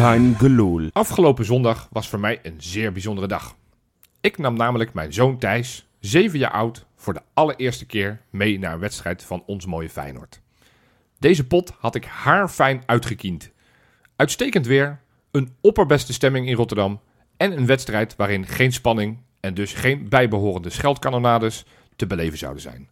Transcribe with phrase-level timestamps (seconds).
[0.00, 0.90] Gelul.
[0.92, 3.56] Afgelopen zondag was voor mij een zeer bijzondere dag.
[4.20, 8.72] Ik nam namelijk mijn zoon Thijs, 7 jaar oud, voor de allereerste keer mee naar
[8.72, 10.40] een wedstrijd van ons mooie Feyenoord.
[11.18, 13.50] Deze pot had ik haarfijn uitgekiend.
[14.16, 15.00] Uitstekend weer,
[15.30, 17.00] een opperbeste stemming in Rotterdam
[17.36, 21.64] en een wedstrijd waarin geen spanning en dus geen bijbehorende scheldkanonades
[21.96, 22.88] te beleven zouden zijn.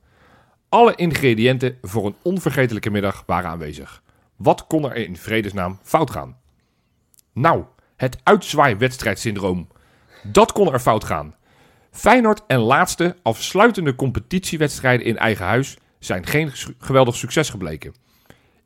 [0.69, 4.03] Alle ingrediënten voor een onvergetelijke middag waren aanwezig.
[4.37, 6.37] Wat kon er in vredesnaam fout gaan?
[7.39, 7.65] Nou,
[7.97, 9.69] het uitzwaaiwedstrijdsyndroom.
[10.23, 11.35] Dat kon er fout gaan.
[11.91, 17.95] Feyenoord en laatste afsluitende competitiewedstrijden in eigen huis zijn geen geweldig succes gebleken.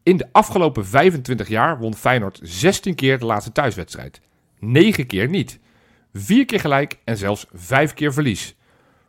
[0.03, 4.21] In de afgelopen 25 jaar won Feyenoord 16 keer de laatste thuiswedstrijd.
[4.59, 5.59] 9 keer niet.
[6.13, 8.57] 4 keer gelijk en zelfs 5 keer verlies.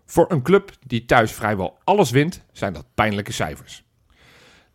[0.06, 3.84] Voor een club die thuis vrijwel alles wint, zijn dat pijnlijke cijfers.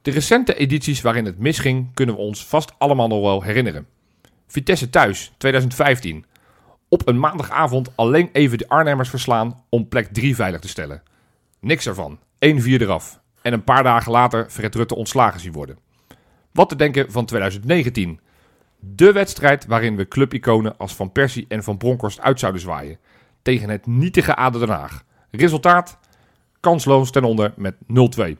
[0.02, 3.86] De recente edities waarin het misging kunnen we ons vast allemaal nog wel herinneren.
[4.48, 6.24] Vitesse thuis, 2015.
[6.88, 11.02] Op een maandagavond alleen even de Arnhemmers verslaan om plek 3 veilig te stellen.
[11.60, 12.18] Niks ervan.
[12.18, 13.20] 1-4 eraf.
[13.42, 15.78] En een paar dagen later Fred Rutte ontslagen zien worden.
[16.52, 18.20] Wat te denken van 2019.
[18.78, 22.98] De wedstrijd waarin we clubiconen als Van Persie en Van Bronckhorst uit zouden zwaaien.
[23.42, 25.04] Tegen het nietige ADO Den Haag.
[25.30, 25.98] Resultaat?
[26.60, 28.36] Kansloos ten onder met 0-2.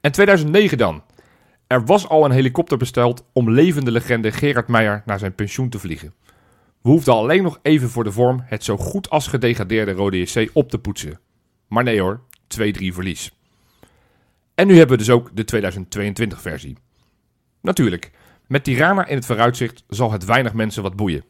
[0.00, 1.02] En 2009 dan.
[1.72, 5.78] Er was al een helikopter besteld om levende legende Gerard Meijer naar zijn pensioen te
[5.78, 6.14] vliegen.
[6.82, 10.50] We hoefden alleen nog even voor de vorm het zo goed als gedegradeerde Rode JC
[10.52, 11.20] op te poetsen.
[11.68, 12.20] Maar nee hoor,
[12.58, 13.32] 2-3 verlies.
[14.54, 16.76] En nu hebben we dus ook de 2022 versie.
[17.60, 18.10] Natuurlijk,
[18.46, 21.24] met Tirana in het vooruitzicht zal het weinig mensen wat boeien.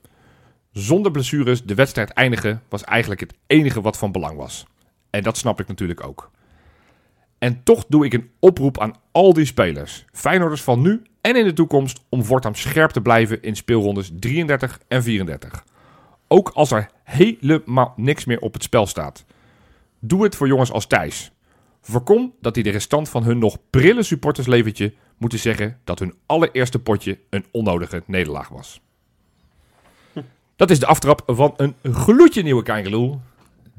[0.72, 4.66] Zonder blessures de wedstrijd eindigen was eigenlijk het enige wat van belang was.
[5.10, 6.30] En dat snap ik natuurlijk ook.
[7.42, 11.44] En toch doe ik een oproep aan al die spelers, Feyenoorders van nu en in
[11.44, 15.64] de toekomst, om voortaan scherp te blijven in speelrondes 33 en 34.
[16.28, 19.24] Ook als er helemaal niks meer op het spel staat.
[19.98, 21.32] Doe het voor jongens als Thijs.
[21.80, 26.78] Voorkom dat die de restant van hun nog prille supportersleventje moeten zeggen dat hun allereerste
[26.78, 28.80] potje een onnodige nederlaag was.
[30.56, 33.20] Dat is de aftrap van een gloedje nieuwe Kangeloel.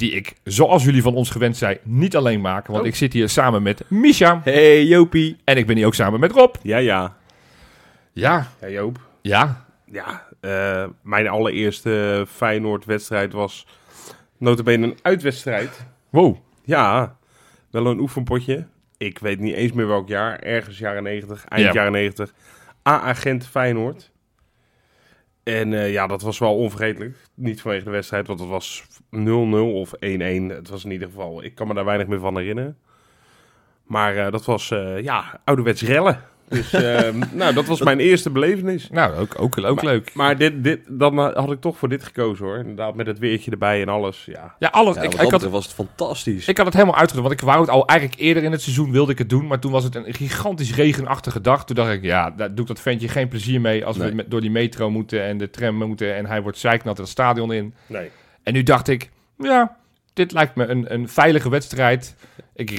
[0.03, 2.67] Die ik, zoals jullie van ons gewend zijn, niet alleen maak.
[2.67, 2.87] Want Oh.
[2.87, 4.41] ik zit hier samen met Misha.
[4.43, 5.37] Hey Jopie.
[5.43, 6.55] En ik ben hier ook samen met Rob.
[6.61, 7.15] Ja, ja.
[8.11, 8.99] Ja, Ja, Joop.
[9.21, 9.65] ja.
[9.91, 13.67] Ja, eh, mijn allereerste Feyenoord-wedstrijd was
[14.37, 15.85] notabene een uitwedstrijd.
[16.09, 16.37] Wow.
[16.63, 17.15] Ja,
[17.71, 18.65] wel een oefenpotje.
[18.97, 20.39] Ik weet niet eens meer welk jaar.
[20.39, 21.73] Ergens jaren 90, eind Ja.
[21.73, 22.33] jaren 90.
[22.89, 24.11] A-agent Feyenoord.
[25.43, 27.17] En eh, ja, dat was wel onvergetelijk.
[27.33, 28.83] Niet vanwege de wedstrijd, want het was
[29.15, 29.19] 0-0
[29.73, 29.99] of 1-1.
[30.47, 32.77] Het was in ieder geval, ik kan me daar weinig meer van herinneren.
[33.83, 36.21] Maar eh, dat was, eh, ja, ouderwets rellen.
[36.53, 38.89] Dus eh, nou, dat was mijn eerste belevenis.
[38.89, 40.13] Nou, ook, ook, ook leuk.
[40.13, 42.57] Maar dit, dit, dan eh, had ik toch voor dit gekozen hoor.
[42.57, 44.25] Inderdaad, met het weertje erbij en alles.
[44.25, 44.95] Ja, Ja, alles.
[44.95, 46.47] Ja, ik, had, was het fantastisch.
[46.47, 47.27] ik had het helemaal uitgezocht.
[47.27, 49.47] Want ik wou het al eigenlijk eerder in het seizoen wilde ik het doen.
[49.47, 51.65] Maar toen was het een gigantisch regenachtige dag.
[51.65, 53.85] Toen dacht ik, ja, daar doe ik dat ventje geen plezier mee.
[53.85, 54.09] Als Nee.
[54.09, 56.15] we met, door die metro moeten en de tram moeten.
[56.15, 57.73] En hij wordt zeiknat het stadion in.
[57.87, 58.09] nee.
[58.43, 59.75] En nu dacht ik, ja,
[60.13, 62.15] dit lijkt me een, een veilige wedstrijd.
[62.55, 62.69] Ik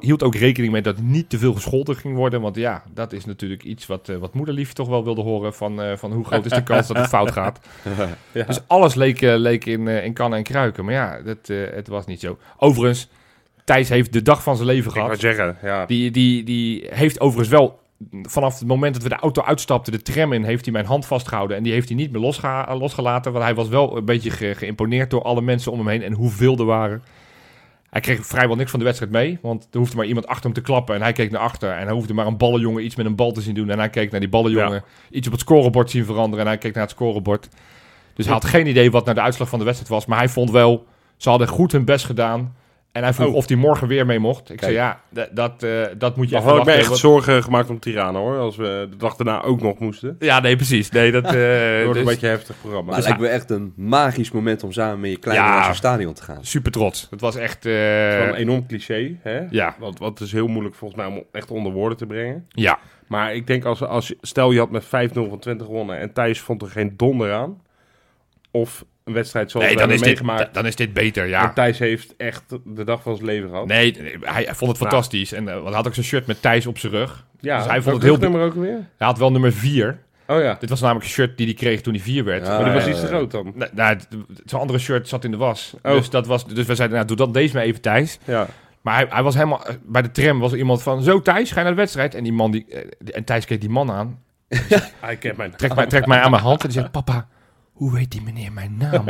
[0.00, 2.40] hield ook rekening mee dat niet te veel gescholden ging worden.
[2.40, 5.54] Want ja, dat is natuurlijk iets wat, eh, wat moederlief toch wel wilde horen.
[5.54, 7.60] Van, eh, van hoe groot is de kans dat het fout gaat.
[8.32, 8.44] Ja.
[8.44, 10.84] Dus alles leek, eh, leek in, in kannen en kruiken.
[10.84, 12.38] Maar ja, dat, het was niet zo.
[12.56, 13.08] Overigens,
[13.64, 15.18] Thijs heeft de dag van zijn leven Ik gehad.
[15.20, 15.86] zeggen, ja.
[15.86, 17.79] Die, die, die heeft overigens wel,
[18.22, 21.06] vanaf het moment dat we de auto uitstapten, de tram in, heeft hij mijn hand
[21.06, 21.56] vastgehouden.
[21.56, 22.20] En die heeft hij niet meer
[22.78, 23.32] losgelaten.
[23.32, 26.12] Want hij was wel een beetje ge- geïmponeerd door alle mensen om hem heen en
[26.12, 27.02] hoeveel er waren.
[27.90, 29.38] Hij kreeg vrijwel niks van de wedstrijd mee.
[29.42, 30.94] Want er hoefde maar iemand achter hem te klappen.
[30.94, 31.70] En hij keek naar achter.
[31.70, 33.70] En hij hoefde maar een ballenjongen iets met een bal te zien doen.
[33.70, 34.72] En hij keek naar die ballenjongen.
[34.72, 35.16] Ja.
[35.16, 36.40] Iets op het scorebord zien veranderen.
[36.44, 37.48] En hij keek naar het scorebord.
[38.14, 40.06] Dus hij had geen idee wat naar de uitslag van de wedstrijd was.
[40.06, 40.86] Maar hij vond wel,
[41.16, 42.54] ze hadden goed hun best gedaan.
[42.92, 43.34] En hij vroeg Oh.
[43.34, 44.40] of hij morgen weer mee mocht.
[44.40, 44.60] Ik Kijk.
[44.60, 45.00] zei, ja,
[45.32, 47.78] dat, eh, dat moet je Maar even had ik me echt want- zorgen gemaakt om
[47.78, 48.38] Tirana hoor.
[48.38, 50.16] Als we de dag daarna ook nog moesten.
[50.18, 50.90] Ja, nee, precies.
[50.90, 51.24] Nee, dat...
[51.24, 52.86] eh, Het wordt dus een beetje een heftig programma.
[52.86, 55.72] Maar het lijkt me echt een magisch moment om samen met je kleine Ja.
[55.72, 56.44] stadion te gaan.
[56.44, 57.06] Super trots.
[57.10, 57.66] Het was echt...
[57.66, 57.72] eh,
[58.18, 59.16] Het een enorm cliché.
[59.22, 59.40] Hè?
[59.50, 62.46] ja, Wat, wat is heel moeilijk volgens mij om echt onder woorden te brengen.
[62.48, 62.78] ja.
[63.06, 64.88] Maar ik denk als, als stel je had met 5-0
[65.28, 67.62] van 20 gewonnen en Thijs vond er geen donder aan.
[68.50, 70.54] Of een wedstrijd zoals Nee, we dan is, dit, meegemaakt.
[70.54, 71.52] dan is dit beter, En ja.
[71.52, 73.66] Thijs heeft echt de dag van zijn leven gehad.
[73.66, 74.76] Nee, nee, hij, vond het Nou.
[74.76, 75.32] fantastisch.
[75.32, 77.26] En hij had ook zijn shirt met Thijs op zijn rug.
[77.40, 78.72] Ja, Dus hij vond het heel- nummer ook weer.
[78.96, 79.98] Hij had wel nummer 4.
[80.26, 82.46] Oh ja, Dit was namelijk een shirt die hij kreeg toen hij 4 werd.
[82.46, 83.52] Ja, maar ja, was iets te groot dan.
[83.54, 83.96] Nee, nou,
[84.44, 85.74] zijn andere shirt zat in de was.
[85.82, 85.92] Oh.
[85.92, 88.18] Dus, dat was, dus we zeiden, nou, doe dan deze maar even, Thijs.
[88.24, 88.46] Ja.
[88.80, 89.62] Maar hij, hij was helemaal...
[89.86, 91.02] Bij de tram was er iemand van...
[91.02, 92.14] Zo, Thijs, ga je naar de wedstrijd?
[92.14, 92.64] En die man die...
[92.68, 92.80] eh,
[93.16, 94.18] En Thijs keek die man aan.
[95.00, 96.62] Hij kent mijn Trekt mij, trekt mij aan mijn hand.
[96.62, 96.90] En die zegt...
[96.90, 97.28] Papa,
[97.80, 99.08] hoe weet die meneer mijn naam?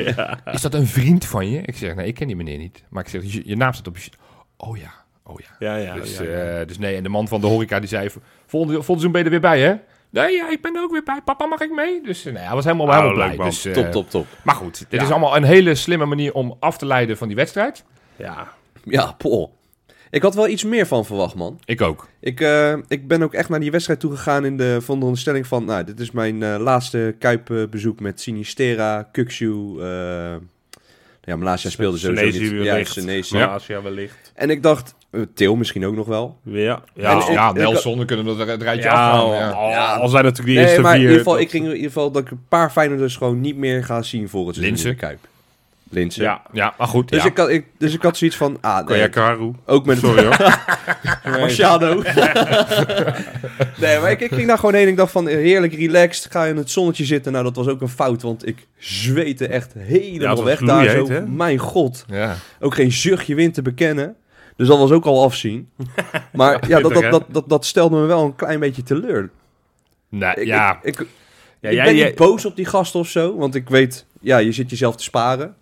[0.56, 1.60] Is dat een vriend van je?
[1.60, 2.84] Ik zeg, nee, ik ken die meneer niet.
[2.88, 4.10] Maar ik zeg, je, je naam staat op je.
[4.56, 4.92] Oh ja,
[5.24, 5.56] oh ja.
[5.58, 8.08] Ja, ja, dus, eh, dus nee, en de man van de horeca die zei...
[8.10, 9.74] Volgende, volgende seizoen ben je er weer bij, hè?
[10.10, 11.20] Nee, ja, ik ben er ook weer bij.
[11.24, 12.02] Papa, mag ik mee?
[12.02, 13.36] Dus eh, nee, hij was helemaal, Oh, helemaal blij.
[13.36, 13.46] man.
[13.46, 14.26] Dus, eh, Top, top, top.
[14.44, 17.36] Maar goed, dit is allemaal een hele slimme manier om af te leiden van die
[17.36, 17.84] wedstrijd.
[18.16, 18.48] Ja.
[18.84, 19.55] Ja, Paul.
[20.10, 21.60] Ik had wel iets meer van verwacht, man.
[21.64, 22.08] Ik ook.
[22.20, 25.46] Ik, eh, ik ben ook echt naar die wedstrijd toegegaan in de van de onderstelling
[25.46, 25.64] van...
[25.64, 29.80] Nou, dit is mijn eh, laatste Kuipbezoek met Sinistera, Kukshu...
[29.80, 30.34] eh
[31.24, 33.28] ja, Malasia speelde sowieso Senesi niet.
[33.28, 33.46] Ja.
[33.46, 34.32] Malaysia wellicht.
[34.34, 34.94] En ik dacht,
[35.34, 36.38] Til misschien ook nog wel.
[36.42, 36.82] Ja.
[36.94, 37.48] Ja, Ja.
[37.48, 39.20] En Nelson, we kunnen er het rijtje Ja, afgaan.
[39.20, 39.70] al, Ja.
[39.70, 39.94] Ja.
[39.96, 41.08] al zijn natuurlijk die Nee, eerste maar in vier...
[41.08, 43.56] ieder geval, dat- ik ging in ieder geval dat ik een paar Feyenoorders gewoon niet
[43.56, 45.18] meer ga zien voor het seizoen in Kuip.
[46.22, 47.08] Ja, ja, maar goed.
[47.08, 47.28] Dus, ja.
[47.28, 49.52] ik had, ik, dus ik had zoiets van, ah, nee, Kayakaru.
[49.66, 50.60] ook met Sorry hoor.
[51.40, 51.94] Machado.
[53.80, 56.44] nee, maar ik, ik ging daar gewoon heen en ik dacht van, heerlijk relaxed, ga
[56.46, 57.32] in het zonnetje zitten.
[57.32, 61.08] Nou, dat was ook een fout, want ik zweette echt helemaal weg daar zo.
[61.26, 62.36] Mijn god, ja.
[62.60, 64.16] ook geen zuchtje wind te bekennen.
[64.56, 65.68] Dus dat was ook al afzien.
[66.32, 69.30] Maar ja, dat, dat, dat, dat, dat stelde me wel een klein beetje teleur.
[70.08, 70.78] Nee, Ik, ja.
[70.82, 71.06] ik, ik,
[71.60, 74.06] Ja, ik jij- ben jij- niet boos op die gasten of zo, want ik weet,
[74.20, 75.54] ja, je zit jezelf te sparen.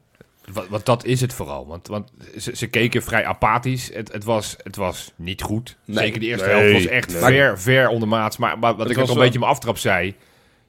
[0.52, 1.66] Want, want dat is het vooral.
[1.66, 3.90] Want, want ze, ze keken vrij apathisch.
[3.94, 5.76] Het, het, was, het was niet goed.
[5.84, 6.04] Nee.
[6.04, 7.20] Zeker de eerste Nee, helft was echt nee.
[7.20, 8.36] ver, ver ondermaats.
[8.36, 10.14] Maar, maar wat Het ik ook een beetje mijn aftrap zei...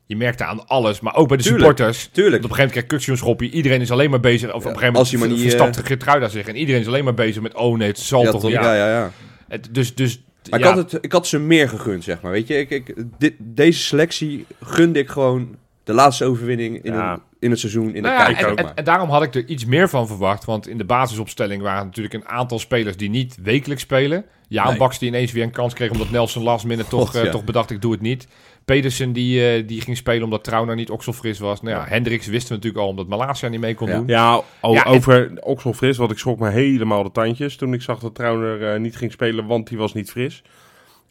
[0.07, 1.65] Je merkte aan alles, maar ook bij de Tuurlijk.
[1.65, 2.01] supporters.
[2.01, 2.43] Want Tuurlijk.
[2.43, 3.49] op een gegeven moment krijgt Kuksje een schopje.
[3.49, 4.49] Iedereen is alleen maar bezig.
[4.49, 6.47] Of op een gegeven als je moment niet, verstapt eh, Geertruida zich.
[6.47, 7.55] En iedereen is alleen maar bezig met...
[7.55, 8.49] Oh nee, het zal Ja, toch toch?
[8.49, 8.59] niet.
[8.59, 9.11] ja, ja, ja.
[9.47, 12.31] Het, dus, dus, Maar ja, ik, had het, ik had ze meer gegund, zeg maar.
[12.31, 17.13] Weet je, ik, ik, dit, deze selectie gunde ik gewoon de laatste overwinning in, Ja.
[17.13, 18.71] een- in het seizoen in Nou de ja, Kuip.
[18.75, 20.45] en, daarom had ik er iets meer van verwacht.
[20.45, 24.25] Want in de basisopstelling waren natuurlijk een aantal spelers die niet wekelijks spelen.
[24.47, 24.77] Jaan Nee.
[24.77, 27.31] Baks die ineens weer een kans kreeg omdat Nelson last minute toch, God, eh, ja.
[27.31, 28.27] toch bedacht ik doe het niet.
[28.65, 31.61] Pedersen die, eh, die ging spelen omdat Trauner niet okselfris was.
[31.61, 33.95] Nou ja, Hendricks wisten we natuurlijk al omdat Malasia niet mee kon Ja.
[33.95, 34.07] doen.
[34.07, 37.99] Ja, Ja, over Oxel fris, want ik schrok me helemaal de tandjes toen ik zag
[37.99, 40.43] dat Trauner eh, niet ging spelen, want hij was niet fris.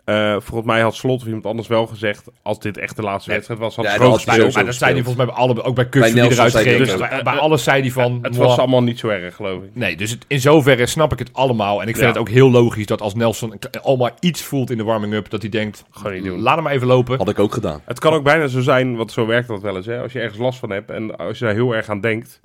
[0.04, 3.28] Eh, volgens mij had Slot of iemand anders wel gezegd, als dit echt de laatste
[3.28, 3.36] Nee.
[3.38, 4.54] wedstrijd was, had Ja, Maar, hij gespeeld.
[4.54, 6.78] maar dat zei hij volgens mij bij alle, ook bij Kutsu Bij die eruit ging.
[6.78, 8.18] Dus bij, bij alles zei hij van...
[8.22, 9.70] Het was allemaal niet zo erg, geloof ik.
[9.72, 11.82] Nee, dus het, in zoverre snap ik het allemaal.
[11.82, 12.06] En ik vind Ja.
[12.12, 14.84] het ook heel logisch dat als Nelson een kle- al maar iets voelt in de
[14.84, 15.30] warming-up...
[15.30, 16.40] dat hij denkt, Gewoon niet doen.
[16.40, 17.18] laat hem maar even lopen.
[17.18, 17.80] Had ik ook gedaan.
[17.84, 19.86] Het kan ook bijna zo zijn, want zo werkt dat wel eens.
[19.86, 20.00] Hè?
[20.02, 22.40] Als je ergens last van hebt en als je daar heel erg aan denkt,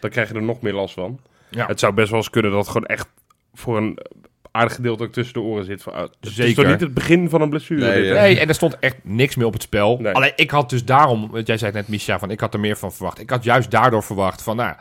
[0.00, 1.20] dan krijg je er nog meer last van.
[1.48, 1.66] Ja.
[1.66, 3.08] Het zou best wel eens kunnen dat het gewoon echt
[3.54, 3.98] voor een
[4.56, 5.82] aardig gedeelte ook tussen de oren zit.
[5.82, 6.54] Van, ah, Het is Zeker.
[6.54, 7.80] toch niet het begin van een blessure?
[7.80, 8.14] Nee, dit, ja.
[8.14, 8.20] hè?
[8.20, 9.98] Nee, en er stond echt niks meer op het spel.
[10.00, 10.12] Nee.
[10.12, 12.60] Alleen ik had dus daarom, want jij zei het net Misha, van ik had er
[12.60, 13.20] meer van verwacht.
[13.20, 14.74] Ik had juist daardoor verwacht van, nou,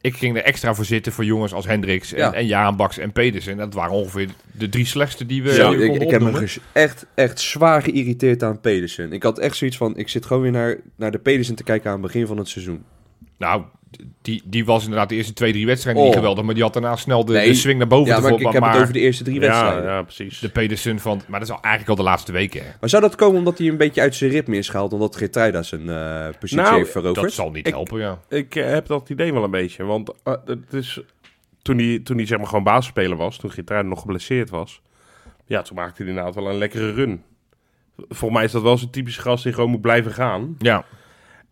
[0.00, 2.32] ik ging er extra voor zitten voor jongens als Hendricks en, Ja.
[2.32, 3.56] en Jaan Baks en Pedersen.
[3.56, 7.06] Dat waren ongeveer de drie slechtste die we, Ja, die ik, ik heb me echt,
[7.14, 9.12] echt zwaar geïrriteerd aan Pedersen.
[9.12, 11.86] Ik had echt zoiets van, ik zit gewoon weer naar, naar de Pedersen te kijken
[11.90, 12.84] aan het begin van het seizoen.
[13.38, 13.62] Nou,
[14.22, 16.18] die, die was inderdaad de eerste twee, drie wedstrijden niet Oh.
[16.18, 17.46] geweldig, maar die had daarna snel de, Nee.
[17.48, 19.82] de swing naar boven Ja, maar ik, ik heb het over de eerste drie wedstrijden.
[19.84, 20.38] ja, precies.
[20.38, 22.60] de Pedersen van, maar dat is al eigenlijk al de laatste weken.
[22.64, 22.70] hè.
[22.80, 25.62] Maar zou dat komen omdat hij een beetje uit zijn ritme is gehaald, omdat Geertruida
[25.62, 27.20] zijn eh, positie Nou, heeft veroverd?
[27.24, 28.18] Dat zal niet Ik- helpen, ja.
[28.28, 29.84] Ik eh, heb dat idee wel een beetje.
[29.84, 31.00] Want eh, het is,
[31.62, 34.80] toen hij, toen hij zeg maar gewoon basisspeler was, toen Gitaar nog geblesseerd was,
[35.46, 37.22] ja, toen maakte hij inderdaad wel een lekkere run.
[37.96, 40.54] Volgens mij is dat wel zo'n typische gast die gewoon moet blijven gaan.
[40.58, 40.84] Ja,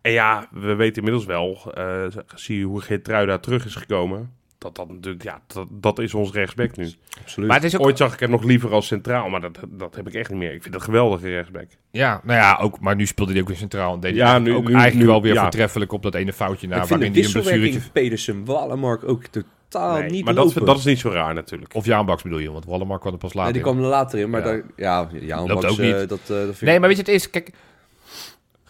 [0.01, 2.03] En ja, we weten inmiddels wel, eh
[2.35, 4.31] zie je hoe Geertruida terug is gekomen.
[4.57, 6.89] Dat dat natuurlijk, ja, dat, dat is ons rechtsback nu.
[7.21, 7.47] Absoluut.
[7.49, 9.95] maar het is ook Ooit zag ik hem nog liever als centraal, maar dat, dat
[9.95, 10.53] heb ik echt niet meer.
[10.53, 11.67] Ik vind dat een geweldige rechtsback.
[11.91, 13.93] Ja, nou ja, ook, maar nu speelde hij ook weer centraal.
[13.93, 15.41] En deed Ja, hij nu- ook nu- eigenlijk nu- wel weer ja.
[15.41, 16.75] voortreffelijk op dat ene foutje na.
[16.75, 17.59] ik vind de waarin blessuretje...
[17.59, 20.65] wisselwerking Pedersen-Wallenmark ook totaal Nee, niet maar dat, lopen.
[20.65, 21.75] dat is niet zo raar natuurlijk.
[21.75, 23.67] Of Jaan Baks bedoel je, want Wallenmark kwam er pas later die in.
[23.67, 24.45] kwam er later in, maar Ja.
[24.45, 26.09] daar, ja, ja Loopt Max, ook niet.
[26.09, 27.29] dat, eh, dat vind Nee, maar weet je, het is...
[27.29, 27.51] Kijk,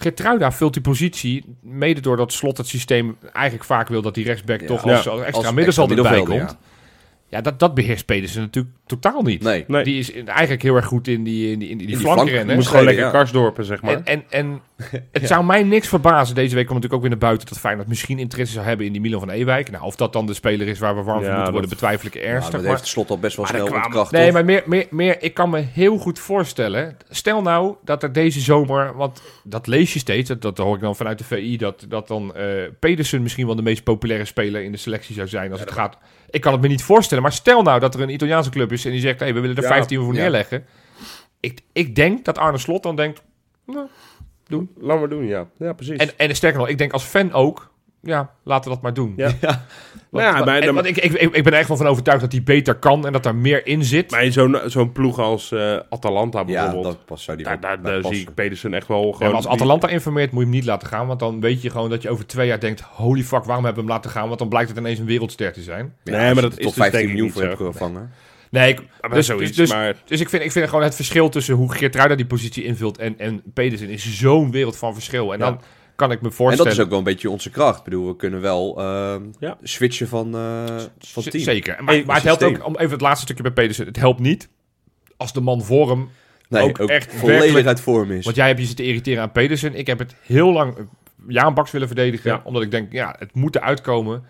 [0.01, 4.61] Gertruida vult die positie mede doordat Slot het systeem eigenlijk vaak wil dat die rechtsback
[4.61, 4.95] Ja, toch ja.
[4.95, 6.57] als, als extra middenvelder extra erbij komt.
[7.31, 9.43] Ja, dat, dat beheerst Pedersen natuurlijk totaal niet.
[9.43, 9.63] Nee.
[9.67, 9.83] Nee.
[9.83, 12.47] Die is eigenlijk heel erg goed in die, in die, in die, die flankrennen.
[12.49, 13.11] Je moet gewoon lekker ja.
[13.11, 13.93] karsdorpen, zeg maar.
[13.93, 14.61] En, en, en
[15.11, 16.35] het zou mij niks verbazen.
[16.35, 18.91] Deze week komt natuurlijk ook weer naar buiten dat Feyenoord misschien interesse zou hebben in
[18.91, 19.71] die Milan van Ewijk.
[19.71, 22.07] Nou, of dat dan de speler is waar we warm Ja, voor moeten worden, betwijfel
[22.07, 22.51] ik Ja, ernstig.
[22.53, 24.11] dat maar- heeft Slot al best wel snel kwamen- ontkracht.
[24.11, 24.33] Nee, toch?
[24.33, 26.97] maar meer, meer, meer, ik kan me heel goed voorstellen.
[27.09, 30.81] Stel nou dat er deze zomer, want dat lees je steeds, dat, dat hoor ik
[30.81, 32.45] dan vanuit de VI, dat, dat dan eh,
[32.79, 35.97] Pedersen misschien wel de meest populaire speler in de selectie zou zijn als het gaat.
[36.31, 38.85] Ik kan het me niet voorstellen, maar stel nou dat er een Italiaanse club is
[38.85, 40.19] en die zegt, hey, we willen er Ja, 15 voor ja.
[40.19, 40.65] neerleggen.
[41.39, 43.21] Ik, ik denk dat Arne Slot dan denkt,
[43.65, 43.87] nou,
[44.77, 45.47] Laat maar doen, ja.
[45.57, 45.97] Ja, precies.
[45.97, 47.70] en, en sterker nog, ik denk als fan ook,
[48.01, 49.13] ja, laten we dat maar doen.
[49.15, 49.31] Ja.
[50.09, 51.77] Want, Nou ja, want- maar- en- dan- want ik, ik, ik, ben er echt wel
[51.77, 54.11] van overtuigd dat hij beter kan en dat daar meer in zit.
[54.11, 57.79] Maar in zo'n zo'n ploeg als eh, Atalanta Ja, bijvoorbeeld, dat pas zou die daar,
[58.01, 59.27] zie ik Pedersen echt wel Ja, gewoon...
[59.27, 61.07] maar als die- Atalanta informeert, moet je hem niet laten gaan.
[61.07, 62.81] Want dan weet je gewoon dat je over twee jaar denkt...
[62.81, 64.27] holy fuck, waarom hebben we hem laten gaan?
[64.27, 65.93] Want dan blijkt het ineens een wereldster te zijn.
[66.03, 68.11] Ja, Nee, maar dat is tot dus 15 denk ik miljoen niet voor gevangen.
[68.49, 70.95] Nee, ik, maar dus, zoiets, dus, dus, maar- dus ik, vind, ik vind gewoon het
[70.95, 72.97] verschil tussen hoe Geertruida die positie invult...
[72.97, 75.33] en, en Pedersen is zo'n wereld van verschil.
[75.33, 75.45] En Ja.
[75.45, 75.61] dan
[76.01, 76.65] kan ik me En voorstellen...
[76.71, 77.77] dat is ook wel een beetje onze kracht.
[77.77, 79.57] Ik bedoel, we kunnen wel ehm, Ja.
[79.63, 80.65] switchen van, eh
[80.99, 81.43] van team.
[81.43, 81.83] Zeker.
[81.83, 83.85] Maar, maar het helpt ook, om even het laatste stukje bij Pedersen...
[83.85, 84.49] het helpt niet
[85.17, 86.09] als de man voor hem...
[86.49, 88.23] Nee, ook ook, echt volledig uit vorm is.
[88.25, 89.75] Want jij hebt je zitten irriteren aan Pedersen.
[89.75, 90.77] Ik heb het heel lang...
[90.77, 90.83] eh,
[91.27, 92.31] Jaan Baks willen verdedigen.
[92.31, 92.41] Ja.
[92.43, 94.23] Omdat ik denk, ja, het moet eruit komen.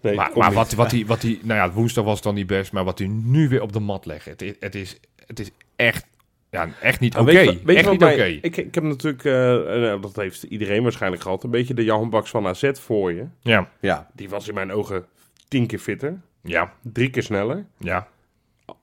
[0.00, 2.72] Nee, maar maar wat, wat, die, wat die, nou ja, woensdag was dan niet best,
[2.72, 5.50] maar wat hij nu weer op de mat legt, het is, het is, het is
[5.76, 6.06] echt,
[6.54, 7.32] ja, echt niet oké.
[7.32, 8.24] Nou, weet Echt niet oké.
[8.24, 12.10] Ik, ik heb natuurlijk, eh, eh, dat heeft iedereen waarschijnlijk gehad, een beetje de Jan
[12.10, 13.24] Baks van AZ voor je.
[13.40, 15.04] Ja, Ja, Die was in mijn ogen
[15.48, 18.06] tien keer fitter, ja, drie keer sneller, ja.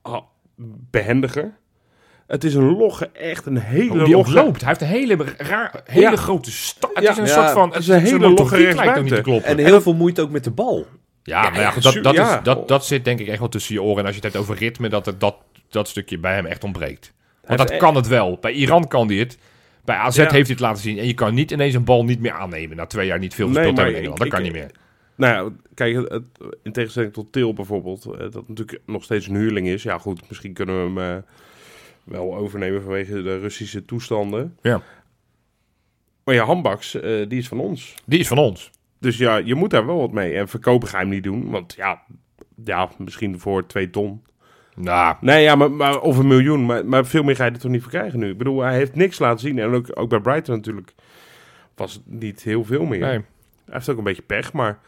[0.01, 0.21] ah,
[0.91, 1.59] behendiger.
[2.27, 4.33] Het is een logge, echt een hele Hoe die logge...
[4.33, 4.59] loopt.
[4.61, 6.15] Hij heeft een hele, raar, hele Ja.
[6.15, 6.93] grote start.
[6.95, 7.11] Het Ja.
[7.11, 9.23] is een Ja, soort van, het is een hele logge lijkt ook niet te rechtsbuiten.
[9.23, 9.49] kloppen.
[9.49, 10.85] en heel veel moeite ook met de bal.
[11.23, 12.37] ja, maar ja, dat, dat, ja.
[12.37, 13.97] is, dat, dat zit denk ik echt wel tussen je oren.
[13.99, 15.35] En als je het hebt over ritme, dat het, dat,
[15.69, 17.13] dat stukje bij hem echt ontbreekt.
[17.57, 18.37] Want dat kan het wel.
[18.41, 19.37] Bij Iran kan hij het.
[19.85, 20.21] Bij AZ Ja.
[20.21, 20.97] heeft hij het laten zien.
[20.97, 22.77] En je kan niet ineens een bal niet meer aannemen.
[22.77, 24.31] Na twee jaar niet veel Nee, gespeeld maar hebben in Nederland.
[24.31, 24.79] Dat ik- kan niet meer.
[25.15, 26.23] Nou ja, kijk, het,
[26.63, 29.83] in tegenstelling tot Til bijvoorbeeld, eh, dat natuurlijk nog steeds een huurling is.
[29.83, 31.23] Ja goed, misschien kunnen we hem eh,
[32.03, 34.57] wel overnemen vanwege de Russische toestanden.
[34.61, 34.81] Ja.
[36.23, 37.95] Maar ja, Handbaks, eh, die is van ons.
[38.05, 38.71] Die is van ons.
[38.99, 40.33] Dus ja, je moet daar wel wat mee.
[40.33, 42.01] En verkopen ga je hem niet doen, want ja,
[42.65, 44.23] ja misschien voor twee ton.
[44.75, 46.65] Nou, Nee, ja, maar, maar of een miljoen.
[46.65, 48.29] Maar, maar veel meer ga je er toch niet voor krijgen nu.
[48.29, 49.59] Ik bedoel, hij heeft niks laten zien.
[49.59, 50.93] En ook, ook bij Brighton natuurlijk
[51.75, 52.99] was het niet heel veel meer.
[52.99, 53.21] nee.
[53.65, 54.79] Hij heeft ook een beetje pech, maar...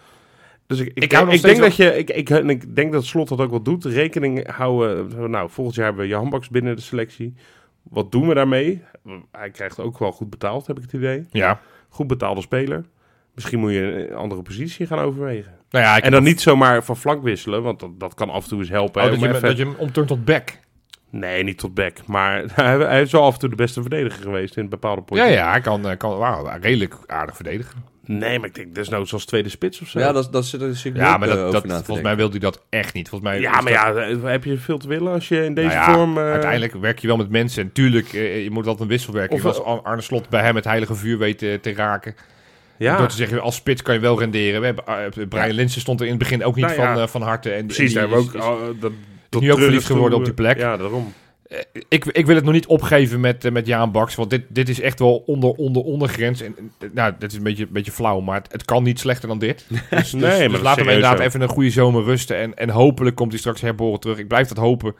[0.68, 1.98] Dus ik, ik, denk dat je...
[1.98, 3.86] Ik, ik, ik denk dat Slot dat ook wel doet.
[3.86, 5.30] Rekening houden...
[5.32, 7.34] Nou, volgend jaar hebben we Jan Baks binnen de selectie.
[7.84, 8.82] Wat doen we daarmee?
[9.32, 11.26] Hij krijgt ook wel goed betaald, heb ik het idee.
[11.30, 11.60] Ja.
[11.90, 12.86] Goed betaalde speler.
[13.34, 15.58] Misschien moet je een andere positie gaan overwegen.
[15.74, 18.44] Nou ja, ik En dan niet zomaar van flank wisselen, want dat, dat kan af
[18.44, 19.02] en toe eens helpen.
[19.02, 20.58] Oh, hè, dat, je, even- dat je hem omturnt tot back.
[21.10, 21.98] Nee, niet tot back.
[22.06, 25.06] Maar hij, hij is wel af en toe de beste verdediger geweest in bepaalde Ja,
[25.06, 25.34] potjes.
[25.34, 27.92] ja, hij kan, eh, kan wauw, redelijk aardig verdedigen.
[28.06, 30.00] Nee, maar ik denk desnoods als tweede spits of zo.
[30.00, 32.40] Ja, dat, dat zit ik Ja, maar eh, dat, dat, te volgens mij wil hij
[32.40, 33.10] dat echt niet.
[33.10, 35.54] Volgens mij Ja, maar dat- ja, eh, heb je veel te willen als je in
[35.54, 36.18] deze nou ja, vorm...
[36.18, 37.64] eh, Uiteindelijk werk je wel met mensen.
[37.64, 39.44] En tuurlijk, eh, je moet altijd een wisselwerking.
[39.44, 42.16] Of- Ar- Arne Slot bij hem het heilige vuur weet te raken.
[42.78, 44.60] Ja, Door te zeggen, als spits kan je wel renderen.
[44.60, 45.54] We hebben, eh, Brian Ja.
[45.54, 46.94] Linsen stond er in het begin ook niet Nou ja.
[46.94, 47.52] van, eh, van harte.
[47.52, 47.94] En, precies.
[47.94, 48.60] en Daar hebben we is- ook...
[48.74, 48.92] is- dat,
[49.30, 50.58] dat nu ook verliefd geworden op die plek.
[50.58, 51.14] Ja, daarom.
[51.88, 54.16] ik, ik wil het nog niet opgeven met, eh, met Jaan Baks.
[54.16, 56.42] Want dit, dit is echt wel onder, onder, ondergrens.
[56.42, 58.20] En, eh, nou, dat is een beetje, een beetje flauw.
[58.20, 59.66] Maar het, het kan niet slechter dan dit.
[59.90, 61.24] Dus, dus, maar dus laten we inderdaad zo.
[61.24, 62.38] even een goede zomer rusten.
[62.38, 64.18] En, en hopelijk komt hij straks herboren terug.
[64.18, 64.96] Ik blijf dat hopen.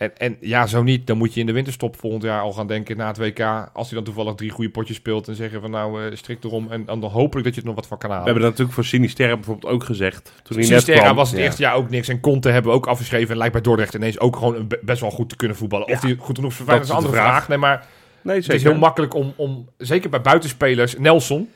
[0.00, 1.06] En, en ja, zo niet.
[1.06, 3.40] Dan moet je in de winterstop volgend jaar al gaan denken na het WK.
[3.72, 5.28] Als hij dan toevallig drie goede potjes speelt.
[5.28, 6.66] En zeggen van nou, eh strikt erom.
[6.70, 8.30] En, dan hopelijk dat je er nog wat van kan We halen.
[8.32, 10.32] hebben dat natuurlijk voor Sinisterra bijvoorbeeld ook gezegd.
[10.42, 11.44] Toen hij Sinisterra was het Ja.
[11.44, 12.08] eerste jaar ook niks.
[12.08, 13.30] En Conte hebben we ook afgeschreven.
[13.30, 15.88] En lijkt bij Dordrecht ineens ook gewoon best wel goed te kunnen voetballen.
[15.88, 17.30] Of die goed genoeg is voor dat Feyenoord is een andere vraag.
[17.32, 17.48] vraag.
[17.48, 17.86] Nee, maar
[18.22, 21.48] Nee, het is heel makkelijk om, om zeker bij buitenspelers, Nelson.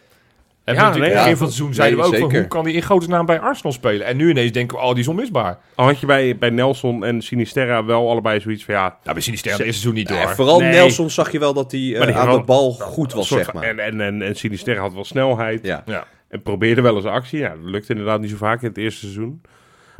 [0.64, 1.37] En Ja, ja, natuurlijk nee, begin ja.
[1.37, 3.40] van het seizoen zeiden Nee, we ook van hoe kan hij in grote naam bij
[3.40, 4.06] Arsenal spelen?
[4.06, 5.59] En nu ineens denken we, oh, die is onmisbaar.
[5.75, 8.80] Al had je bij, bij Nelson en Sinisterra wel allebei zoiets van ja...
[9.02, 10.35] Nou, bij Sinisterra het eerste seizoen niet Ja, door.
[10.35, 10.71] vooral Nee.
[10.73, 13.62] Nelson zag je wel dat hij eh, aan had de bal goed was, zeg maar.
[13.62, 15.66] En, en, en, en Sinisterra had wel snelheid.
[15.66, 15.83] Ja.
[15.87, 16.04] Ja.
[16.28, 17.38] En probeerde wel eens actie.
[17.38, 19.40] Ja, dat lukte inderdaad niet zo vaak in het eerste seizoen.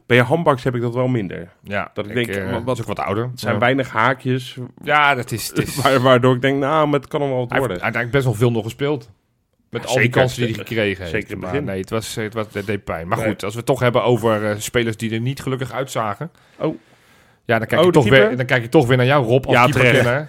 [0.07, 1.49] Bij je handbaks heb ik dat wel minder.
[1.63, 3.25] ja, Dat ik denk, eh, wat- is ook wat ouder.
[3.31, 3.59] Het zijn ja.
[3.61, 7.21] weinig haakjes, ja, dat is, het is wa- waardoor ik denk, nou, maar het kan
[7.21, 7.85] nog wel wat hij heeft worden.
[7.85, 9.11] uiteindelijk best wel veel nog gespeeld.
[9.75, 11.11] Met Ja, al die kansen die hij gekregen heeft.
[11.15, 13.09] Zeker in het Maar nee, het, was, het, was, het deed pijn.
[13.09, 13.27] Maar Nee.
[13.29, 16.31] goed, als we het toch hebben over eh, spelers die er niet gelukkig uitzagen.
[16.59, 16.79] Oh.
[17.45, 19.27] Ja, dan kijk, Oh, je de toch weer, dan kijk je toch weer naar jou,
[19.27, 20.27] Rob, als Ja.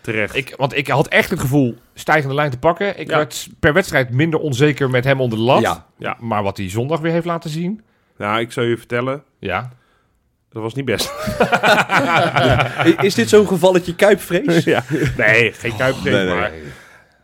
[0.00, 0.34] Terecht.
[0.36, 2.98] Ik, want ik had echt het gevoel stijgende lijn te pakken.
[2.98, 3.16] Ik Ja.
[3.16, 5.60] werd per wedstrijd minder onzeker met hem onder de lat.
[5.60, 5.86] Ja.
[5.98, 6.16] Ja.
[6.20, 7.82] Maar wat hij zondag weer heeft laten zien.
[8.18, 9.22] Nou, ik zal je vertellen.
[9.38, 9.72] Ja.
[10.50, 11.12] Dat was niet best.
[13.00, 14.64] Is dit zo'n gevalletje kuipvrees?
[14.74, 14.84] ja.
[15.16, 16.34] Nee, geen kuipgreep, nee, nee.
[16.34, 16.52] maar...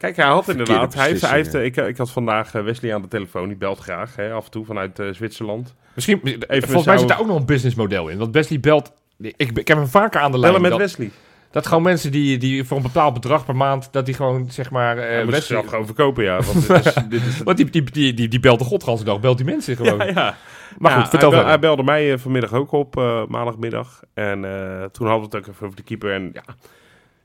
[0.03, 0.95] Kijk, hij had inderdaad...
[0.95, 1.85] Hij heeft, hij heeft, beslissingen.
[1.87, 3.49] ik, ik had vandaag eh, Wesley aan de telefoon.
[3.49, 5.75] Die belt graag, hè, af en toe, vanuit eh, Zwitserland.
[5.95, 8.19] Misschien, Even volgens mij zit daar ook nog een businessmodel in.
[8.19, 8.93] Want Wesley belt...
[9.19, 10.53] Ik, ik heb hem vaker aan de lijn.
[10.53, 11.11] Bellen met dat, Wesley.
[11.51, 13.89] dat gewoon mensen die, die voor een bepaald bedrag per maand...
[13.93, 14.99] dat die gewoon, zeg maar...
[14.99, 16.41] eh, Hij moet Wesley- gewoon verkopen, ja.
[16.41, 19.21] Want dit is, dit is Want die, die, die, die, die belt de godganse dag,
[19.21, 19.99] belt die mensen gewoon.
[19.99, 20.37] Ja, ja.
[20.79, 24.01] Maar Ja, goed, vertel hij, bel- hij belde mij eh, vanmiddag ook op, eh, maandagmiddag.
[24.15, 26.13] En eh, toen hadden we het ook even over de keeper.
[26.13, 26.43] En ja,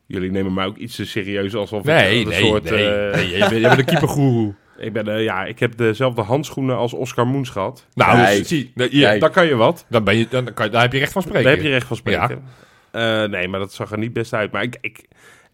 [0.07, 2.69] jullie nemen mij ook iets te serieus alsof Nee, ik een nee, soort...
[2.69, 3.29] nee, eh, nee.
[3.29, 4.53] Je bent, je bent een keepergoeroe.
[4.77, 7.87] Ik, ben, eh, ja, ik heb dezelfde handschoenen als Oscar Moens gehad.
[7.93, 8.43] Nou, Nee.
[8.43, 9.19] zie, nee.
[9.19, 9.85] Dan kan je wat.
[9.89, 11.43] dan, ben je, dan, kan je, dan heb je recht van spreken.
[11.43, 12.43] Daar heb je recht van spreken.
[12.91, 14.51] Eh, nee, maar dat zag er niet best uit.
[14.51, 15.05] Maar ik, ik,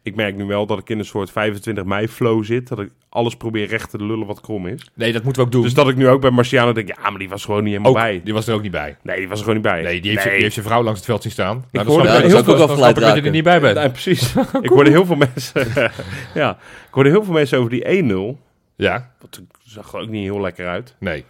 [0.04, 2.68] ik merk nu wel dat ik in een soort 25 mei flow zit.
[2.68, 4.90] Dat ik alles probeer recht te lullen wat krom is.
[4.94, 5.64] Nee, dat moeten we ook doen.
[5.64, 7.92] Dus dat ik nu ook bij Marciano denk, ja, maar die was gewoon niet helemaal
[7.92, 8.22] ook, bij.
[8.24, 8.98] Die was er ook niet bij.
[9.04, 9.82] Nee, die was er gewoon niet bij.
[9.82, 11.66] Nee, die heeft, die heeft zijn vrouw langs het veld zien staan.
[11.72, 13.60] Nou, hoorde- ik- Ja, dan dat snap zou ik- ook dat je er niet bij
[13.62, 13.76] bent.
[13.78, 14.34] Nee, precies.
[14.62, 15.68] ik hoorde heel veel mensen.
[16.42, 16.52] ja,
[16.88, 18.04] ik hoorde heel veel mensen over die
[18.36, 18.40] 1-0.
[18.76, 20.96] Ja, Dat zag er ook niet heel lekker uit.
[21.00, 21.26] nee.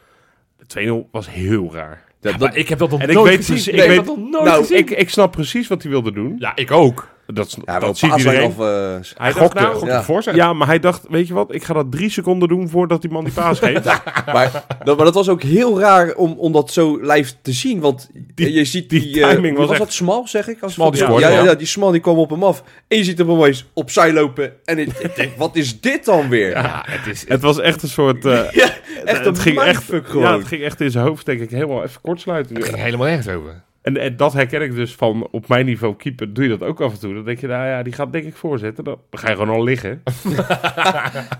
[0.57, 0.65] De
[1.05, 2.03] 2-0 was heel raar.
[2.19, 3.73] Dat, Ja, dat- maar ik heb dat nog En ik nooit weet gezien.
[3.73, 4.77] ik weet- dat nooit nou, gezien.
[4.77, 6.35] Ik, ik snap precies wat hij wilde doen.
[6.39, 7.11] ja, ik ook.
[7.27, 8.43] Dat, ja, dat ziet iedereen.
[8.43, 8.59] of...
[8.59, 10.03] eh, Hij Hij dacht gokte, nou, gokte ja.
[10.03, 10.35] voorzet.
[10.35, 13.11] ja, maar hij dacht, weet je wat, ik ga dat drie seconden doen voordat die
[13.11, 13.85] man die paas geeft.
[14.33, 17.79] maar, dat, maar dat was ook heel raar om, om dat zo live te zien.
[17.79, 19.23] Want Die- je ziet die die...
[19.25, 19.93] eh, timing was was echt- dat?
[19.93, 20.61] Smal, zeg ik?
[20.61, 21.43] Als Smal die ja, scoorde, ja, ja.
[21.43, 22.63] ja, die Smal die kwam op hem af.
[22.87, 24.53] En je ziet hem opeens opzij lopen.
[24.65, 26.49] En ik, ik denk, wat is dit dan weer?
[26.49, 27.25] Ja, het is...
[27.27, 28.25] het was echt een soort...
[28.25, 28.69] eh, Ja,
[29.05, 30.23] echt het een ging echt, gewoon.
[30.23, 32.55] Ja, het ging echt in zijn hoofd, denk ik, helemaal even kortsluiten.
[32.55, 33.61] Het ging helemaal nergens over.
[33.83, 36.33] En, en dat herken ik dus van op mijn niveau keeper.
[36.33, 37.13] Doe je dat ook af en toe?
[37.13, 38.83] Dan denk je, nou ja, die gaat denk ik voorzetten.
[38.83, 39.89] Dan ga je gewoon al liggen.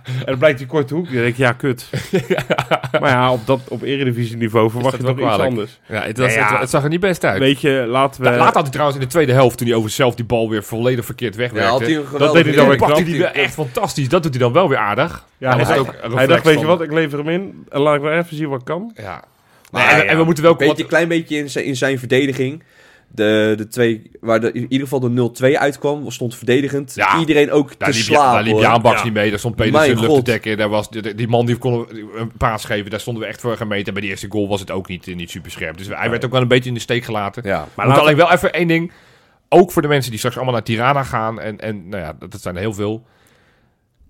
[0.06, 1.06] en dan blijkt die korte hoek.
[1.06, 1.90] Dan denk je, ja, kut.
[3.02, 5.58] maar ja, op, dat, op eredivisie niveau verwacht je dat toch wel iets kwalijk?
[5.58, 5.80] anders.
[5.88, 6.52] Ja, het, was, Ja, ja.
[6.52, 7.40] Het, het zag er niet best uit.
[7.40, 8.30] Weet je, laten we...
[8.30, 10.50] Ja, Later had hij trouwens in de tweede helft, toen hij over zelf die bal
[10.50, 12.00] weer volledig verkeerd Ja, had hij wegwerkte.
[12.00, 13.08] een geweldige deed hij dan weer pakte knap.
[13.08, 14.10] hij wel echt fantastisch.
[14.10, 15.26] Dat doet hij dan wel weer aardig.
[15.38, 15.84] ja, dat hij,
[16.16, 17.66] hij dacht, weet je wat, ik lever hem in.
[17.70, 18.92] En laat ik maar even zien wat ik kan.
[18.96, 19.24] Ja.
[19.74, 20.54] Maar Nee, en, ja, en we moeten wel...
[20.54, 22.64] Beetje, wat- een klein beetje in zijn, in zijn verdediging.
[23.16, 26.92] De, de twee, waar de, in ieder geval de 0-2 uitkwam, stond verdedigend.
[26.96, 27.20] Ja.
[27.20, 28.34] Iedereen ook te Daar liep, slapen.
[28.34, 28.62] daar liep hoor.
[28.62, 29.04] Jaan Baks Ja.
[29.04, 29.30] niet mee.
[29.30, 30.58] Daar stond Peter Mijn Zundler te dekken.
[30.58, 33.58] Daar was, die, die man die kon een paas geven, daar stonden we echt voor
[33.58, 33.86] gemeten.
[33.88, 35.78] En bij die eerste goal was het ook niet, niet super scherp.
[35.78, 37.44] Dus hij werd ook wel een beetje in de steek gelaten.
[37.46, 37.58] Ja.
[37.58, 38.92] Maar Maar moet laten- alleen wel even één ding.
[39.50, 41.40] Ook voor de mensen die straks allemaal naar Tirana gaan.
[41.40, 43.06] En, en nou ja, dat, dat zijn er heel veel.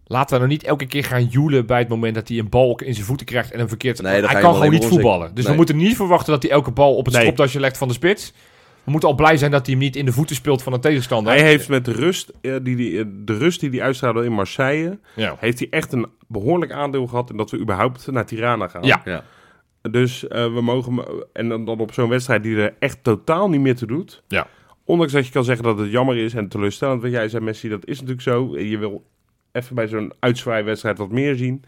[0.05, 2.79] Laten we nou niet elke keer gaan joelen bij het moment dat hij een bal
[2.79, 4.01] in zijn voeten krijgt en een verkeerd...
[4.01, 5.35] Nee, hij je kan gewoon niet voetballen.
[5.35, 7.23] Dus we moeten niet verwachten dat hij elke bal op het Nee.
[7.23, 8.33] stropdasje legt van de spits.
[8.83, 10.79] We moeten al blij zijn dat hij hem niet in de voeten speelt van een
[10.79, 11.33] tegenstander.
[11.33, 14.31] Hij heeft met de rust, eh, die, die, eh, de rust die hij uitstraalde in
[14.31, 14.99] Marseille...
[15.15, 15.35] ja.
[15.39, 17.29] heeft hij echt een behoorlijk aandeel gehad...
[17.29, 18.83] in dat we überhaupt naar Tirana gaan.
[18.83, 19.01] Ja.
[19.05, 19.23] Ja.
[19.91, 21.05] Dus eh, we mogen...
[21.33, 24.23] En dan, dan op zo'n wedstrijd die er echt totaal niet meer toe doet.
[24.27, 24.47] Ja.
[24.85, 27.01] Ondanks dat je kan zeggen dat het jammer is en teleurstellend.
[27.01, 28.59] Wat jij zei, Messi, dat is natuurlijk zo.
[28.59, 29.03] Je wil
[29.53, 31.63] even bij zo'n uitzwaaiwedstrijd wat meer zien.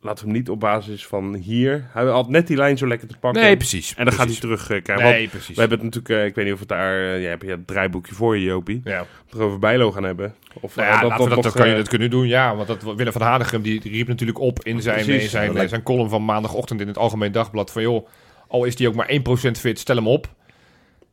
[0.00, 1.88] Laten we hem niet op basis van hier...
[1.92, 3.42] Hij had net die lijn zo lekker te pakken.
[3.42, 3.94] Nee, precies.
[3.94, 4.94] En dan gaat hij terug krijgen.
[4.94, 5.54] Want Nee, precies.
[5.54, 6.20] we hebben het natuurlijk...
[6.20, 7.00] eh, ik weet niet of het daar...
[7.00, 8.80] eh, jij hebt je het draaiboekje voor je, Jopie.
[8.84, 9.06] Ja.
[9.30, 10.34] Het over Bijlo gaan hebben.
[10.60, 12.56] Of Nou ja, laten we dat, nog, dan kan je dat kunnen doen, ja.
[12.56, 15.22] Want dat, Willem van Hanegem die, die riep natuurlijk op in zijn, Precies.
[15.22, 17.72] in zijn, dat zijn column van maandagochtend in het Algemeen Dagblad.
[17.72, 18.08] Van joh,
[18.48, 20.28] al is die ook maar 1% fit, stel hem op.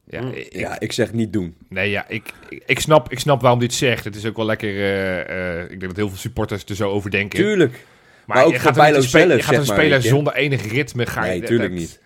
[0.10, 0.32] Ja, Mm.
[0.34, 1.56] ik, ja, ik zeg niet doen.
[1.70, 4.04] nee, ja ik, ik, ik snap, ik snap waarom dit zegt.
[4.04, 4.70] Het is ook wel lekker.
[4.70, 7.40] eh, eh, ik denk dat heel veel supporters er zo over denken.
[7.40, 7.86] Tuurlijk.
[8.26, 11.06] maar ook je gaat Bijlo zelf, Je gaat zeg een maar, speler zonder enig ritme.
[11.06, 12.00] Ga je- Nee, tuurlijk dat- niet.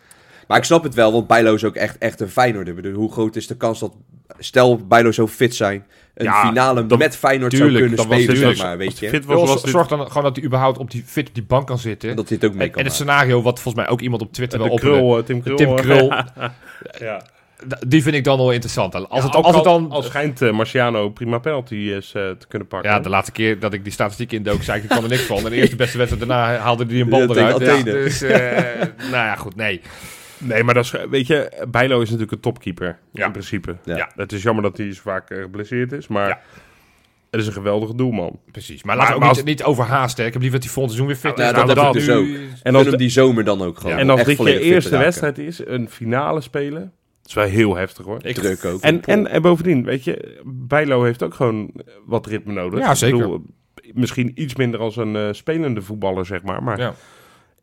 [0.48, 2.68] Maar ik snap het wel, want Bijlo is ook echt, echt een Feyenoord.
[2.68, 3.94] Ik bedoel, hoe groot is de kans dat...
[4.40, 5.86] Stel, Bijlo zou fit zijn.
[6.14, 9.10] Een Ja, finale dan- met Feyenoord tuurlijk, zou kunnen spelen, dit zeg maar, weet je.
[9.10, 11.44] fit was, was dit- zorg dan gewoon dat hij überhaupt op die, fit op die
[11.44, 12.10] bank kan zitten.
[12.10, 14.02] En dat hij het ook mee en, kan en het scenario, wat volgens mij ook
[14.02, 15.56] iemand op Twitter wel de op Tim Krul.
[15.58, 16.08] Tim Krul,
[17.00, 17.24] ja.
[17.88, 18.96] Die vind ik dan wel interessant.
[18.96, 19.92] Als, Ja, het, als dan...
[19.92, 22.92] Al schijnt eh, Marciano prima penalty is eh, te kunnen pakken.
[22.92, 25.22] Ja, de laatste keer dat ik die statistiek indook, zei ik, ik kwam er niks
[25.22, 25.38] van.
[25.38, 27.62] En de eerste beste wedstrijd daarna haalde hij een bal Ja, eruit.
[27.62, 28.40] Ja, dus, eh,
[29.12, 29.82] nou ja, goed, nee.
[30.38, 32.98] Nee, maar dat is, weet je, Bijlo is natuurlijk een topkeeper.
[33.12, 33.26] Ja.
[33.26, 33.76] In principe.
[33.84, 33.98] Ja.
[33.98, 34.10] Ja.
[34.16, 36.40] Het is jammer dat hij zo vaak eh, geblesseerd is, maar Ja.
[37.32, 38.40] het is een geweldige doelman.
[38.52, 38.84] Precies.
[38.84, 40.26] Maar, Maar- laten we maar ook niet, niet overhaasten.
[40.26, 41.56] Ik heb liever dat hij volgend seizoen weer fit Ja, is.
[41.56, 42.50] dat Nou, heb ik dus nu- ook.
[42.64, 43.96] En als, hem die zomer dan ook gewoon.
[43.96, 44.02] Ja.
[44.02, 46.92] en als dit je eerste wedstrijd is, een finale spelen, dat
[47.28, 48.20] is wel heel heftig hoor.
[48.26, 48.82] Ik- Druk ook.
[48.82, 51.72] En, en, en bovendien, weet je, Bijlo heeft ook gewoon
[52.06, 52.80] wat ritme nodig.
[52.80, 53.18] Ja, Ik zeker.
[53.18, 53.46] bedoel,
[53.94, 56.64] misschien iets minder als een eh, spelende voetballer, zeg maar.
[56.64, 56.94] Maar Ja.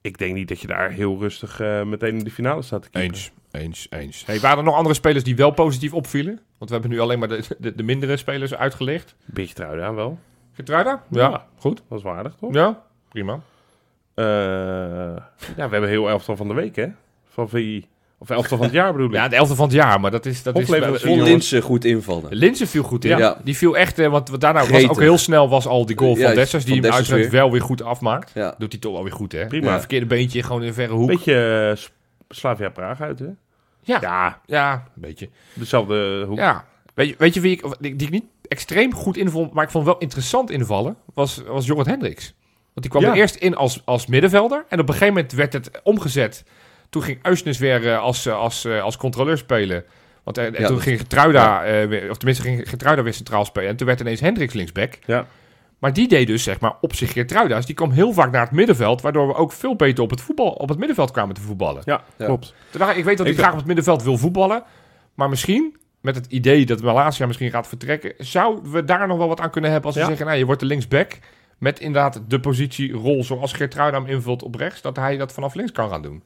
[0.00, 2.90] ik denk niet dat je daar heel rustig eh, meteen in de finale staat te
[2.90, 3.10] keepen.
[3.14, 4.26] Eens, eens, eens.
[4.26, 6.40] Hey, waren er nog andere spelers die wel positief opvielen?
[6.58, 9.14] Want we hebben nu alleen maar de, de, de mindere spelers uitgelicht.
[9.24, 10.18] Beetje wel.
[10.52, 11.02] Getruida?
[11.10, 11.46] Ja, Ja.
[11.56, 11.82] goed.
[11.88, 12.54] Dat is waardig, toch?
[12.54, 13.40] Ja, prima.
[14.14, 14.24] Eh,
[15.56, 16.86] ja, we hebben heel elftal van de week, hè?
[17.28, 17.86] Van VI.
[18.18, 19.12] Of elftal van het jaar bedoel ik.
[19.14, 20.42] Ja, de elfde van het jaar, maar dat is...
[20.42, 21.28] Dat is Vond jongens.
[21.28, 22.34] Linse goed invallen.
[22.34, 23.10] Linse viel goed in.
[23.10, 23.18] Ja.
[23.18, 23.38] Ja.
[23.44, 24.90] Die viel echt, eh, want wat daarna was Gretig.
[24.90, 27.50] ook heel snel was al die goal van Ja, Dessers, die van hem uiteraard wel
[27.50, 28.30] weer goed afmaakt.
[28.34, 28.54] Ja.
[28.58, 29.46] Doet hij toch wel weer goed, hè?
[29.46, 29.70] Prima.
[29.72, 29.78] Ja.
[29.78, 31.08] Verkeerde beentje, gewoon in een verre hoek.
[31.08, 31.84] Beetje eh,
[32.28, 33.26] Slavia Praag uit, hè?
[33.80, 33.98] Ja.
[34.00, 35.28] Ja, Ja, een beetje.
[35.54, 36.38] dezelfde hoek.
[36.38, 36.64] Ja.
[36.94, 39.70] Weet je, weet je wie ik, die, die ik niet extreem goed invond, maar ik
[39.70, 42.34] vond wel interessant invallen, was, was Jorrit Hendricks.
[42.74, 43.10] Want die kwam Ja.
[43.10, 44.64] er eerst in als, als middenvelder.
[44.68, 46.44] En op een gegeven moment werd het omgezet.
[46.90, 49.84] Toen ging Uisnes weer eh, als, eh, als, eh, als controleur spelen.
[50.24, 53.68] Want en Ja, toen ging Getruida, eh, weer, of tenminste ging Getruida weer centraal spelen.
[53.68, 54.98] En toen werd ineens Hendricks linksback.
[55.06, 55.26] Ja.
[55.78, 57.56] Maar die deed dus zeg maar op zich Geertruida.
[57.56, 59.00] Dus die kwam heel vaak naar het middenveld.
[59.00, 61.82] Waardoor we ook veel beter op het, voetbal, op het middenveld kwamen te voetballen.
[61.84, 62.24] Ja, Ja.
[62.24, 62.54] klopt.
[62.70, 64.62] Toen dacht ik, ik weet dat hij Ik- graag op het middenveld wil voetballen.
[65.14, 68.12] Maar misschien, met het idee dat Malasia misschien gaat vertrekken...
[68.18, 70.26] zouden we daar nog wel wat aan kunnen hebben als we zeggen...
[70.26, 71.18] Nou, je wordt de linksback
[71.58, 74.80] met inderdaad de positierol zoals Geertruida hem invult op rechts...
[74.82, 76.22] dat hij dat vanaf links kan gaan doen.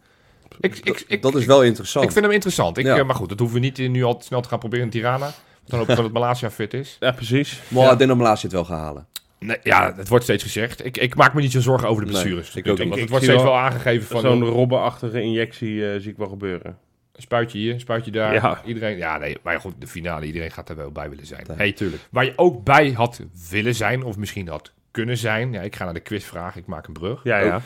[0.61, 2.05] Ik, ik, ik, dat is wel interessant.
[2.05, 2.79] ik vind hem interessant.
[2.79, 2.97] Ik, Ja.
[2.97, 4.85] eh, maar goed, dat hoeven we niet eh, nu al te snel te gaan proberen
[4.85, 5.19] in Tirana.
[5.19, 5.35] Want
[5.65, 6.97] dan hoop ik dat het Malasia fit is.
[7.01, 7.61] Ja, precies.
[7.69, 7.95] maar Ja.
[7.95, 9.07] Den Omlaas zit wel gaan halen.
[9.39, 10.85] Nee, ja, het wordt steeds gezegd.
[10.85, 12.49] Ik, ik maak me niet zo zorgen over de Nee, blessures.
[12.49, 12.95] ik tot nu ook toe, niet.
[12.95, 14.21] Want Ik het wordt steeds wel wel aangegeven van...
[14.21, 16.79] Zo'n robbenachtige injectie eh, zie ik wel gebeuren.
[17.15, 18.35] Spuitje hier, spuitje daar.
[18.35, 18.63] Ja.
[18.65, 21.45] Iedereen, ja, nee, maar goed, de finale, iedereen gaat er wel bij willen zijn.
[21.49, 22.03] Ja, hey, tuurlijk.
[22.11, 25.53] waar je ook bij had willen zijn, of misschien had kunnen zijn.
[25.53, 27.21] Ja, ik ga naar de quizvraag, ik maak een brug.
[27.25, 27.61] Ja, ja.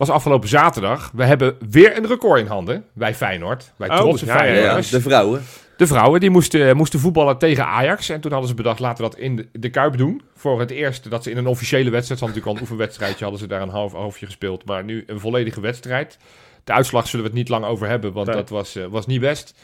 [0.00, 1.10] Was afgelopen zaterdag.
[1.14, 3.72] We hebben weer een record in handen bij Feyenoord.
[3.76, 4.44] Bij Oh, trotse ja.
[4.44, 5.42] Ja, de vrouwen.
[5.76, 8.08] De vrouwen die moesten, moesten voetballen tegen Ajax.
[8.08, 10.22] En toen hadden ze bedacht, laten we dat in de, de Kuip doen.
[10.34, 12.20] Voor het eerst dat ze in een officiële wedstrijd...
[12.20, 14.64] Hadden natuurlijk al een oefenwedstrijdje, hadden ze daar een half halfje gespeeld.
[14.64, 16.18] Maar nu een volledige wedstrijd.
[16.64, 18.36] De uitslag zullen we het niet lang over hebben, want Nee.
[18.36, 19.54] dat was, eh, was niet best.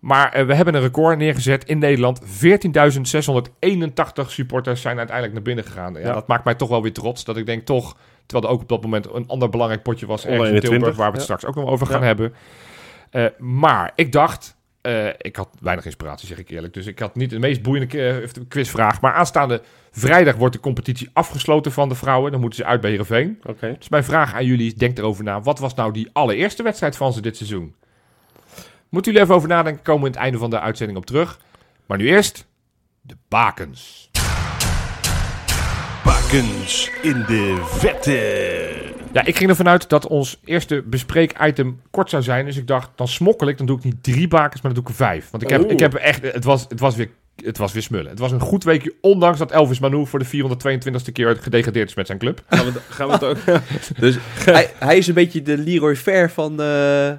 [0.00, 2.20] Maar eh, we hebben een record neergezet in Nederland.
[2.24, 5.92] 14.681 supporters zijn uiteindelijk naar binnen gegaan.
[5.92, 6.12] Ja, Ja.
[6.12, 7.24] Dat maakt mij toch wel weer trots.
[7.24, 7.96] Dat ik denk toch,
[8.30, 11.12] terwijl er ook op dat moment een ander belangrijk potje was in 21, Tilburg, waar
[11.12, 11.36] we het ja.
[11.36, 12.06] straks ook nog over gaan Ja.
[12.06, 12.34] hebben.
[13.10, 16.74] Eh, maar ik dacht, eh, ik had weinig inspiratie, zeg ik eerlijk.
[16.74, 19.00] Dus ik had niet de meest boeiende eh, quizvraag.
[19.00, 22.30] Maar aanstaande vrijdag wordt de competitie afgesloten van de vrouwen.
[22.30, 23.40] Dan moeten ze uit bij Heerenveen.
[23.44, 23.74] Oké.
[23.78, 25.40] Dus mijn vraag aan jullie is, denk erover na.
[25.40, 27.74] Wat was nou die allereerste wedstrijd van ze dit seizoen?
[28.88, 29.82] Moeten jullie even over nadenken.
[29.82, 31.40] Komen we in het einde van de uitzending op terug.
[31.86, 32.46] Maar nu eerst
[33.00, 34.08] de bakens.
[36.30, 38.12] Bakens in de vette.
[39.12, 42.44] Ja, ik ging ervan uit dat ons eerste bespreek-item kort zou zijn.
[42.44, 43.58] Dus ik dacht, dan smokkel ik.
[43.58, 45.30] Dan doe ik niet drie bakens, maar dan doe ik er vijf.
[45.30, 45.70] Want ik heb, Oeh.
[45.70, 46.22] ik heb echt...
[46.22, 47.08] Het was, het, was weer,
[47.44, 48.10] het was weer smullen.
[48.10, 51.94] Het was een goed weekje, ondanks dat Elvis Manu voor de 422ste keer gedegradeerd is
[51.94, 52.42] met zijn club.
[52.48, 53.38] Gaan we, gaan we het ook...
[54.00, 57.10] Dus hij, hij is een beetje de Leroy Fair van, eh,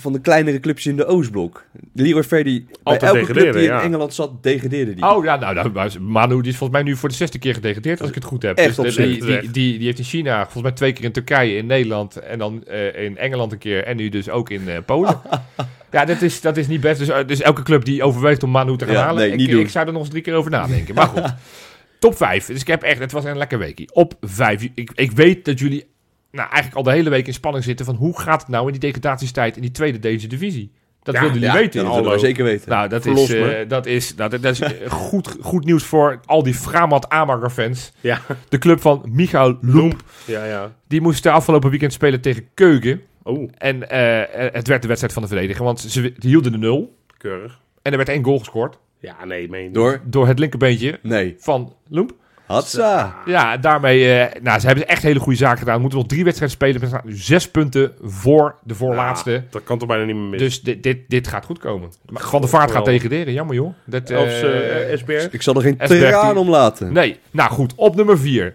[0.00, 1.64] van de kleinere clubjes in de Oostblok.
[1.94, 3.82] Leroy Fair die bij Altijd elke club die in ja.
[3.82, 5.04] Engeland zat, degradeerde die.
[5.04, 8.00] Oh ja, nou, nou Manu die is volgens mij nu voor de zesde keer gedegradeerd,
[8.00, 8.58] als ik het goed heb.
[8.58, 11.56] Echt Dus op die, die, die, heeft in China, volgens mij twee keer in Turkije,
[11.56, 14.76] in Nederland en dan eh, in Engeland een keer en nu dus ook in eh,
[14.86, 15.20] Polen.
[15.92, 16.98] ja, dat is, dat is niet best.
[16.98, 19.58] Dus, eh, dus elke club die overweegt om Manu te gaan Ja, halen, nee, ik,
[19.58, 20.94] ik zou er nog eens drie keer over nadenken.
[20.94, 21.34] Maar goed,
[21.98, 22.46] top vijf.
[22.46, 23.88] Dus ik heb echt, het was een lekker weekje.
[23.92, 24.68] Op vijf.
[24.74, 25.86] Ik, ik weet dat jullie
[26.30, 28.72] nou, eigenlijk al de hele week in spanning zitten van hoe gaat het nou in
[28.72, 30.72] die degradatiestijd in die tweede Deense divisie?
[31.02, 31.84] Dat Ja, willen jullie ja, weten.
[31.84, 32.68] dat we zeker weten.
[32.70, 35.84] Nou, dat Verlos is, eh, dat is, nou, dat, dat is eh, goed, goed nieuws
[35.84, 37.92] voor al die Framat Amager fans.
[38.00, 38.20] Ja.
[38.48, 40.02] De club van Michael Loemp.
[40.24, 40.72] Ja, ja.
[40.88, 43.00] Die moest de afgelopen weekend spelen tegen Keugen.
[43.22, 46.96] Oh, En eh, het werd de wedstrijd van de verdediger, want ze hielden de nul.
[47.16, 47.60] keurig.
[47.82, 49.72] En er werd één goal gescoord Ja, nee, meen.
[49.72, 50.00] Door?
[50.04, 51.34] door het linkerbeentje Nee.
[51.38, 52.12] van Loemp.
[52.48, 53.16] Hatsa.
[53.26, 55.74] Ja, daarmee, eh, nou, ze hebben echt hele goede zaken gedaan.
[55.74, 56.80] We moeten nog drie wedstrijden spelen.
[56.80, 59.30] We staan nu zes punten voor de voorlaatste.
[59.30, 60.40] Ja, dat kan toch bijna niet meer mis.
[60.40, 61.92] Dus dit, dit, dit gaat goed komen.
[62.08, 63.74] Maar Van de Vaart gaat degraderen, jammer joh.
[63.84, 65.28] Dat, eh, eh, SBR.
[65.34, 66.92] Ik zal er geen die- om laten.
[66.92, 68.54] Nee, nou goed, op nummer 4.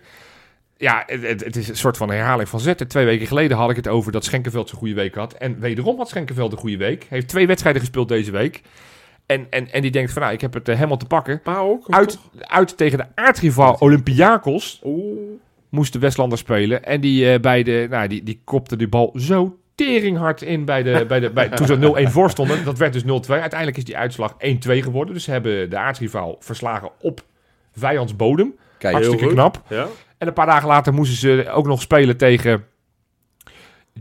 [0.77, 2.87] Ja, het, het, het is een soort van herhaling van zetten.
[2.87, 5.33] Twee weken geleden had ik het over dat Schenkenveld zijn goede week had.
[5.33, 6.99] En wederom had Schenkenveld een goede week.
[6.99, 8.61] Hij heeft twee wedstrijden gespeeld deze week.
[9.25, 11.41] En, en, en die denkt van, nou, ik heb het eh, helemaal te pakken.
[11.41, 11.87] Pa ook?
[11.89, 12.41] Uit, toch?
[12.41, 15.19] uit tegen de aardrivaal Olympiakos Oeh.
[15.69, 16.83] moest de Westlander spelen.
[16.83, 20.83] En die, eh, bij de, nou, die, die kopte die bal zo teringhard in bij
[20.83, 22.65] de, bij de, bij, toen ze 0-1 voor stonden.
[22.65, 23.05] Dat werd dus 0-2.
[23.27, 25.13] Uiteindelijk is die uitslag 1-2 geworden.
[25.13, 27.23] Dus ze hebben de aardrivaal verslagen op
[27.71, 28.55] vijandsbodem.
[28.77, 29.61] Kijk, Hartstikke knap.
[29.69, 29.87] Ja?
[30.17, 32.65] En een paar dagen later moesten ze ook nog spelen tegen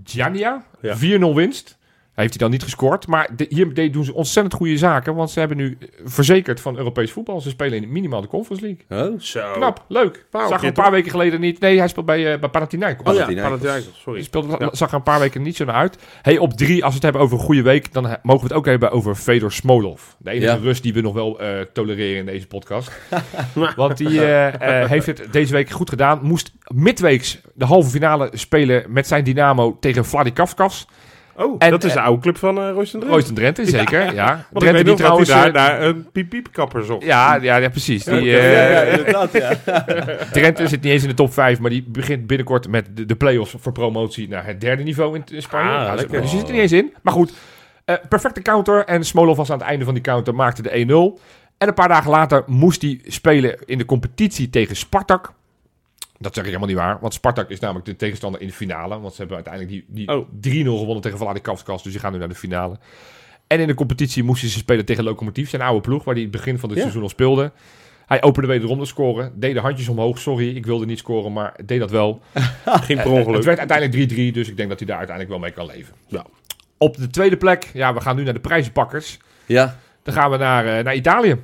[0.05, 0.65] Giannia.
[0.81, 0.97] Ja.
[0.97, 1.01] 4-0
[1.35, 1.79] winst.
[2.15, 3.07] Hij heeft hij dan niet gescoord.
[3.07, 5.15] Maar de- hier doen ze ontzettend goede zaken.
[5.15, 7.41] Want ze hebben nu eh, verzekerd van Europees voetbal.
[7.41, 9.13] Ze spelen in minimaal de Conference League.
[9.13, 9.53] Oh, Zo.
[9.53, 10.27] Knap, leuk.
[10.33, 11.61] Zag er een paar weken geleden niet.
[11.61, 13.07] Nee, hij speelt bij, eh bij Panathinaikos.
[13.07, 14.01] Oh ja, Panathinaikos.
[14.03, 14.23] Sorry.
[14.23, 14.69] speelde, Ja.
[14.73, 15.99] zag er een paar weken niet zo naar uit.
[16.23, 18.53] Hey, op drie, als we het hebben over een goede week, dan mogen we het
[18.57, 20.03] ook hebben over Fedor Smolov.
[20.19, 20.59] De enige Ja.
[20.63, 22.93] rust die we nog wel eh, tolereren in deze podcast.
[23.77, 26.19] Want die heeft het deze week goed gedaan.
[26.23, 30.85] Moest midweeks de halve finale spelen met zijn Dynamo tegen Vladikavkaz.
[31.37, 33.33] Oh, En, dat is de eh, oude club van uh, Drenthe.
[33.33, 34.15] Drenthe, zeker.
[34.15, 34.27] Ja.
[34.29, 37.05] Want ik Drenthe weet die trouwens daar, een piep-piep-kapper zocht.
[37.05, 38.05] Ja, ja, ja, precies.
[38.05, 39.57] Die, ja, eh, ja, inderdaad, ja.
[40.33, 43.17] Drenthe zit niet eens in de top 5, maar die begint binnenkort met de, de
[43.17, 45.71] play-offs voor promotie naar het derde niveau in, in Spanje.
[45.71, 46.21] Ah, Ja, dus- lekker.
[46.21, 46.95] dus die zit er niet eens in.
[47.03, 47.33] Maar goed,
[47.85, 48.85] eh, perfecte counter.
[48.85, 51.21] En Smolov was aan het einde van die counter, maakte de 1-0.
[51.59, 55.33] En een paar dagen later moest hij spelen in de competitie tegen Spartak.
[56.23, 59.01] Dat zeg ik helemaal niet waar, want Spartak is namelijk de tegenstander in de finale.
[59.01, 60.29] Want ze hebben uiteindelijk die, die Oh.
[60.77, 62.79] 3-0 gewonnen tegen Vladikavkaz, dus die gaan nu naar de finale.
[63.47, 66.33] En in de competitie moesten ze spelen tegen Lokomotief, zijn oude ploeg, waar hij het
[66.33, 66.83] begin van het Ja.
[66.83, 67.53] seizoen al speelde.
[68.07, 70.19] Hij opende wederom de scoren, deed de handjes omhoog.
[70.19, 72.21] Sorry, ik wilde niet scoren, maar deed dat wel.
[72.65, 73.35] Geen per ongeluk.
[73.37, 75.95] Het werd uiteindelijk 3-3, dus ik denk dat hij daar uiteindelijk wel mee kan leven.
[76.07, 76.27] Ja.
[76.79, 79.19] Op de tweede plek, ja, we gaan nu naar de prijzenpakkers.
[79.47, 81.37] Ja, Dan gaan we naar, eh, naar Italië.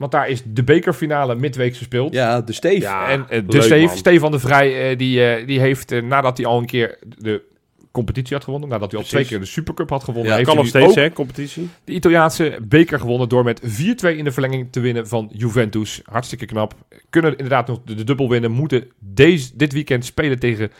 [0.00, 2.12] Want daar is de bekerfinale midweek gespeeld.
[2.12, 2.80] ja, de Steve.
[2.80, 3.08] Ja.
[3.08, 3.96] en eh, de man.
[3.96, 7.42] Stefan de Vrij, eh, die, eh, die heeft nadat hij al een keer de
[7.90, 10.56] competitie had gewonnen, nadat hij al twee keer de Supercup had gewonnen, Ja, heeft kan
[10.56, 11.68] hij nog steeds, ook hè, competitie.
[11.84, 16.00] de Italiaanse beker gewonnen door met 4-2 in de verlenging te winnen van Juventus.
[16.04, 16.74] Hartstikke knap.
[17.10, 18.50] Kunnen inderdaad nog de, de dubbel winnen.
[18.50, 20.70] Moeten deze, dit weekend spelen tegen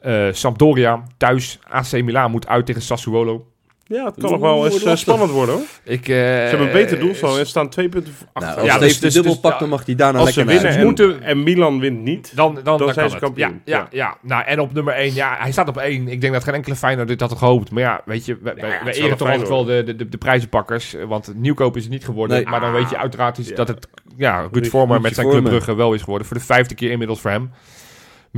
[0.00, 1.02] eh, Sampdoria.
[1.16, 3.46] Thuis AC Milan moet uit tegen Sassuolo.
[3.88, 4.98] Ja, het kan nog wel eens eh, lastig.
[4.98, 5.64] spannend worden, hoor.
[5.84, 7.38] Ik, Ze hebben een beter doelsaldo doel.
[7.38, 8.40] en staan twee punten achter.
[8.54, 10.32] Nou, als Ja, Steve dus- de dus- dubbel dus- pakt, dan mag hij daarna Als
[10.32, 13.16] ze lekker winnen en, moeten- en Milan wint niet, Dan, dan, dan, zijn kan ze
[13.18, 13.60] kampioen.
[13.64, 13.88] Ja, ja, Ja.
[13.90, 14.16] ja.
[14.22, 16.08] Nou, en op nummer 1, ja, hij staat op 1.
[16.08, 17.70] Ik denk dat geen enkele Feyenoord dit had gehoopt.
[17.70, 20.08] Maar ja, weet je, we, Ja, is eren wel toch altijd wel de, de, de,
[20.08, 20.94] de prijzenpakkers.
[20.94, 22.36] eh, Want nieuwkoop is het niet geworden.
[22.36, 22.46] Nee.
[22.46, 23.54] Maar dan weet je uiteraard is ja.
[23.54, 25.58] dat het ja, Ruud Vormer met zijn Club Vormer.
[25.58, 26.26] Brugge wel is geworden.
[26.26, 27.50] Voor de vijfde keer inmiddels voor hem.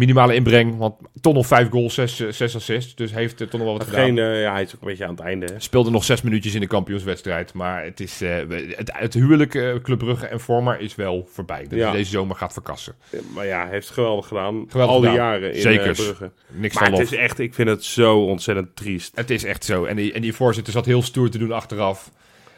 [0.00, 2.94] Minimale inbreng, want toch nog vijf goals, zes, eh, zes assists.
[2.94, 4.04] Dus heeft toch nog wel wat gedaan.
[4.04, 5.46] geen, eh, ja, hij is ook een beetje aan het einde.
[5.46, 5.60] hè.
[5.60, 7.52] Speelde nog zes minuutjes in de kampioenswedstrijd.
[7.54, 8.36] Maar het, is, eh,
[8.76, 9.50] het, het huwelijk
[9.82, 11.62] Club Brugge en Vormer is wel voorbij.
[11.68, 11.88] Dat Ja.
[11.88, 12.94] hij deze zomer gaat verkassen.
[13.34, 14.64] Maar ja, heeft het geweldig gedaan.
[14.68, 15.24] Geweldig al die gedaan.
[15.26, 15.98] jaren in Zekers.
[15.98, 16.30] eh, Brugge.
[16.48, 17.02] Niks Maar het lof.
[17.02, 19.12] is echt, ik vind het zo ontzettend triest.
[19.16, 19.84] Het is echt zo.
[19.84, 22.10] En die, en die voorzitter zat heel stoer te doen achteraf.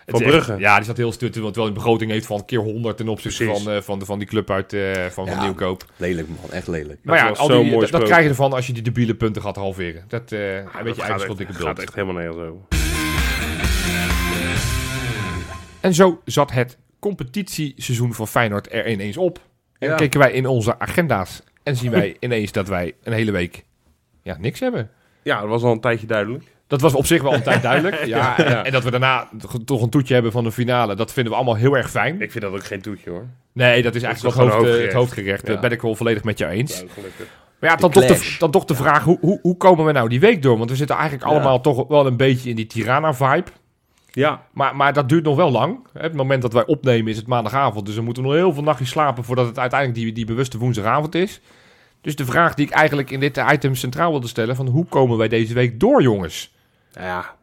[0.06, 0.56] Van Brugge?
[0.58, 1.42] ja, die zat heel doen.
[1.42, 4.18] Want wel een begroting heeft van keer 100 ten opzichte van, eh, van, de, van
[4.18, 5.42] die club uit eh, van, van Ja.
[5.42, 5.84] Nieuwkoop.
[5.96, 6.98] Lelijk man, echt lelijk.
[7.02, 8.82] Maar ja, was al zo die, mooi dat, dat krijg je ervan als je die
[8.82, 10.04] debiele punten gaat halveren.
[10.08, 11.78] Dat eh een beetje dat gaat eigen echt, dikke gaat bult.
[11.78, 12.60] echt helemaal nergens over.
[15.80, 19.40] En zo zat het competitieseizoen van Feyenoord er ineens op.
[19.78, 19.94] En Ja.
[19.94, 23.64] keken wij in onze agenda's en zien wij ineens dat wij een hele week
[24.22, 24.90] ja, niks hebben.
[25.22, 26.44] Ja, dat was al een tijdje duidelijk.
[26.72, 28.04] Dat was op zich wel een tijd duidelijk.
[28.04, 28.64] Ja, en, Ja.
[28.64, 29.28] en dat we daarna
[29.64, 32.20] toch een toetje hebben van de finale, dat vinden we allemaal heel erg fijn.
[32.20, 33.26] Ik vind dat ook geen toetje hoor.
[33.52, 34.94] Nee, dat is eigenlijk het, hoofd, een het hoofdgerecht.
[34.94, 35.46] hoofdgerecht.
[35.46, 35.52] Ja.
[35.52, 36.80] Dat ben ik wel volledig met jou eens.
[36.80, 37.26] Ja, gelukkig.
[37.61, 39.92] Maar ja, De dan toch, de, dan toch de vraag, hoe, hoe, hoe komen we
[39.92, 40.58] nou die week door?
[40.58, 41.30] Want we zitten eigenlijk Ja.
[41.35, 43.50] allemaal toch wel een beetje in die Tirana-vibe.
[44.11, 45.78] Ja, Maar, maar dat duurt nog wel lang.
[45.92, 47.87] Hè, Het moment dat wij opnemen is het maandagavond.
[47.87, 51.14] Dus we moeten nog heel veel nachtjes slapen voordat het uiteindelijk die, die bewuste woensdagavond
[51.14, 51.40] is.
[52.00, 55.18] Dus de vraag die ik eigenlijk in dit item centraal wilde stellen: van hoe komen
[55.18, 56.54] wij deze week door, jongens?
[56.92, 57.35] Nou ja.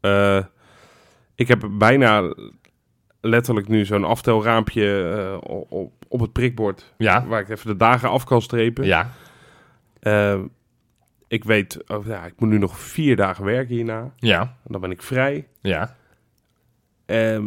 [0.00, 0.44] Eh,
[1.34, 2.34] ik heb bijna
[3.20, 5.10] letterlijk nu zo'n aftelraampje
[5.42, 6.92] eh, op, op het prikbord.
[6.96, 8.84] Ja, Waar ik even de dagen af kan strepen.
[8.86, 9.10] ja,
[10.00, 10.38] Eh,
[11.28, 14.10] ik weet, oh, ja, ik moet nu nog vier dagen werken hierna.
[14.16, 15.46] ja, En dan ben ik vrij.
[15.60, 15.96] ja.
[17.06, 17.44] Ehm,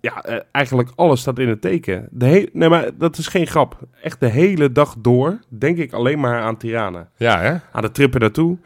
[0.00, 2.08] ja, eigenlijk alles staat in het teken.
[2.10, 3.78] De he- nee, maar dat is geen grap.
[4.02, 7.08] Echt de hele dag door denk ik alleen maar aan Tirana.
[7.16, 7.56] Ja, hè?
[7.72, 8.58] Aan de trip er naartoe.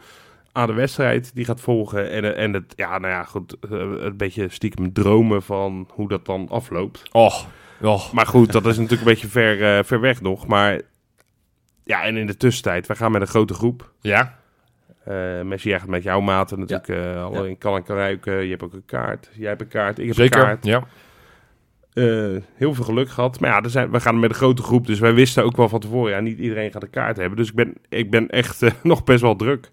[0.55, 2.11] Aan de wedstrijd die gaat volgen.
[2.11, 3.57] En, en het, ja, nou ja, goed.
[3.59, 7.03] eh, een beetje stiekem dromen van hoe dat dan afloopt.
[7.11, 7.47] Och,
[7.81, 8.13] och.
[8.13, 10.47] Maar goed, dat is natuurlijk een beetje ver, eh, ver weg nog.
[10.47, 10.81] Maar
[11.83, 13.91] ja, en in de tussentijd, wij gaan met een grote groep.
[14.01, 14.37] Ja,
[15.03, 17.49] Eh Messi, jij gaat met jouw maten natuurlijk eh al Ja.
[17.49, 18.43] in kan en ruiken.
[18.43, 19.29] Je hebt ook een kaart.
[19.33, 20.39] Jij hebt een kaart, ik heb zeker.
[20.39, 20.65] een kaart.
[20.65, 20.83] Ja.
[22.55, 23.39] Heel veel geluk gehad.
[23.39, 24.87] Maar ja, er zijn, we gaan met een grote groep.
[24.87, 26.11] Dus wij wisten ook wel van tevoren.
[26.11, 27.37] Ja, niet iedereen gaat een kaart hebben.
[27.37, 29.71] Dus ik ben, ik ben echt nog best wel druk.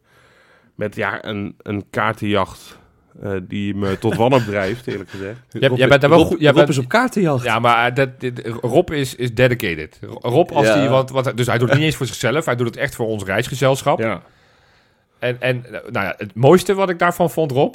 [0.74, 2.78] Met ja, een, een kaartenjacht.
[3.22, 5.38] eh, die me tot wanhoop drijft, eerlijk gezegd.
[5.60, 6.38] Jij, jij bent daar wel Rob, goed.
[6.40, 7.44] Jij Rob bent, is op kaartenjacht.
[7.44, 9.98] Ja, maar eh, dat, dit- Rob is, is dedicated.
[10.20, 10.80] Rob, als Ja.
[10.80, 12.94] die, want, want, dus hij doet het niet eens voor zichzelf, hij doet het echt
[12.94, 13.98] voor ons reisgezelschap.
[13.98, 14.22] Ja.
[15.18, 17.74] En, en nou ja, het mooiste wat ik daarvan vond, Rob,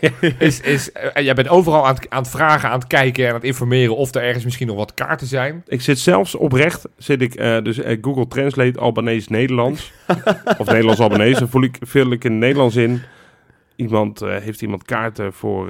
[0.38, 3.28] is, is eh, jij bent overal aan het, aan het vragen, aan het kijken en
[3.28, 5.62] aan het informeren of er ergens misschien nog wat kaarten zijn.
[5.66, 9.92] Ik zit zelfs oprecht, zit ik eh, dus eh, Google Translate Albanese Nederlands.
[10.58, 11.38] of Nederlands Albanese.
[11.38, 13.02] Dan voel ik, vul ik in het Nederlands in.
[13.76, 15.68] Iemand heeft iemand kaarten voor,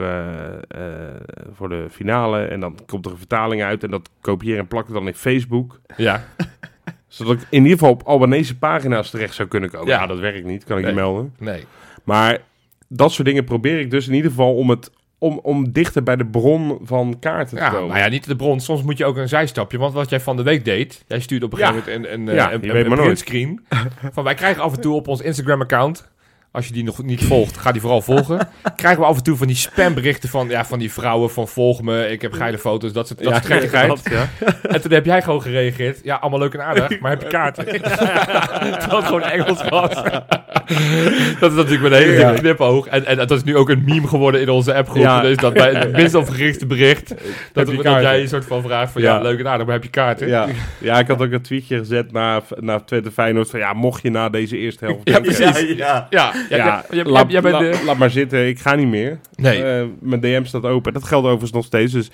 [1.53, 2.45] voor de finale.
[2.45, 3.85] En dan komt er een vertaling uit.
[3.85, 5.81] En dat kopieer en plak ik dan in Facebook.
[5.97, 6.25] Ja,
[7.09, 9.89] Zodat ik in ieder geval op Albanese pagina's terecht zou kunnen komen.
[9.89, 10.01] Ja.
[10.01, 10.93] Ja, dat werkt niet, kan ik Nee.
[10.93, 11.35] je melden.
[11.39, 11.65] nee.
[12.05, 12.39] Maar
[12.89, 16.17] dat soort dingen probeer ik dus in ieder geval om, het, om, om dichter bij
[16.17, 17.89] de bron van kaarten Ja, te komen.
[17.89, 18.61] nou ja, niet de bron.
[18.61, 19.79] Soms moet je ook een zijstapje.
[19.79, 21.67] Want wat jij van de week deed, jij stuurde op een Ja.
[21.73, 23.03] gegeven moment een, een, Ja, een, een, weet een maar nooit.
[23.03, 23.67] printscreen.
[24.13, 26.11] van wij krijgen af en toe op ons Instagram-account,
[26.57, 28.49] Als je die nog niet volgt, ga die vooral volgen.
[28.77, 31.83] Krijgen we af en toe van die spamberichten van, ja, van die vrouwen van volg
[31.83, 34.29] me, ik heb geile foto's, dat soort, dat soort klopt, ja.
[34.63, 36.01] En toen heb jij gewoon gereageerd.
[36.03, 37.65] Ja, allemaal leuk en aardig, maar heb je kaarten?
[38.91, 39.95] dat gewoon Engels was.
[41.41, 42.33] dat is natuurlijk met een hele Ja.
[42.33, 42.87] knipoog.
[42.87, 45.03] En, en dat is nu ook een meme geworden in onze appgroep.
[45.03, 45.21] Ja.
[45.21, 47.15] Dus dat bij het minst opgerichte bericht,
[47.53, 49.23] dat, jij een soort van vraagt van, ja, Ja.
[49.23, 50.29] leuk en aardig, maar heb je kaarten?
[50.29, 50.47] Ja.
[50.79, 54.11] ja, ik had ook een tweetje gezet naar, naar Twente Feyenoord van ja, mocht je
[54.11, 55.01] na deze eerste helft...
[55.09, 55.77] Ja, precies.
[55.77, 56.09] ja.
[56.49, 59.19] Ja, ja, Ja, laat, la- de- laat maar zitten, ik ga niet meer.
[59.35, 59.63] Nee.
[59.65, 60.93] Eh, mijn DM staat open.
[60.93, 61.93] Dat geldt overigens nog steeds.
[61.93, 62.11] Dus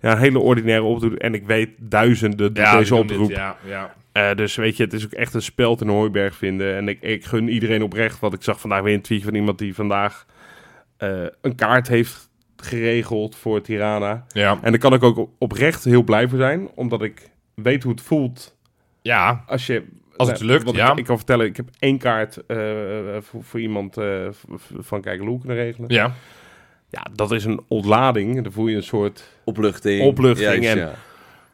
[0.00, 1.12] ja, een hele ordinaire oproep.
[1.14, 3.30] En ik weet duizenden Ja, deze dit, oproep.
[3.30, 3.94] Ja, ja.
[4.12, 6.76] Eh, dus weet je, het is ook echt een speld in hooiberg vinden.
[6.76, 8.20] En ik, ik gun iedereen oprecht.
[8.20, 10.26] Want ik zag vandaag weer een tweetje van iemand die vandaag
[10.96, 14.24] eh, een kaart heeft geregeld voor Tirana.
[14.28, 14.58] Ja.
[14.62, 16.68] En daar kan ik ook oprecht heel blij voor zijn.
[16.74, 18.56] Omdat ik weet hoe het voelt
[19.02, 19.82] ja, als je...
[20.16, 20.90] Als het Nou, lukt, want ja.
[20.92, 22.56] Ik, ik kan vertellen, ik heb één kaart eh,
[23.20, 24.28] voor, voor iemand eh,
[24.78, 25.88] van Kijkeloel kunnen regelen.
[25.92, 26.12] ja.
[26.90, 28.42] Ja, dat is een ontlading.
[28.42, 29.32] Dan voel je een soort...
[29.44, 30.02] Opluchting.
[30.02, 30.94] Opluchting Juist, en- ja.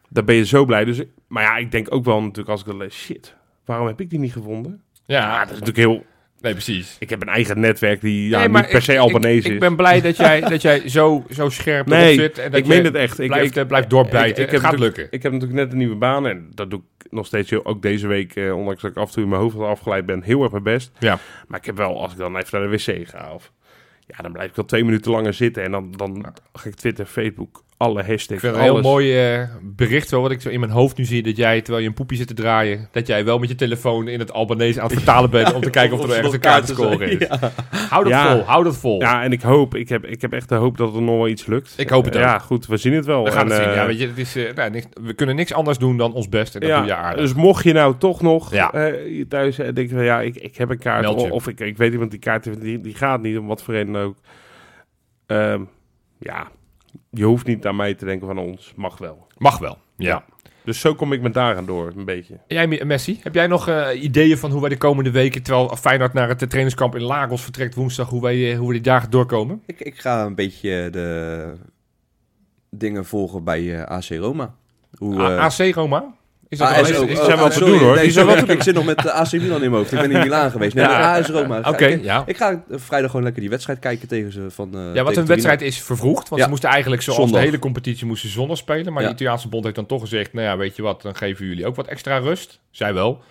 [0.08, 0.84] Daar ben je zo blij.
[0.84, 2.94] Dus, maar ja, ik denk ook wel natuurlijk als ik dat lees...
[2.94, 4.82] Shit, waarom heb ik die niet gevonden?
[5.04, 6.04] Ja, Ja, dat is natuurlijk heel...
[6.42, 6.96] nee, precies.
[6.98, 9.44] Ik heb een eigen netwerk die ja, Nee, maar niet per se ik- Albanese ik,
[9.44, 9.50] is.
[9.52, 12.38] ik ben blij dat jij, dat jij zo, zo scherp Nee, zit.
[12.38, 13.18] En dat ik meen het echt.
[13.18, 14.28] Ik, blijft, ik, blijft doorbijten.
[14.28, 15.16] ik- ik het heb gaat natuurlijk- lukken.
[15.16, 16.26] ik heb natuurlijk net een nieuwe baan.
[16.26, 18.36] En dat doe ik nog steeds heel, ook deze week.
[18.36, 20.22] Eh, ondanks dat ik af en toe in mijn hoofd wat afgeleid ben.
[20.22, 20.92] Heel erg mijn best.
[20.98, 21.18] Ja.
[21.48, 23.34] Maar ik heb wel, als ik dan even naar de wc ga...
[23.34, 23.52] Of,
[24.06, 25.62] ja, dan blijf ik wel twee minuten langer zitten.
[25.62, 28.66] En dan, dan ga ik Twitter, Facebook, alle hashtags, Ik vind alles.
[28.68, 31.22] een heel mooi eh, bericht wel, wat ik zo in mijn hoofd nu zie.
[31.22, 34.08] Dat jij, terwijl je een poepje zit te draaien, dat jij wel met je telefoon
[34.08, 35.52] in het Albanese aan het vertalen bent.
[35.54, 37.26] om te kijken of er ergens een kaart te scoren is.
[37.88, 38.32] Hou dat Ja.
[38.32, 39.00] vol, hou dat vol.
[39.00, 41.28] Ja, en ik hoop, ik heb, ik heb echt de hoop dat er nog wel
[41.28, 41.74] iets lukt.
[41.76, 42.22] Ik hoop het ook.
[42.22, 43.24] Ja, goed, we zien het wel.
[43.24, 43.68] We gaan En, het zien.
[43.70, 46.12] eh, Ja, weet je, het is, eh, nou, niks- we kunnen niks anders doen dan
[46.12, 46.54] ons best.
[46.54, 47.20] En dat doe je aardig.
[47.20, 48.70] Dus mocht je nou toch nog Ja.
[49.28, 51.06] thuis eh, denken van ja, ik, ik heb een kaart.
[51.06, 53.74] Of, of ik, ik weet iemand die kaart die, die gaat niet, om wat voor
[53.74, 54.16] reden ook.
[55.26, 55.60] Ehm,
[56.18, 56.48] ja,
[57.12, 59.26] je hoeft niet aan mij te denken van ons, mag wel.
[59.38, 59.78] Mag wel.
[59.96, 60.24] Ja.
[60.64, 62.38] Dus zo kom ik met daaraan door, een beetje.
[62.46, 66.12] Jij, Messi, heb jij nog eh, ideeën van hoe wij de komende weken, terwijl Feyenoord
[66.12, 69.10] naar het eh, trainingskamp in Lagos vertrekt woensdag, hoe wij, eh, hoe we die dagen
[69.10, 69.62] doorkomen?
[69.66, 71.52] Ik, ik ga een beetje de
[72.70, 74.54] dingen volgen bij eh, AC Roma.
[74.98, 76.14] Hoe, AC Roma?
[76.52, 77.94] Is dat AS is- is- is- zijn wel te sorry, doen, hoor.
[77.94, 79.92] Nee, Die zijn wel sorry, ik zit nog met de AC Milan in mijn hoofd.
[79.92, 80.74] Ik ben in Milaan geweest.
[80.74, 81.58] Nee, AS Roma.
[81.58, 82.22] Oké, Ik, ja.
[82.26, 84.74] ik ga eh, vrijdag gewoon lekker die wedstrijd kijken tegen ze van.
[84.74, 86.28] eh, Ja, wat een wedstrijd is vervroegd.
[86.28, 88.92] Want ze moesten eigenlijk, zoals de hele competitie, moesten zondag spelen.
[88.92, 91.46] Maar de Italiaanse bond heeft dan toch gezegd, nou ja, weet je wat, dan geven
[91.46, 92.58] jullie ook wat extra rust.
[92.70, 93.22] Zij wel.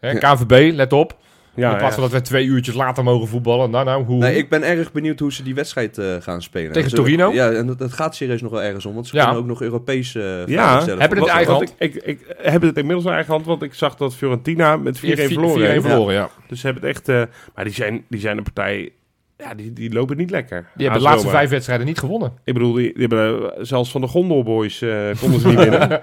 [0.00, 1.16] KVB, let op.
[1.60, 2.00] Ja, in plaats ja.
[2.00, 3.70] van dat we twee uurtjes later mogen voetballen.
[3.70, 4.18] Nou, nou, hoe?
[4.18, 6.72] Nee, ik ben erg benieuwd hoe ze die wedstrijd eh, gaan spelen.
[6.72, 7.32] Tegen Torino?
[7.32, 8.94] Ja, en dat, dat gaat serieus nog wel ergens om.
[8.94, 9.22] Want ze Ja.
[9.24, 11.00] kunnen ook nog Europees eh vragen Ja, stellen.
[11.00, 13.46] hebben het in Wat- eigen wat Ik, ik, ik heb het inmiddels in eigen hand,
[13.46, 16.14] want ik zag dat Fiorentina met 4-1 4-1 verloren.
[16.14, 16.28] ja.
[16.48, 17.08] Dus ze hebben het echt...
[17.08, 17.22] eh,
[17.54, 18.92] maar die zijn, die zijn een partij...
[19.38, 20.66] Ja, die, die lopen niet lekker.
[20.74, 21.38] Die hebben AS de laatste Roma.
[21.38, 22.32] vijf wedstrijden niet gewonnen.
[22.44, 26.00] Ik bedoel, die, die hebben eh, zelfs van de Gondelboys eh konden ze niet winnen.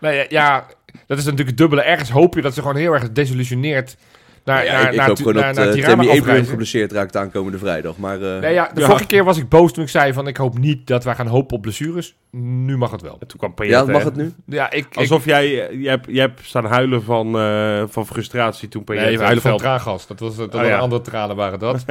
[0.00, 0.66] Nee, ja, ja,
[1.06, 1.82] dat is natuurlijk het dubbele.
[1.82, 3.96] Ergens hoop je dat ze gewoon heel erg desillusioneerd
[4.44, 7.16] naar, Ja, naar, ik, ik naar, hoop gewoon naar, dat eh, Tammy Abraham geblesseerd raakt
[7.16, 7.96] aankomende vrijdag.
[7.96, 8.86] Maar eh, Nee, ja, de Ja.
[8.86, 11.26] vorige keer was ik boos toen ik zei van ik hoop niet dat wij gaan
[11.26, 12.16] hopen op blessures.
[12.32, 13.16] Nu mag het wel.
[13.20, 14.32] En toen kwam ja, mag het nu?
[14.46, 18.06] Ja, ik, ik Alsof jij, eh, je hebt, je hebt staan huilen van, eh, van
[18.06, 20.06] frustratie toen Payet Nee, huilen van het traangas.
[20.06, 20.78] Dat was dat Oh, ja.
[20.78, 21.84] andere tranen waren dat.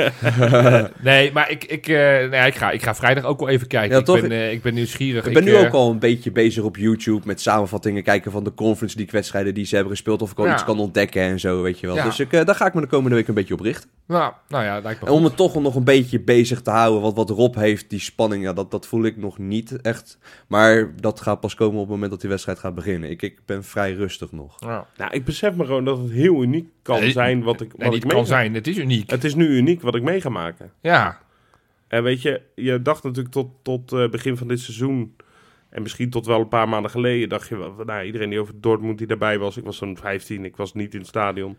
[1.02, 1.95] nee, maar ik, ik, eh,
[2.30, 3.91] nee, ik, ga, ik ga vrijdag ook wel even kijken.
[3.91, 4.21] Ja, ik, toch?
[4.21, 5.25] ben, eh, ik ben nieuwsgierig.
[5.25, 8.43] Ik ben nu eh, ook al een beetje bezig op YouTube met samenvattingen kijken van
[8.43, 10.21] de Conference League wedstrijden die ze hebben gespeeld.
[10.21, 10.54] Of ik al Ja.
[10.54, 11.95] iets kan ontdekken en zo, weet je wel.
[11.95, 12.04] Ja.
[12.04, 13.89] Dus ik, eh, daar ga ik me de komende week een beetje op richten.
[14.08, 17.02] Nou, nou ja, lijkt me En om me toch nog een beetje bezig te houden,
[17.02, 20.17] wat, wat Rob heeft, die spanning, ja, dat, dat voel ik nog niet echt.
[20.47, 23.09] Maar dat gaat pas komen op het moment dat die wedstrijd gaat beginnen.
[23.09, 24.55] Ik, ik ben vrij rustig nog.
[24.59, 24.87] Ja.
[24.97, 27.79] Nou, ik besef me gewoon dat het heel uniek kan Nee, zijn wat ik, wat
[27.89, 28.53] Nee, ik kan ga- zijn.
[28.53, 29.09] Het is uniek.
[29.09, 30.71] Het is nu uniek wat ik mee ga maken.
[30.81, 31.19] Ja,
[31.87, 35.15] En weet je, je dacht natuurlijk tot, tot eh, begin van dit seizoen...
[35.69, 37.29] en misschien tot wel een paar maanden geleden...
[37.29, 39.57] dacht je nou, iedereen die over Dortmund die daarbij was...
[39.57, 41.57] ik was zo'n 15, ik was niet in het stadion...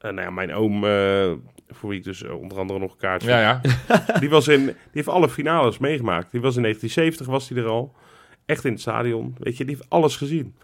[0.00, 1.32] En nou ja, mijn oom, eh,
[1.68, 3.28] voor wie ik dus eh, onder andere nog een kaartje...
[3.28, 3.60] ja, ja.
[4.20, 6.30] Die, was in, die heeft alle finales meegemaakt.
[6.30, 7.94] Die was in 1970, was hij er al.
[8.46, 9.34] Echt in het stadion.
[9.38, 10.54] Weet je, die heeft alles gezien.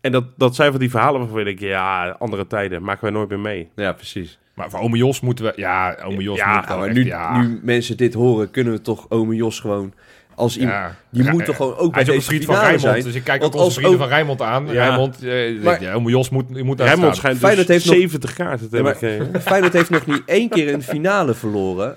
[0.00, 3.12] En dat, dat zijn van die verhalen waarvan ik denk, ja, andere tijden maken wij
[3.12, 3.70] nooit meer mee.
[3.74, 4.38] Ja, precies.
[4.54, 5.52] Maar voor ome Jos moeten we...
[5.56, 7.40] Ja, ome Jos Ja, moet Ja, wel maar echt, nu, ja.
[7.42, 9.94] nu mensen dit horen, kunnen we toch ome Jos gewoon...
[10.40, 10.94] Als iemand, Ja.
[11.10, 12.80] die Ja, moet eh, toch gewoon ook Hij bij is ook een deze vriend van
[12.80, 13.02] zijn.
[13.02, 14.66] dus ik kijk Want ook onze als vrienden ook- van Rijnmond aan.
[14.66, 14.72] Ja.
[14.72, 17.22] Rijnmond, eh, Maar- ja, Jos moet, je moet daar Rijnmond staan.
[17.24, 19.40] schijnt Feyenoord dus heeft nog- 70 kaarten te hebben.
[19.42, 21.96] Feyenoord heeft nog niet één keer een finale verloren.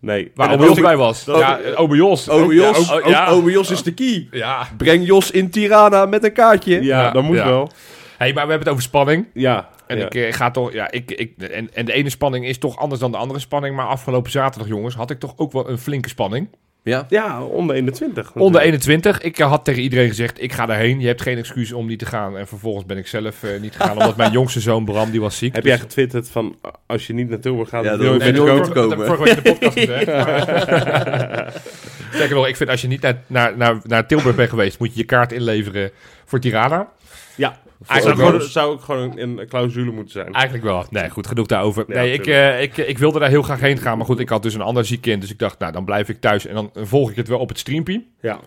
[0.00, 0.30] Nee.
[0.34, 1.24] Waar ome dat Jos bij was.
[1.24, 2.28] dat- ja, ome Jos.
[2.28, 3.26] Ome Ja, Jos, ook- ook- ja.
[3.26, 4.28] ome Jos is de key.
[4.30, 4.68] Ja.
[4.76, 6.74] Breng Jos in Tirana met een kaartje.
[6.74, 7.44] Ja, Ja, dat moet ja.
[7.48, 7.70] wel.
[8.18, 9.26] Hey, maar we hebben het over spanning.
[9.34, 9.68] Ja.
[9.86, 10.04] En Ja.
[10.04, 13.00] ik eh, ga toch, ja, ik, ik, en, en de ene spanning is toch anders
[13.00, 13.76] dan de andere spanning.
[13.76, 16.48] Maar afgelopen zaterdag, jongens, had ik toch ook wel een flinke spanning.
[16.86, 17.06] Ja.
[17.08, 18.32] Ja, onder 21.
[18.34, 19.20] Onder 21.
[19.20, 21.00] Ik eh, had tegen iedereen gezegd, ik ga daarheen.
[21.00, 22.36] Je hebt geen excuus om niet te gaan.
[22.36, 25.38] En vervolgens ben ik zelf eh, niet gegaan, omdat mijn jongste zoon Bram, die was
[25.38, 25.54] ziek.
[25.54, 26.56] Heb Dus- jij getwitterd van,
[26.86, 28.62] als je niet naar Tilburg gaat, Ja, dan wil je nooit komen?
[28.62, 28.98] te Dat komen.
[28.98, 31.64] heb ik vorige week in de podcast gezegd.
[32.14, 34.92] Sterker nog, ik vind als je niet naar, naar, naar, naar Tilburg bent geweest, moet
[34.92, 35.90] je je kaart inleveren
[36.24, 36.88] voor Tirana.
[37.34, 38.48] Ja, zou, Eigenlijk gewoon, wel.
[38.48, 40.32] zou ook gewoon een clausule moeten zijn.
[40.32, 40.84] Eigenlijk wel.
[40.90, 41.84] Nee, goed, genoeg daarover.
[41.88, 43.96] Ja, nee, ik, eh, ik, ik wilde daar heel graag heen gaan.
[43.96, 45.20] Maar goed, ik had dus een ander ziek kind.
[45.20, 46.46] Dus ik dacht, nou, dan blijf ik thuis.
[46.46, 48.10] En dan volg ik het wel op het streampie.
[48.20, 48.40] Ja.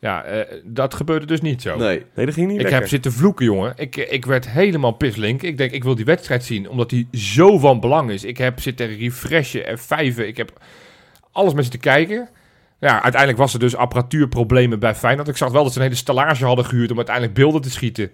[0.00, 1.76] Ja, eh, dat gebeurde dus niet zo.
[1.76, 2.02] Nee.
[2.14, 2.80] Nee, dat ging niet Ik lekker.
[2.80, 3.72] heb zitten vloeken, jongen.
[3.76, 5.42] Ik, ik werd helemaal pislink.
[5.42, 8.24] Ik denk, ik wil die wedstrijd zien, omdat die zo van belang is.
[8.24, 10.26] Ik heb zitten refreshen en vijven.
[10.26, 10.52] Ik heb
[11.32, 12.28] alles met zitten kijken.
[12.80, 15.28] Ja, uiteindelijk was er dus apparatuurproblemen bij Feyenoord.
[15.28, 18.10] Ik zag wel dat ze een hele stallage hadden gehuurd om uiteindelijk beelden te schieten.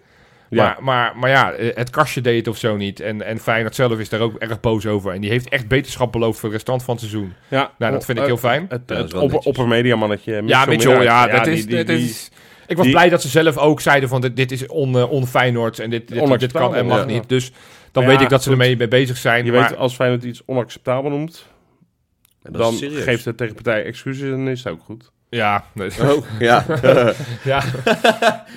[0.50, 0.64] Ja.
[0.64, 3.00] Maar, maar, maar ja, eh, het kastje deed het of zo niet.
[3.00, 5.12] En, en Feyenoord zelf is daar ook erg boos over.
[5.12, 7.32] En die heeft echt beterschap beloofd voor de restant van het seizoen.
[7.48, 7.72] ja.
[7.78, 8.66] Nou, dat vind ik heel fijn.
[8.68, 9.52] Het, dat het wel opper, netjes.
[9.56, 10.42] oppermedia mannetje.
[10.46, 11.66] Ja, Mitchell, ja, dat is...
[11.66, 12.28] die-
[12.66, 15.10] ik was die- blij dat ze zelf ook zeiden van dit, dit is on, eh,
[15.10, 17.04] on-Feyenoord en dit, dit, dit kan en mag ja.
[17.04, 17.28] niet.
[17.28, 19.44] Dus dan Maar weet ja, ik dat ze ermee mee bezig zijn.
[19.44, 21.46] Je maar, weet, als Feyenoord iets onacceptabel noemt,
[22.42, 25.10] dat dan geeft de tegenpartij excuses en is het ook goed.
[25.30, 25.90] Ja, nee.
[26.02, 26.64] Oh, ja.
[27.44, 27.62] ja.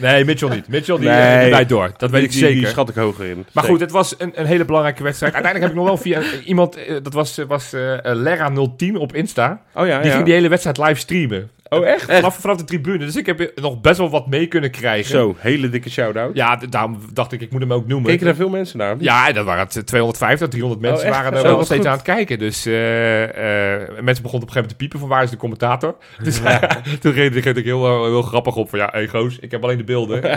[0.02, 0.68] nee, Mitchell niet.
[0.68, 1.42] Mitchell die, Nee.
[1.42, 1.92] die leidt door.
[1.98, 2.56] Dat weet Die- ik zeker.
[2.56, 3.36] Die schat ik hoger in.
[3.36, 3.70] Maar Zeker.
[3.70, 5.34] goed, het was een, een hele belangrijke wedstrijd.
[5.34, 8.18] Uiteindelijk heb ik nog wel via eh, iemand, eh, dat was, eh, was eh, eh,
[8.18, 9.62] Lera010 op Insta.
[9.74, 10.14] Oh ja, Die ja.
[10.14, 11.50] ging die hele wedstrijd live streamen.
[11.74, 12.12] Oh echt?
[12.12, 12.98] Vanaf, vanaf de tribune.
[12.98, 15.10] Dus ik heb nog best wel wat mee kunnen krijgen.
[15.10, 16.36] Zo, hele dikke shout-out.
[16.36, 18.10] Ja, daarom dacht ik, ik moet hem ook noemen.
[18.10, 18.96] Keken daar veel mensen naar?
[19.00, 22.40] Ja, dat waren het 250, 300 mensen waren er wel steeds aan het kijken.
[22.40, 25.38] Dus eh, eh, mensen begonnen op een gegeven moment te piepen van waar is de
[25.38, 25.96] commentator.
[26.24, 26.42] Dus
[27.02, 29.78] toen reed ik heel, eh, heel grappig op van ja, hey goos, ik heb alleen
[29.78, 30.22] de beelden.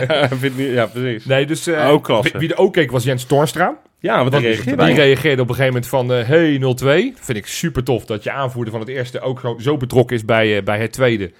[0.57, 1.25] Ja, precies.
[1.25, 2.31] nee, dus Ook klasse.
[2.31, 3.77] wie, wie er ook keek was Jens Toornstra.
[3.99, 5.01] Ja, wat Want die die, reageerde.
[5.01, 7.13] reageerde op een gegeven moment van eh, hey 02.
[7.19, 10.25] Vind ik super tof dat je aanvoerder van het eerste ook zo, zo betrokken is
[10.25, 11.31] bij, eh, bij het tweede.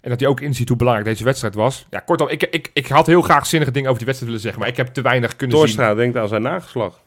[0.00, 1.86] En dat hij ook inziet hoe belangrijk deze wedstrijd was.
[1.90, 4.60] Ja, kortom, ik, ik, ik had heel graag zinnige dingen over die wedstrijd willen zeggen.
[4.60, 5.66] Maar ik heb te weinig kunnen zien.
[5.66, 7.00] Torstra denkt aan zijn nageslag.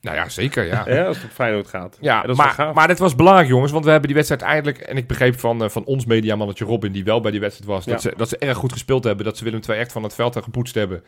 [0.00, 0.84] Nou ja, zeker, ja.
[0.88, 1.96] Ja, als het op Feyenoord gaat.
[2.00, 3.72] Ja, maar, maar dit was belangrijk, jongens.
[3.72, 4.78] Want we hebben die wedstrijd eindelijk...
[4.78, 7.84] En ik begreep van, eh, van ons mediamannetje Robin, die wel bij die wedstrijd was...
[7.84, 9.24] Dat, ze, dat ze erg goed gespeeld hebben.
[9.24, 11.02] Dat ze Willem II echt van het veld hebben gepoetst hebben.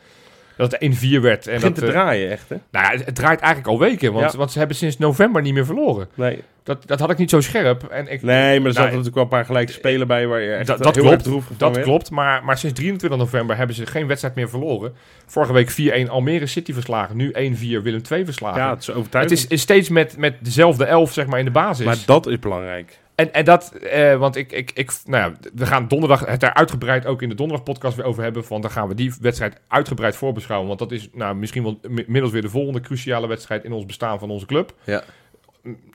[0.59, 1.47] Dat het 1-4 werd.
[1.47, 2.55] En begint dat, te eh, draaien, echt, hè?
[2.71, 4.13] nou ja, het, het draait eigenlijk al weken.
[4.13, 4.37] Want, Ja.
[4.37, 6.07] want ze hebben sinds november niet meer verloren.
[6.13, 6.43] Nee.
[6.63, 7.83] Dat, dat had ik niet zo scherp.
[7.83, 10.39] En ik, nee, maar er zaten Nou, natuurlijk wel een paar gelijke spelen bij waar
[10.41, 11.59] je echt dat, eh, dat heel klopt.
[11.59, 11.85] Dat werd.
[11.85, 12.11] klopt.
[12.11, 14.93] Maar, maar sinds 23 november hebben ze geen wedstrijd meer verloren.
[15.25, 15.71] Vorige week
[16.07, 17.15] 4-1 Almere City verslagen.
[17.15, 18.61] Nu 1-4 Willem II verslagen.
[18.61, 19.37] Ja, het is het overtuigend.
[19.39, 21.85] is, is steeds met, met dezelfde elf zeg maar, in de basis.
[21.85, 22.99] Maar dat is belangrijk.
[23.19, 26.53] En, en dat, eh, want ik, ik, ik, nou ja, we gaan donderdag het daar
[26.53, 28.45] uitgebreid ook in de donderdag podcast weer over hebben.
[28.45, 30.67] Van dan gaan we die wedstrijd uitgebreid voorbeschouwen.
[30.67, 33.85] Want dat is nou, misschien wel mi- inmiddels weer de volgende cruciale wedstrijd in ons
[33.85, 34.73] bestaan van onze club.
[34.83, 35.03] Ja.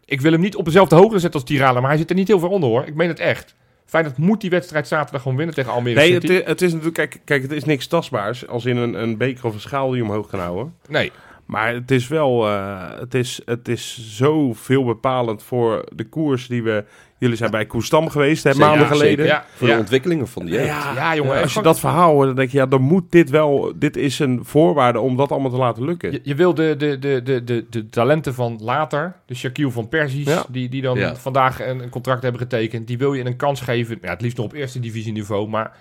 [0.04, 2.28] Ik wil hem niet op dezelfde hoogte zetten als Tirana, maar hij zit er niet
[2.28, 2.84] heel ver onder hoor.
[2.86, 3.54] Ik meen het echt.
[3.86, 6.26] Feyenoord moet die wedstrijd zaterdag gewoon winnen tegen Almere Nee, City.
[6.26, 6.94] het is, het is natuurlijk...
[7.10, 8.46] Kijk, kijk, het is niks tastbaars.
[8.48, 10.74] Als in een, een beker of een schaal die je omhoog kan houden.
[10.88, 11.12] Nee,
[11.46, 12.46] Maar het is wel...
[12.48, 16.84] eh, het, is, het is zo veel bepalend voor de koers die we...
[17.18, 19.26] Jullie zijn bij Koestam geweest, hè, Zeker, maanden geleden.
[19.26, 19.74] ja, Voor ja.
[19.74, 20.66] de ontwikkelingen van die jeugd.
[20.66, 21.42] Ja, jongen.
[21.42, 24.18] Als je dat verhaal hoort, dan denk je, ja, dan moet dit wel, dit is
[24.18, 26.12] een voorwaarde om dat allemaal te laten lukken.
[26.12, 29.88] Je, je wil de, de, de, de, de, de talenten van later, de Shaquille van
[29.88, 30.44] Persies, Ja.
[30.48, 31.14] die, die dan Ja.
[31.16, 33.98] vandaag een, een contract hebben getekend, die wil je een kans geven.
[34.02, 35.72] Ja, het liefst nog op eerste divisieniveau, maar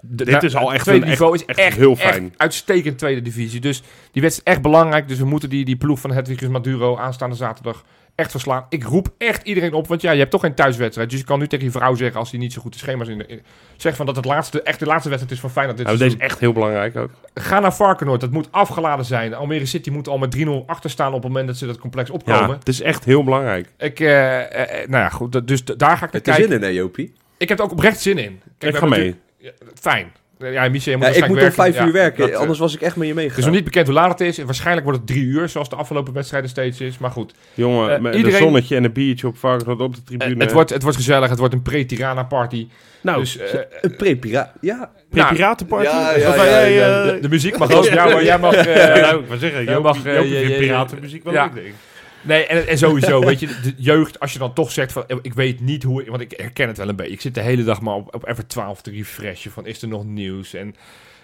[0.00, 2.00] de- Dit is al het echt tweede een- niveau echt- is echt echt, heel echt
[2.00, 2.34] fijn.
[2.36, 3.60] uitstekend tweede divisie.
[3.60, 5.08] Dus die wedstrijd is echt belangrijk.
[5.08, 8.66] Dus we moeten die, die ploeg van Hedwigus Maduro aanstaande zaterdag echt verslaan.
[8.68, 11.10] Ik roep echt iedereen op, want ja, je hebt toch geen thuiswedstrijd.
[11.10, 13.08] Dus je kan nu tegen je vrouw zeggen, als die niet zo goed de schema's
[13.08, 13.42] in, de, in
[13.76, 16.16] zeg van dat het laatste, echt de laatste wedstrijd is van Feyenoord dit Nou, deze
[16.16, 17.10] is echt heel belangrijk ook.
[17.34, 19.34] Ga naar Varkenoord, dat moet afgeladen zijn.
[19.34, 22.08] Almere City moet al met 3-0 achter staan op het moment dat ze dat complex
[22.08, 22.58] Ja, opkomen.
[22.58, 23.68] het is echt heel belangrijk.
[23.78, 26.34] Ik, eh, eh, eh, nou ja, goed, dat- dus daar ga ik naar Het is
[26.34, 26.44] kijken.
[26.44, 27.12] zin in, hè, Jopie?
[27.36, 28.40] Ik heb er ook oprecht zin in.
[28.58, 29.16] Kijk, ik ga mee.
[29.38, 30.12] Ja, fijn.
[30.50, 32.58] Ja, Michel, je moet Ja, ik moet om vijf uur Ja, werken, dat, eh, anders
[32.58, 33.44] was ik echt met je Het is meegegaan.
[33.50, 34.38] nog niet bekend hoe laat het is.
[34.38, 36.98] En waarschijnlijk wordt het drie uur, zoals de afgelopen wedstrijden steeds is.
[36.98, 40.00] Maar goed, Jongen, Eh, met iedereen- een zonnetje en een biertje op Varkenoord op de
[40.00, 40.44] eh, tribune.
[40.44, 41.28] het, wordt, het wordt gezellig.
[41.30, 42.68] Het wordt een pre-Tirana party.
[43.00, 44.52] nou, dus eh, Een pre-pira...
[44.60, 44.90] Ja.
[45.10, 45.84] nou, piratenparty.
[45.84, 47.84] Ja, ja, Of, ja, eh, ja, eh, de, de muziek mag ook.
[47.84, 48.54] Ja, maar jij mag...
[48.66, 51.44] eh, ja, nou, ik wou zeggen, jij mag, eh, piratenmuziek wel ja.
[51.44, 51.74] leuk, denk ik.
[52.22, 55.34] Nee, en, en sowieso, weet je, de jeugd, als je dan toch zegt van, ik
[55.34, 57.12] weet niet hoe, want ik herken het wel een beetje.
[57.12, 59.88] Ik zit de hele dag maar op, op Ever 12 te refreshen van, is er
[59.88, 60.54] nog nieuws?
[60.54, 60.74] En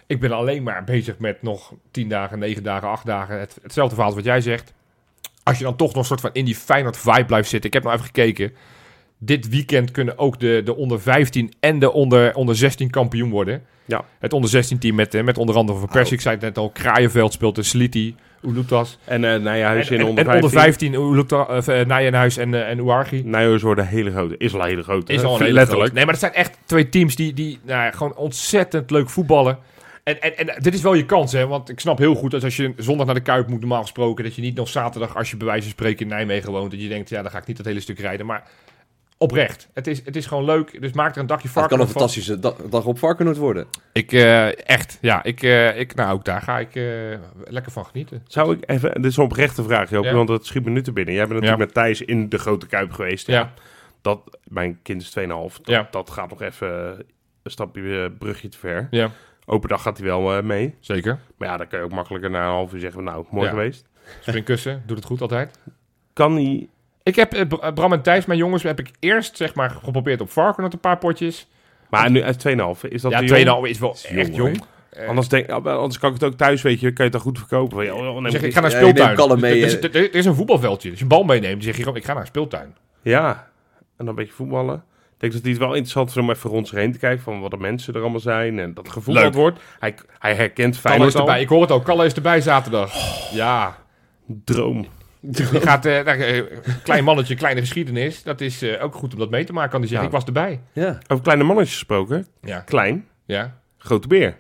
[0.07, 3.95] ik ben alleen maar bezig met nog 10 dagen, 9 dagen, 8 dagen, het, hetzelfde
[3.95, 4.73] verhaal als wat jij zegt.
[5.43, 7.69] Als je dan toch nog een soort van in die Feyenoord vibe blijft zitten.
[7.69, 8.53] Ik heb nou even gekeken.
[9.19, 13.63] Dit weekend kunnen ook de, de onder 15 en de onder, onder 16 kampioen worden.
[13.85, 14.05] Ja.
[14.19, 16.59] Het onder 16 team met, eh, met onder andere Van Persie, ik zei het net
[16.59, 18.15] al, Kraaienveld speelt de Sliti.
[18.43, 18.99] Oelutas.
[19.05, 20.45] En uh, Nijenhuis En, in onder en 15.
[20.45, 23.23] onder 15, Oelutas, uh, Nijenhuis en, uh, en Ouarghi.
[23.25, 24.37] Nijhuis worden hele grote.
[24.37, 25.13] Is al een hele grote.
[25.13, 25.79] Is al een hele Letterlijk.
[25.79, 25.95] grote.
[25.95, 29.59] Nee, maar dat zijn echt twee teams die, die nou, ja, gewoon ontzettend leuk voetballen.
[30.03, 31.47] En, en, en dit is wel je kans, hè?
[31.47, 34.25] Want ik snap heel goed dat als je zondag naar de Kuip moet, normaal gesproken,
[34.25, 36.83] dat je niet nog zaterdag, als je bij wijze van spreken in Nijmegen woont, dat
[36.83, 38.27] je denkt, ja, dan ga ik niet dat hele stuk rijden.
[38.27, 38.43] Maar
[39.19, 40.81] oprecht, het is, het is gewoon leuk.
[40.81, 43.67] Dus maak er een dagje Het kan een fantastische dag, dag op Varkenoord worden.
[43.93, 46.85] Ik, eh, echt, ja, ik, eh, ik, nou, ook daar ga ik eh,
[47.45, 48.23] lekker van genieten.
[48.27, 48.95] Zou ik even...
[48.95, 50.05] Dit is een oprechte vraag, Joop.
[50.05, 50.13] Ja.
[50.15, 51.15] Want het schiet me nu te binnen.
[51.15, 51.65] Jij bent natuurlijk Ja.
[51.67, 53.27] met Thijs in de Grote Kuip geweest.
[53.27, 53.53] Ja,
[54.03, 55.57] Dat, mijn kind is 2,5.
[55.57, 55.89] Dat, Ja.
[55.91, 56.69] dat gaat nog even
[57.43, 58.89] een stapje brugje te ver.
[58.91, 59.11] ja,
[59.47, 60.75] Open dag gaat hij wel mee.
[60.81, 61.19] zeker.
[61.37, 63.05] Maar ja, dan kun je ook makkelijker na een half uur zeggen...
[63.05, 63.51] Nou, mooi Ja.
[63.51, 63.85] geweest.
[64.21, 65.59] Springkussen, doet het goed altijd.
[66.13, 66.69] Kan hij...
[67.09, 70.21] Ik heb eh, Br- Bram en Thijs, mijn jongens, heb ik eerst zeg maar geprobeerd
[70.21, 71.49] op Varkenoord een paar potjes.
[71.91, 72.89] Maar nu uit 2,5.
[72.89, 73.67] Is dat ja, te 2,5 jong?
[73.67, 74.63] is wel jong, echt jong.
[74.91, 76.87] Eh, Anders, denk, anders kan ik het ook thuis, weet je.
[76.87, 77.77] Kan je het dan goed verkopen.
[77.77, 79.17] Van, ja, oh, neem zeg, ik ga naar Ja, je neemt speeltuin.
[79.29, 80.89] kalm mee, Er- er, er- er is een voetbalveldje.
[80.89, 82.75] Als je een bal meeneemt, dan zeg je gewoon, ik ga naar een speeltuin.
[83.03, 83.37] Ja, en
[83.97, 84.75] dan een beetje voetballen.
[84.75, 87.23] Ik denk dat hij het wel interessant vindt om even rond zich heen te kijken
[87.23, 89.35] van wat de mensen er allemaal zijn en dat gevoetbald Leuk.
[89.35, 89.61] wordt.
[89.79, 91.41] Hij, hij herkent Kalle Feyenoord is erbij.
[91.41, 91.85] Ik hoor het ook.
[91.85, 92.93] Kalle is erbij zaterdag.
[93.33, 93.77] Ja.
[94.45, 94.87] Droom.
[95.21, 96.43] Die gaat, eh, nou, eh,
[96.83, 98.23] klein mannetje, kleine geschiedenis.
[98.23, 99.71] Dat is eh, ook goed om dat mee te maken.
[99.71, 100.15] Kan die zeggen, Ja.
[100.15, 100.61] ik was erbij.
[100.73, 100.99] Ja.
[101.07, 102.27] Over kleine mannetjes gesproken.
[102.43, 102.61] Ja.
[102.61, 103.61] Klein, ja.
[103.79, 104.37] grote beer.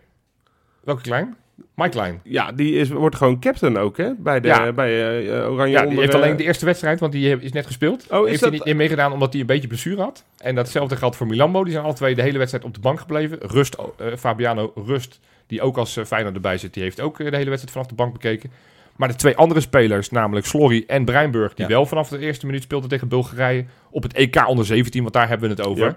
[0.85, 1.37] Welke klein?
[1.74, 2.20] Mike Klein.
[2.24, 4.11] Ja, die is, wordt gewoon captain ook, hè?
[4.18, 4.72] Bij, de, Ja.
[4.72, 7.66] bij eh, Oranje Ja, die onder, heeft alleen de eerste wedstrijd, want die is net
[7.66, 8.07] gespeeld.
[8.11, 10.24] Oh, is heeft dat- hij niet in meegedaan omdat hij een beetje blessure had.
[10.39, 11.62] En datzelfde geldt voor Milambo.
[11.64, 13.39] Die zijn alle twee de hele wedstrijd op de bank gebleven.
[13.41, 17.24] Rust, eh, Fabiano Rust, die ook als uh, Feyenoord erbij zit, die heeft ook de
[17.24, 18.51] hele wedstrijd vanaf de bank bekeken.
[18.99, 21.70] Maar de twee andere spelers, namelijk Slorry en Breinburg, die Ja.
[21.72, 25.28] wel vanaf de eerste minuut speelden tegen Bulgarije op het EK onder 17, want daar
[25.28, 25.86] hebben we het over.
[25.86, 25.96] Ja.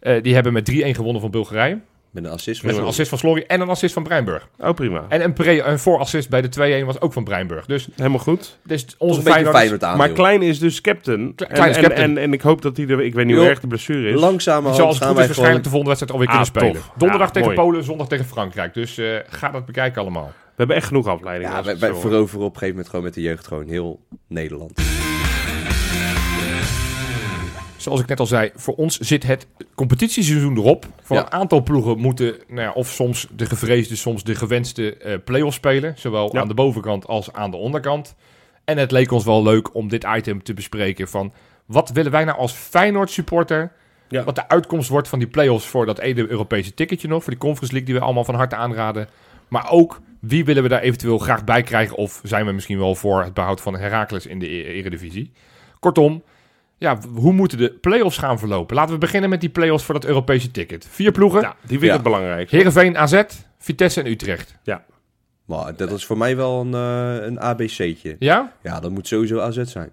[0.00, 1.78] Eh, die hebben met 3-1 gewonnen van Bulgarije.
[2.10, 2.62] Met een assist.
[2.62, 4.48] Met een assist van Slorry en een assist van Breinburg.
[4.58, 5.04] Oh, prima.
[5.08, 6.48] En een, pre- een voorassist bij de
[6.82, 7.66] 2-1 was ook van Breinburg.
[7.66, 8.58] Dus, Helemaal goed.
[8.64, 9.96] dus onze Feyenoord aan.
[9.96, 11.32] Maar Klein is dus captain.
[11.34, 12.10] Kle- En- Klein is en, captain.
[12.16, 13.00] En, en, ik hoop dat hij er...
[13.02, 14.20] Ik weet niet hoe erg de blessure is.
[14.20, 15.50] Langzamerhand zal als het gaan goed wij is gewoon...
[15.52, 16.72] waarschijnlijk de volgende wedstrijd alweer Ah, kunnen spelen.
[16.92, 16.98] tof.
[16.98, 17.60] Donderdag Ja, tegen mooi.
[17.60, 18.74] Polen, zondag tegen Frankrijk.
[18.74, 20.32] Dus eh, ga dat bekijken allemaal.
[20.54, 21.54] We hebben echt genoeg afleidingen.
[21.54, 24.80] Ja, wij, veroveren op een gegeven moment gewoon met de jeugd gewoon heel Nederland.
[27.76, 30.86] Zoals ik net al zei, voor ons zit het competitieseizoen erop.
[31.02, 31.22] Voor Ja.
[31.22, 35.56] een aantal ploegen moeten, nou ja, of soms de gevreesde, soms de gewenste eh play-offs
[35.56, 35.94] spelen.
[35.96, 36.40] Zowel Ja.
[36.40, 38.14] aan de bovenkant als aan de onderkant.
[38.64, 41.32] En het leek ons wel leuk om dit item te bespreken van...
[41.66, 43.72] Wat willen wij nou als Feyenoord supporter...
[44.08, 44.24] Ja.
[44.24, 47.22] Wat de uitkomst wordt van die play-offs voor dat ene Europese ticketje nog.
[47.22, 49.08] Voor die Conference League die we allemaal van harte aanraden.
[49.48, 51.96] Maar ook, wie willen we daar eventueel graag bij krijgen?
[51.96, 55.32] Of zijn we misschien wel voor het behoud van Heracles in de E- Eredivisie?
[55.80, 56.22] Kortom,
[56.78, 58.76] ja, hoe moeten de play-offs gaan verlopen?
[58.76, 60.86] Laten we beginnen met die play-offs voor dat Europese ticket.
[60.90, 61.40] Vier ploegen.
[61.40, 61.92] Ja, die vind ik Ja.
[61.94, 62.50] het belangrijk.
[62.50, 63.22] Heerenveen, AZ,
[63.58, 64.58] Vitesse en Utrecht.
[65.44, 68.16] Maar dat is voor mij wel een, eh, een ABC'tje.
[68.18, 68.52] Ja?
[68.62, 69.90] Ja, dat moet sowieso AZ zijn.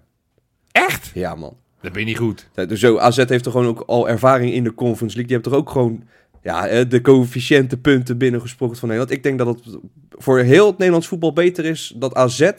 [0.72, 1.10] Echt?
[1.14, 1.56] Ja, man.
[1.80, 2.48] Dat ben je niet goed.
[2.54, 5.24] Ja, Dus zo, AZ heeft er gewoon ook al ervaring in de Conference League.
[5.26, 6.04] Die hebben toch ook gewoon
[6.42, 9.16] ja, eh, de coëfficiënte punten binnengesproken van Nederland.
[9.16, 9.78] Ik denk dat het
[10.10, 12.50] voor heel het Nederlands voetbal beter is dat AZ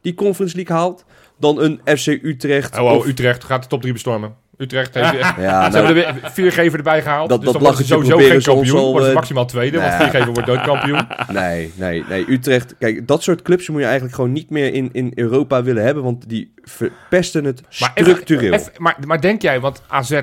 [0.00, 1.04] die Conference League haalt
[1.38, 2.78] dan een FC Utrecht.
[2.78, 4.34] Oh, oh, of- Utrecht gaat de top 3 bestormen.
[4.56, 5.12] Utrecht heeft...
[5.20, 7.28] ja, Ze nou, hebben er weer viergever erbij gehaald.
[7.28, 8.76] Dat- dus dat dan sowieso geen kampioen.
[8.78, 9.98] al, Worden ze eh, maximaal tweede, want nee.
[10.00, 11.06] viergever wordt nooit kampioen.
[11.40, 12.24] Nee, nee, nee.
[12.28, 12.74] Utrecht.
[12.78, 16.02] Kijk, dat soort clubs moet je eigenlijk gewoon niet meer in, in Europa willen hebben.
[16.02, 18.52] Want die verpesten het Maar, even- structureel.
[18.52, 20.20] even- maar, maar denk jij, want AZ...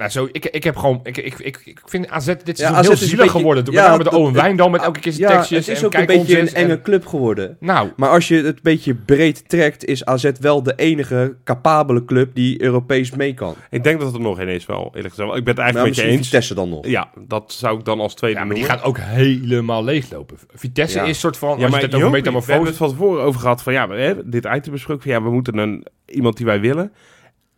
[0.00, 1.00] Nou, zo, ik, ik heb gewoon...
[1.02, 3.64] Ik, ik, ik, ik vind AZ dit seizoen AZ heel is een zielig beetje- geworden.
[3.64, 5.66] Met ja, name de Owen Wijndal met elke keer zijn ja, tekstjes.
[5.66, 7.56] het is en ook een beetje een enge en- club geworden.
[7.60, 12.04] Nou, Maar als je het een beetje breed trekt, is AZ wel de enige capabele
[12.04, 13.54] club die Europees mee kan.
[13.70, 15.36] Ik denk dat het er nog ineens wel, eerlijk gezegd.
[15.36, 16.26] Ik ben het eigenlijk met je eens.
[16.28, 16.86] Vitesse dan nog.
[16.86, 20.36] Ja, dat zou ik dan als tweede ja, maar die gaan ook helemaal leeglopen.
[20.54, 21.04] Vitesse Ja.
[21.04, 21.48] is soort van...
[21.48, 22.68] Ja, als je maar het over Jopie, we hebben metamorfose...
[22.68, 25.30] het van tevoren over gehad van ja, we hebben dit item besproken van ja, we
[25.30, 26.92] moeten een, iemand die wij willen.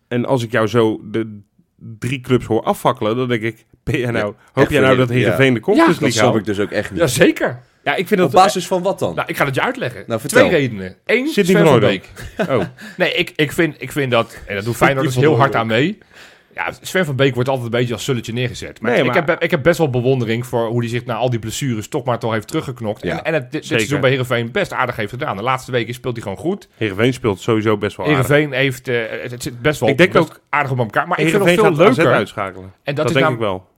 [0.08, 1.40] En als ik jou zo de
[1.98, 5.54] drie clubs hoor afvakkelen, dan denk ik, ben jij nou, hoop jij nou dat Heerenveen
[5.54, 6.48] de Ja, Conference Dat League snap haalt?
[6.48, 7.00] ik dus ook echt niet.
[7.00, 7.60] Jazeker.
[7.84, 8.42] Ja, ik vind Op dat...
[8.42, 9.14] basis van wat dan?
[9.14, 10.04] Nou, ik ga het je uitleggen.
[10.06, 10.46] Nou, vertel.
[10.48, 10.96] Twee redenen.
[11.06, 11.80] Eén, Sven van.
[11.80, 12.08] Beek.
[12.48, 12.60] Oh,
[12.96, 14.38] Nee, ik, ik, vind, ik vind dat...
[14.46, 15.98] En dat doet Feyenoord dus heel hard aan mee.
[16.54, 18.80] Ja, Sven van Beek wordt altijd een beetje als sulletje neergezet.
[18.80, 21.30] Maar, Nee, ik, heb, ik heb best wel bewondering voor hoe hij zich na al
[21.30, 23.02] die blessures toch maar toch heeft teruggeknokt.
[23.02, 25.36] Ja, en, en het dit, seizoen bij Heerenveen best aardig heeft gedaan.
[25.36, 26.68] De laatste weken speelt hij gewoon goed.
[26.76, 28.28] Heerenveen speelt sowieso best wel aardig.
[28.28, 28.88] Heerenveen heeft...
[28.88, 31.08] eh, het, het zit best wel Ik denk best ook- aardig op elkaar.
[31.08, 32.14] Maar ik vind Heerenveen het veel AZ leuker.
[32.14, 32.72] uitschakelen.
[32.82, 33.68] En Dat, denk ik wel.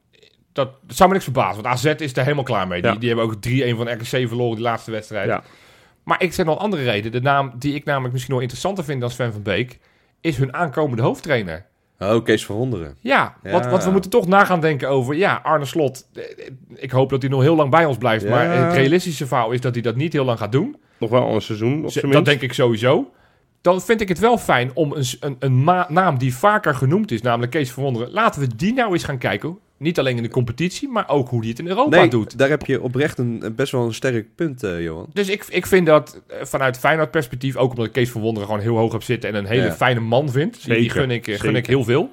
[0.52, 1.62] dat, dat zou me niks verbazen.
[1.62, 2.82] Want AZ is er helemaal klaar mee.
[2.82, 2.90] Ja.
[2.90, 3.34] Die, die hebben ook
[3.74, 5.26] 3-1 van RKC verloren die laatste wedstrijd.
[5.28, 5.42] Ja.
[6.04, 7.12] Maar ik zeg nog een andere reden.
[7.12, 9.78] De naam die ik namelijk misschien nog interessanter vind dan Sven van Beek...
[10.20, 11.66] is hun aankomende hoofdtrainer.
[12.12, 12.96] Oh, Kees Verwonderen.
[13.00, 13.50] Ja, Ja.
[13.50, 15.14] Want, want we moeten toch na gaan denken over...
[15.14, 16.22] Ja, Arne Slot, eh,
[16.74, 18.24] ik hoop dat hij nog heel lang bij ons blijft.
[18.24, 18.30] Ja.
[18.30, 20.76] Maar het realistische verhaal is dat hij dat niet heel lang gaat doen.
[20.98, 23.10] Nog wel een seizoen, op zijn dat denk ik sowieso.
[23.60, 27.22] Dan vind ik het wel fijn om een, een, een naam die vaker genoemd is,
[27.22, 28.10] namelijk Kees van Wonderen.
[28.10, 29.58] Laten we die nou eens gaan kijken.
[29.76, 32.38] Niet alleen in de competitie, maar ook hoe die het in Europa Nee, doet.
[32.38, 35.06] daar heb je oprecht een, een best wel een sterk punt, eh, Johan.
[35.12, 38.48] Dus ik, ik vind dat eh, vanuit Feyenoord perspectief, ook omdat ik Kees van Wonderen
[38.48, 39.72] gewoon heel hoog heb zitten en een hele Ja.
[39.72, 40.64] fijne man vind.
[40.64, 42.12] Die- gun ik, eh, gun ik heel veel.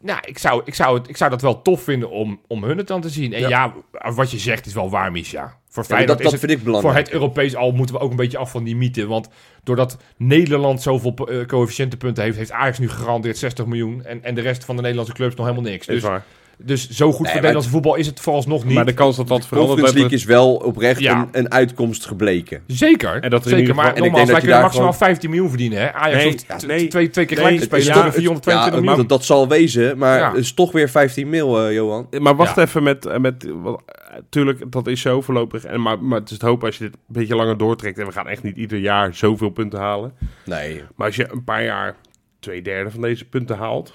[0.00, 2.78] Nou, ik zou, ik, zou het, ik zou dat wel tof vinden om, om hun
[2.78, 3.32] het dan te zien.
[3.32, 3.74] En ja,
[4.14, 5.56] wat je zegt is wel waar, Misha.
[5.68, 7.06] Voor Ja, Feyenoord dat is dat het vind ik voor belangrijk.
[7.06, 9.06] het Europees al moeten we ook een beetje af van die mythe.
[9.06, 9.28] Want
[9.62, 14.04] doordat Nederland zoveel uh, coëfficiëntenpunten heeft, heeft Ajax nu gegarandeerd 60 miljoen.
[14.04, 15.86] En, en de rest van de Nederlandse clubs nog helemaal niks.
[15.86, 16.24] Is Dus, waar.
[16.62, 18.74] Dus zo goed voor het Nederlandse voetbal is het vooralsnog niet.
[18.74, 19.68] Maar de kans dat dat verandert...
[19.80, 21.20] Conference League is wel oprecht Ja.
[21.20, 22.62] een, een uitkomst gebleken.
[22.66, 23.58] Zeker, En dat er in zeker.
[23.58, 25.30] ieder Maar geval- en ik nogmaals, denk wij dat je kunnen daar maximaal gewoon- 15
[25.30, 25.78] miljoen verdienen.
[25.78, 25.92] Hè?
[25.92, 26.88] Ajax Nee, hoeft ja, t- nee.
[26.88, 27.86] twee, twee keer Nee, gelijk te spelen.
[27.86, 28.96] ja, Ja, het- 422 Ja, miljoen.
[28.96, 30.28] dat, dat zal wezen, maar Ja.
[30.28, 32.06] het is toch weer 15 mil, eh, Johan.
[32.18, 32.62] Maar wacht Ja.
[32.62, 33.06] even met...
[33.06, 35.64] eh, met wat, eh, tuurlijk, dat is zo voorlopig.
[35.64, 37.98] En, maar, maar het is het hoop als je dit een beetje langer doortrekt...
[37.98, 40.12] en we gaan echt niet ieder jaar zoveel punten halen.
[40.44, 40.82] Nee.
[40.96, 41.96] Maar als je een paar jaar
[42.40, 43.92] twee derde van deze punten haalt...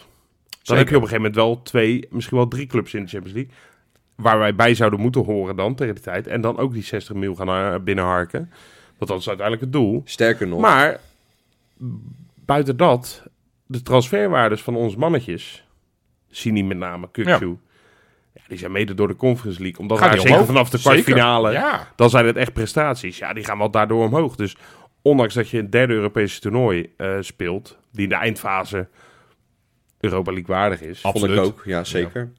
[0.64, 0.78] dan Zeker.
[0.78, 3.36] heb je op een gegeven moment wel twee, misschien wel drie clubs in de Champions
[3.36, 3.53] League...
[4.16, 6.28] waar wij bij zouden moeten horen dan tegen die tijd.
[6.28, 8.51] En dan ook die 60 mil gaan binnenharken.
[8.97, 10.01] Want dat is uiteindelijk het doel.
[10.05, 10.59] Sterker nog.
[10.59, 10.99] Maar
[12.45, 13.24] buiten dat,
[13.66, 15.68] de transferwaardes van onze mannetjes,
[16.30, 17.57] Sini met name, Kuksu,
[18.34, 18.41] ja.
[18.47, 19.80] die zijn mede door de Conference League.
[19.80, 20.45] Omdat die zeker omhoog?
[20.45, 23.18] vanaf de kwartfinale, Ja, dan zijn het echt prestaties.
[23.18, 24.36] Ja, die gaan wel daardoor omhoog.
[24.36, 24.57] Dus
[25.01, 28.88] ondanks dat je een derde Europese toernooi eh, speelt, die in de eindfase
[30.04, 31.38] Europa League waardig is, vond absoluut.
[31.38, 32.32] ik ook, ja zeker.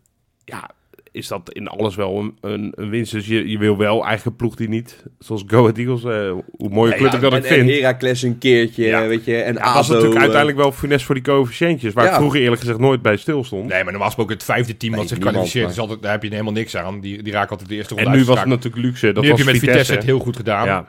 [0.45, 0.71] ja,
[1.13, 3.13] is dat in alles wel een, een, een winst.
[3.13, 6.33] Dus je, je wil wel eigenlijk een ploeg die niet, zoals Go Ahead Eagles, eh,
[6.57, 7.69] hoe mooie Ja, club ja, ik dat en, ook vind.
[7.69, 9.07] En Heracles een keertje, Ja.
[9.07, 9.37] weet je.
[9.37, 11.93] En Ja, ADO, dat is natuurlijk eh, uiteindelijk wel funest voor die coëfficiëntjes.
[11.93, 13.69] Waar ik vroeger eerlijk gezegd nooit bij stil stond.
[13.69, 16.29] Nee, maar normaal gesproken het vijfde team Nee, wat zich kwalificeert, altijd, daar heb je
[16.29, 17.01] helemaal niks aan.
[17.01, 19.13] Die, die raken altijd de eerste ronde en nu was het natuurlijk luxe.
[19.13, 20.67] Dat nu heb was je met Vitesse, Vitesse het heel goed gedaan.
[20.67, 20.89] Ja,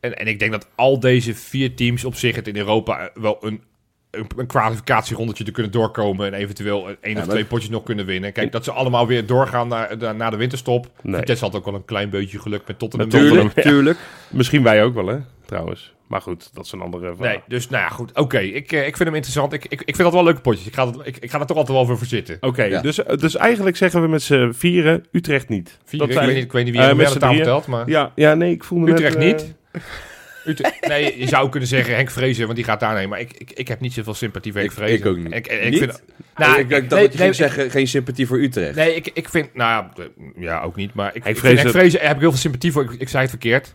[0.00, 3.36] En, en ik denk dat al deze vier teams op zich het in Europa wel
[3.40, 3.60] een,
[4.10, 6.26] een, een kwalificatierondetje te kunnen doorkomen.
[6.26, 8.32] En eventueel een één of maar- twee potjes nog kunnen winnen.
[8.32, 10.90] Kijk, dat ze allemaal weer doorgaan naar, naar, de winterstop.
[11.02, 11.18] Nee.
[11.18, 13.08] Vitesse had ook wel een klein beetje geluk met Tottenham.
[13.08, 13.76] Met Tuurlijk, Tottenham, ja.
[13.76, 13.98] tuurlijk.
[14.30, 15.96] misschien wij ook wel, hè, trouwens.
[16.06, 17.32] Maar goed, dat is een andere verhaal.
[17.32, 18.14] Nee, dus nou ja, goed.
[18.18, 19.52] Oké, ik, eh, ik vind hem interessant.
[19.52, 20.66] Ik, ik, ik vind dat wel leuke potjes.
[20.66, 22.36] Ik ga, dat, ik, ik ga er toch altijd wel voor zitten.
[22.40, 22.80] Oké, Ja.
[22.80, 25.78] dus, dus eigenlijk zeggen we met z'n vieren Utrecht niet.
[25.84, 27.18] Vier, Dat ik, zijn- weet niet, ik weet niet wie Eh, er met aan z'n
[27.18, 27.88] de tafel telt, maar...
[27.88, 29.54] Ja, ja, nee, ik voelde Utrecht net, eh, niet?
[30.80, 33.08] nee, je zou kunnen zeggen Henk Vrezen, want die gaat daar heen.
[33.08, 34.98] Maar ik, ik, ik heb niet zoveel sympathie voor Henk Ik- Vrezen.
[34.98, 35.34] ik ook niet.
[35.34, 35.78] Ik, ik Niet?
[35.78, 36.02] Vind,
[36.36, 38.74] nou, ik, ik dacht nee, dat je nee, zeggen, geen sympathie voor Utrecht.
[38.74, 39.54] Nee, ik, ik vind...
[39.54, 39.86] Nou
[40.38, 40.94] ja, ook niet.
[40.94, 42.82] Maar ik, Henk ik Vrezen- Henk Vrezen heb ik heel veel sympathie voor.
[42.84, 43.74] Ik, ik zei het verkeerd.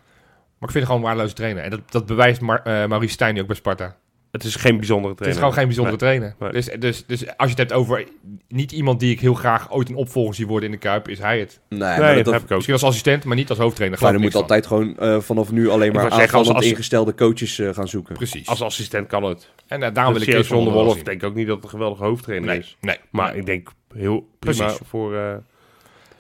[0.60, 1.64] Maar ik vind het gewoon een waardeloze trainer.
[1.64, 3.96] En dat, dat bewijst Mar, eh, Maurice Stijn ook bij Sparta.
[4.34, 5.42] Het is geen bijzondere Het trainer.
[5.42, 6.36] is gewoon geen bijzondere trainer.
[6.40, 6.52] Nee.
[6.52, 8.08] Dus, dus, dus als je het hebt over
[8.48, 11.20] niet iemand die ik heel graag ooit een opvolger zie worden in de Kuip, is
[11.20, 11.60] hij het.
[11.70, 12.56] Nee, Nee, maar dat, dat, heb ik ook.
[12.56, 14.00] Misschien als assistent, maar niet als hoofdtrainer.
[14.02, 14.42] maar er ik moet van.
[14.42, 18.16] altijd gewoon eh, vanaf nu alleen maar aanvallend als- als- ingestelde coaches eh, gaan zoeken.
[18.16, 18.48] Precies.
[18.48, 19.52] Als assistent kan het.
[19.68, 21.04] en uh, daarom wil ik Kees van der Wolf zien.
[21.04, 22.78] denk ik ook niet dat het een geweldige hoofdtrainer Nee, is.
[22.82, 22.98] nee.
[23.12, 24.80] Maar ik denk heel prima Precies.
[24.88, 25.16] voor...
[25.16, 25.34] eh,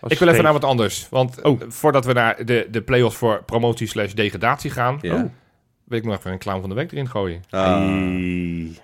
[0.07, 1.07] Ik wil even naar wat anders.
[1.09, 1.61] Want Oh.
[1.67, 5.15] voordat we naar de, de play-offs voor promotie slash degradatie gaan, Ja.
[5.15, 5.23] Oh.
[5.93, 7.43] Wil ik nog even een clown van de week erin gooien.
[7.49, 7.77] Ah.
[7.77, 8.81] Hey.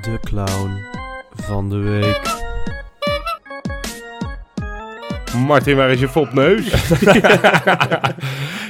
[0.00, 0.70] De clown
[1.34, 2.36] van de week.
[5.46, 6.70] Martin, waar is je fopneus?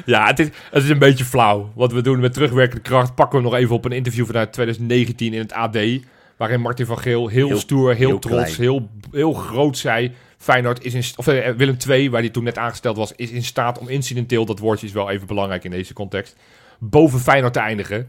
[0.05, 1.73] Ja, het is, het is een beetje flauw.
[1.75, 5.33] Wat we doen met terugwerkende kracht pakken we nog even op een interview vanuit 2019
[5.33, 5.77] in het AD.
[6.39, 8.61] Waarin Martin van Geel heel, Heel- stoer, heel, heel trots, klein.
[8.61, 10.13] heel, heel groot zei...
[10.39, 11.03] Feyenoord is in...
[11.17, 13.13] Of eh, Willem II, waar hij toen net aangesteld was...
[13.17, 16.37] is in staat om incidenteel, dat woordje is wel even belangrijk in deze context...
[16.79, 18.09] boven Feyenoord te eindigen.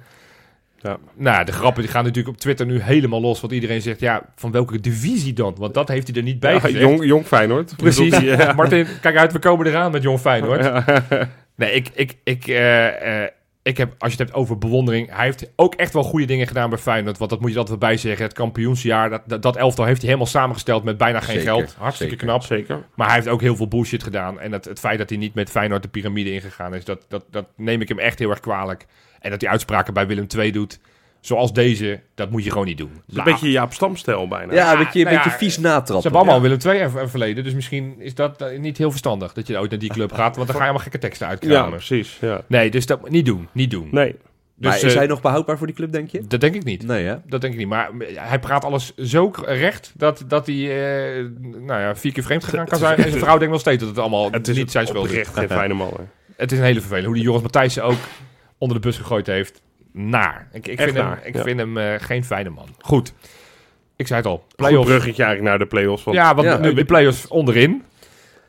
[0.82, 0.98] Ja.
[1.16, 3.40] Nou, de grappen die gaan natuurlijk op Twitter nu helemaal los.
[3.42, 5.56] Want iedereen zegt, ja, van welke divisie dan?
[5.58, 6.80] Want dat heeft hij er niet bij Ja, gezegd.
[6.84, 7.76] jong, jong Feyenoord.
[7.76, 8.18] Precies.
[8.20, 8.54] Ja.
[8.56, 10.72] Martin, kijk uit, we komen eraan met Jong Feyenoord.
[11.56, 13.30] Nee, ik, ik, ik, eh, eh,
[13.70, 16.48] ik heb, als je het hebt over bewondering, hij heeft ook echt wel goede dingen
[16.48, 17.18] gedaan bij Feyenoord.
[17.18, 18.26] Want dat moet je altijd bij zeggen.
[18.26, 21.76] Het kampioensjaar, dat, dat, dat elftal heeft hij helemaal samengesteld met bijna geen Zeker, geld.
[21.78, 22.28] Hartstikke zeker.
[22.28, 22.44] knap.
[22.44, 22.86] Zeker.
[22.96, 24.40] Maar hij heeft ook heel veel bullshit gedaan.
[24.40, 27.26] En het, het feit dat hij niet met Feyenoord de piramide ingegaan is, dat, dat,
[27.32, 28.86] dat neem ik hem echt heel erg kwalijk.
[29.20, 30.80] En dat hij uitspraken bij Willem II doet,
[31.22, 32.92] zoals deze, dat moet je gewoon niet doen.
[32.92, 34.54] Het is een beetje Jaap Stamstijl bijna.
[34.54, 36.02] Ja, een beetje, een nou ja, beetje vies Ze natrappen.
[36.02, 39.34] hebben allemaal Willem II en, en verleden, dus misschien is dat eh, niet heel verstandig
[39.34, 41.32] dat je ooit naar die club gaat, want dan ga je allemaal gekke teksten Ja,
[41.32, 41.70] uitkramen.
[41.78, 42.18] precies.
[42.22, 42.42] Ja.
[42.48, 43.88] Nee, dus dat niet doen, niet doen.
[43.92, 44.16] Nee.
[44.62, 46.22] Dus, maar is eh, hij nog behoudbaar voor die club, denk je?
[46.28, 46.84] Dat denk ik niet.
[46.88, 47.16] Nee, hè?
[47.26, 47.68] Dat denk ik niet.
[47.68, 52.24] Maar eh, hij praat alles zo recht dat, dat hij eh, nou ja, vier keer
[52.24, 52.98] vreemd gegaan kan zijn.
[52.98, 55.10] En zijn vrouw denkt nog steeds dat het allemaal Het is niet zijn schuld is.
[55.12, 55.94] oprecht geen fijne man.
[55.98, 56.04] hè.
[56.38, 57.06] Het is een hele vervelend.
[57.06, 57.98] Hoe die Joris Matthijssen ook
[58.58, 59.62] onder de bus gegooid heeft.
[59.92, 60.48] Naar.
[60.52, 61.44] Ik, ik vind hem, ik ja.
[61.44, 62.68] vind hem eh, geen fijne man.
[62.80, 63.14] Goed.
[63.96, 64.38] Ik zei het al.
[64.38, 64.88] Goed Playoffs.
[64.88, 66.04] bruggetje eigenlijk naar de play-offs.
[66.04, 66.58] Want Ja, want Ja.
[66.58, 67.84] nu de play-offs onderin.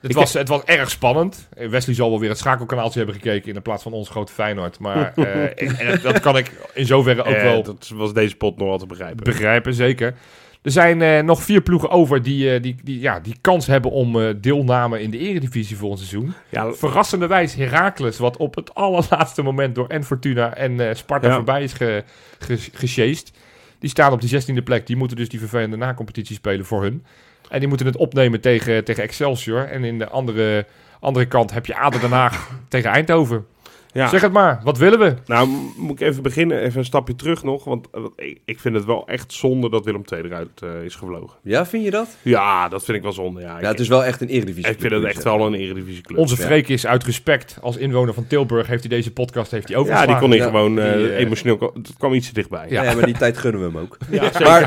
[0.00, 1.48] Het Ik- was, het was erg spannend.
[1.56, 4.78] Wesley zal wel weer het schakelkanaaltje hebben gekeken in plaats van ons grote Feyenoord.
[4.78, 8.56] Maar eh, en dat, kan ik in zoverre ook eh, wel dat was deze pot
[8.56, 9.24] nog wel te begrijpen.
[9.24, 10.14] begrijpen, zeker.
[10.62, 13.90] Er zijn eh, nog vier ploegen over die, eh, die, die, ja, die kans hebben
[13.90, 16.34] om eh, deelname in de eredivisie volgend seizoen.
[16.48, 21.34] ja, Verrassenderwijs Heracles, wat op het allerlaatste moment door en Fortuna en Sparta Ja.
[21.34, 22.04] voorbij is ge,
[22.38, 23.32] ge, gesjeest.
[23.78, 24.86] Die staan op de 16e plek.
[24.86, 27.04] Die moeten dus die vervelende na-competitie spelen voor hun.
[27.48, 29.64] En die moeten het opnemen tegen, tegen Excelsior.
[29.68, 30.66] En in de andere,
[31.00, 33.46] andere kant heb je Ader Den Haag tegen Eindhoven.
[33.92, 34.08] Ja.
[34.08, 35.14] Zeg het maar, wat willen we?
[35.26, 37.64] Nou, moet ik even beginnen, even een stapje terug nog.
[37.64, 38.02] Want eh,
[38.44, 41.38] ik, vind het wel echt zonde dat Willem II eruit eh, is gevlogen.
[41.42, 42.08] Ja, vind je dat?
[42.22, 43.40] Ja, dat vind ik wel zonde.
[43.40, 44.70] Ja, Ja, het is wel echt een eredivisie.
[44.70, 46.18] ik vind het echt wel een eredivisieclub.
[46.18, 46.44] Onze Ja.
[46.44, 48.66] Freek is uit respect als inwoner van Tilburg.
[48.66, 50.20] Heeft hij deze podcast heeft hij ja, overgeslagen.
[50.20, 51.70] die kon ik Ja, gewoon eh, die, eh, emotioneel...
[51.74, 52.66] Het kwam iets te dichtbij.
[52.68, 52.82] Ja.
[52.82, 52.94] Ja.
[52.94, 53.96] maar die tijd gunnen we hem ook.
[54.10, 54.62] Ja, Maar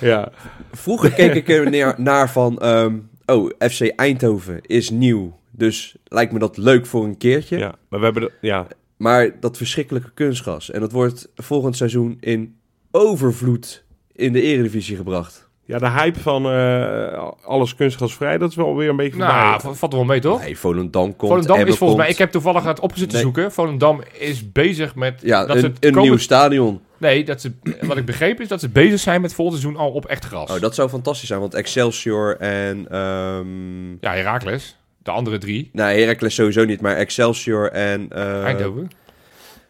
[0.00, 0.30] ja.
[0.72, 2.58] vroeger keek ik er neer, naar van...
[2.58, 2.94] ehm,
[3.26, 5.36] oh, FC Eindhoven is nieuw.
[5.58, 7.58] Dus lijkt me dat leuk voor een keertje.
[7.58, 7.74] ja.
[7.88, 8.22] Maar we hebben...
[8.22, 8.66] De, ja.
[8.96, 10.70] Maar dat verschrikkelijke kunstgas.
[10.70, 12.56] En dat wordt volgend seizoen in
[12.90, 15.48] overvloed in de eredivisie gebracht.
[15.64, 19.18] ja, de hype van eh, alles kunstgasvrij, dat is wel weer een beetje.
[19.18, 20.40] Nou, v- valt er wel mee toch?
[20.40, 23.24] Nee, Volendam komt, Volendam is volgens mij, ik heb toevallig het opgezet te Nee.
[23.24, 23.52] zoeken.
[23.52, 26.80] Volendam is bezig met Ja, dat een, ze een nieuw stadion.
[26.98, 29.90] Nee, dat ze, wat ik begreep is dat ze bezig zijn met volgend seizoen al
[29.90, 30.50] op echt gras.
[30.50, 32.86] Oh, dat zou fantastisch zijn, want Excelsior en...
[32.90, 34.76] ehm Ja, Herakles.
[35.08, 35.70] De andere drie.
[35.72, 38.06] nou, Heracles sowieso niet, maar Excelsior en...
[38.10, 38.90] eh, Eindhoven.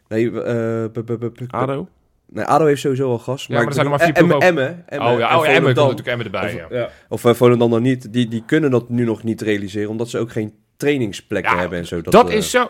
[0.09, 1.89] Nee, eh, b- b- b- b- ADO?
[2.27, 3.47] nee, ADO heeft sowieso al gas.
[3.47, 5.63] Ja, maar er zijn er maar vier ploegen Emmen, Emmen oh en ja, oh, Emmen
[5.63, 6.65] komt natuurlijk Emmen erbij.
[6.65, 6.91] Of- ja.
[7.09, 8.13] Of uh, Volendam dan niet.
[8.13, 11.79] Die, die kunnen dat nu nog niet realiseren, omdat ze ook geen trainingsplekken Ja, hebben
[11.79, 12.01] en zo.
[12.01, 12.67] Dat, eh, is zo...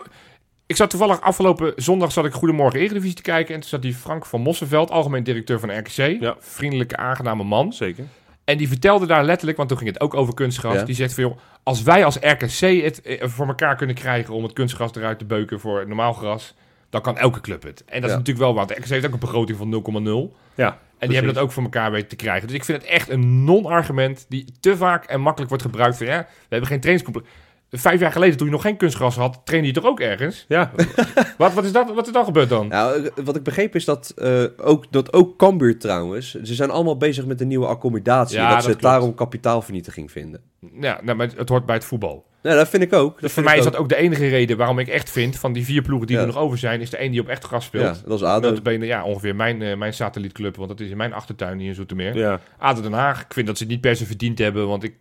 [0.65, 3.53] Ik zat toevallig afgelopen zondag zat ik Goedemorgen Eredivisie te kijken.
[3.55, 6.21] En toen zat die Frank van Mossenveld, algemeen directeur van RKC.
[6.21, 6.35] Ja.
[6.39, 7.73] Vriendelijke, aangename man.
[7.73, 8.03] Zeker.
[8.49, 10.73] En die vertelde daar letterlijk, want toen ging het ook over kunstgras.
[10.73, 10.83] Ja.
[10.83, 14.43] Die zegt van, joh, als wij als RKC het eh, voor elkaar kunnen krijgen om
[14.43, 16.53] het kunstgras eruit te beuken voor normaal gras,
[16.89, 17.83] dan kan elke club het.
[17.85, 18.71] En dat is natuurlijk wel wat.
[18.71, 19.83] RKC heeft ook een begroting van
[20.31, 20.35] 0,0.
[20.55, 22.47] Ja, En die hebben dat ook voor elkaar weten te krijgen.
[22.47, 25.97] Dus ik vind het echt een non-argument die te vaak en makkelijk wordt gebruikt.
[25.97, 27.29] Van, ja, we hebben geen trainingscomplex.
[27.71, 30.45] Vijf jaar geleden, toen je nog geen kunstgras had, trainde je toch ook ergens?
[30.47, 30.71] Ja,
[31.37, 32.67] Wat, wat, is, dat, wat is dan gebeurd dan?
[32.67, 36.69] Nou, eh, wat ik begreep is dat, eh, ook, dat ook Cambuur trouwens, ze zijn
[36.69, 38.37] allemaal bezig met een nieuwe accommodatie.
[38.37, 38.83] Ja, dat, dat ze klopt.
[38.83, 40.41] daarom kapitaalvernietiging vinden.
[40.79, 42.27] Ja, nou, maar het hoort bij het voetbal.
[42.41, 43.11] Nou, dat vind ik ook.
[43.13, 45.53] Dat Dus voor mij is dat ook de enige reden waarom ik echt vind van
[45.53, 46.21] die vier ploegen die Ja.
[46.21, 47.95] er nog over zijn, is de één die op echt gras speelt.
[47.95, 48.49] Ja, dat is ADO.
[48.49, 51.75] Notabene, ja, ongeveer mijn, eh, mijn satellietclub, want dat is in mijn achtertuin hier in
[51.75, 52.15] Zoetermeer.
[52.17, 52.39] ja.
[52.57, 54.93] ADO Den Haag, ik vind dat ze het niet per se verdiend hebben, want ik,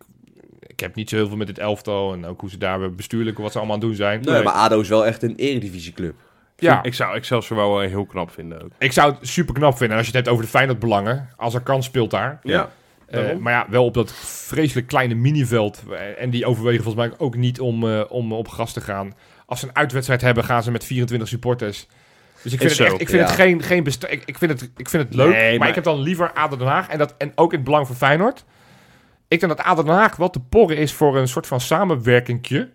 [0.79, 3.39] ik heb niet zo heel veel met dit elftal en ook hoe ze daar bestuurlijk,
[3.39, 4.21] wat ze allemaal aan doen zijn.
[4.21, 6.15] Nee, maar ADO is wel echt een eredivisieclub.
[6.57, 8.71] ja, Ik zou Excelsior wel eh, heel knap vinden ook.
[8.79, 9.91] ik zou het super knap vinden.
[9.91, 12.39] En als je het hebt over de Feyenoord-belangen, als er kans speelt daar.
[12.43, 12.71] Ja.
[13.07, 15.83] Eh, maar ja, wel op dat vreselijk kleine miniveld.
[15.91, 19.15] Eh, En die overwegen volgens mij ook niet om, eh, om op gas te gaan.
[19.47, 21.87] Als ze een uitwedstrijd hebben, gaan ze met 24 supporters.
[22.43, 23.27] Dus ik vind, Is het, echt, ik vind ja.
[23.27, 25.75] het geen, geen ik, ik, vind het, ik vind het leuk, Nee, maar, maar- ik
[25.75, 26.89] heb dan liever ADO Den Haag.
[26.89, 28.45] En, dat, en ook in het belang van Feyenoord.
[29.29, 32.71] Ik denk dat ADO Den Haag wel te porren is voor een soort van samenwerkingje.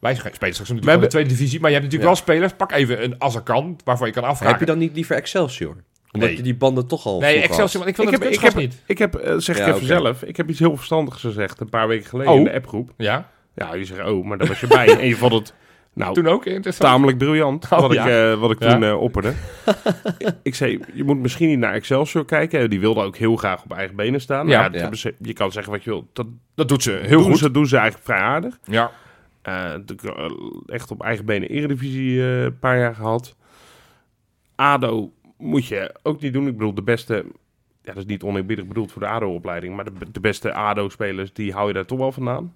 [0.00, 1.60] Wij spelen straks natuurlijk hebben- de tweede divisie.
[1.60, 2.24] Maar je hebt natuurlijk Ja.
[2.24, 2.52] wel spelers.
[2.52, 4.48] Pak even een Azarkan, waarvan je kan afvragen.
[4.48, 5.76] Heb je dan niet liever Excelsior?
[6.12, 6.36] Omdat Nee.
[6.36, 8.52] je die banden toch al Nee, Excelsior, want ik vind Ik het heb, ik kunstgras
[8.52, 8.82] heb, niet.
[8.86, 11.88] ik heb, eh, zeg ik even zelf, ik heb iets heel verstandigs gezegd een paar
[11.88, 12.38] weken geleden Oh.
[12.38, 12.92] in de appgroep.
[12.96, 14.98] Ja, Ja, je zegt, oh, maar daar was je bij.
[14.98, 15.54] en je vond het,
[15.94, 16.90] nou, toen ook interessant.
[16.90, 18.04] tamelijk briljant, Oh, wat, ja.
[18.06, 18.72] ik, eh, wat ik Ja.
[18.72, 19.32] toen eh, opperde.
[20.42, 22.70] ik zei, je moet misschien niet naar Excelsior kijken.
[22.70, 24.46] Die wilde ook heel graag op eigen benen staan.
[24.46, 24.52] Ja.
[24.52, 24.80] Ja, dat Ja.
[24.80, 26.08] hebben ze- je kan zeggen wat je wil.
[26.12, 27.38] Dat Dat doet ze heel doen goed.
[27.38, 28.58] Ze, doen ze eigenlijk vrij aardig.
[28.64, 28.90] Ja.
[29.42, 29.72] Eh,
[30.66, 33.36] echt op eigen benen Eredivisie eh, een paar jaar gehad.
[34.54, 36.46] ADO moet je ook niet doen.
[36.46, 37.14] Ik bedoel, de beste...
[37.82, 39.76] Ja, dat is niet oneerbiedig bedoeld voor de ADO-opleiding.
[39.76, 42.54] Maar de, de beste ADO-spelers, die hou je daar toch wel vandaan.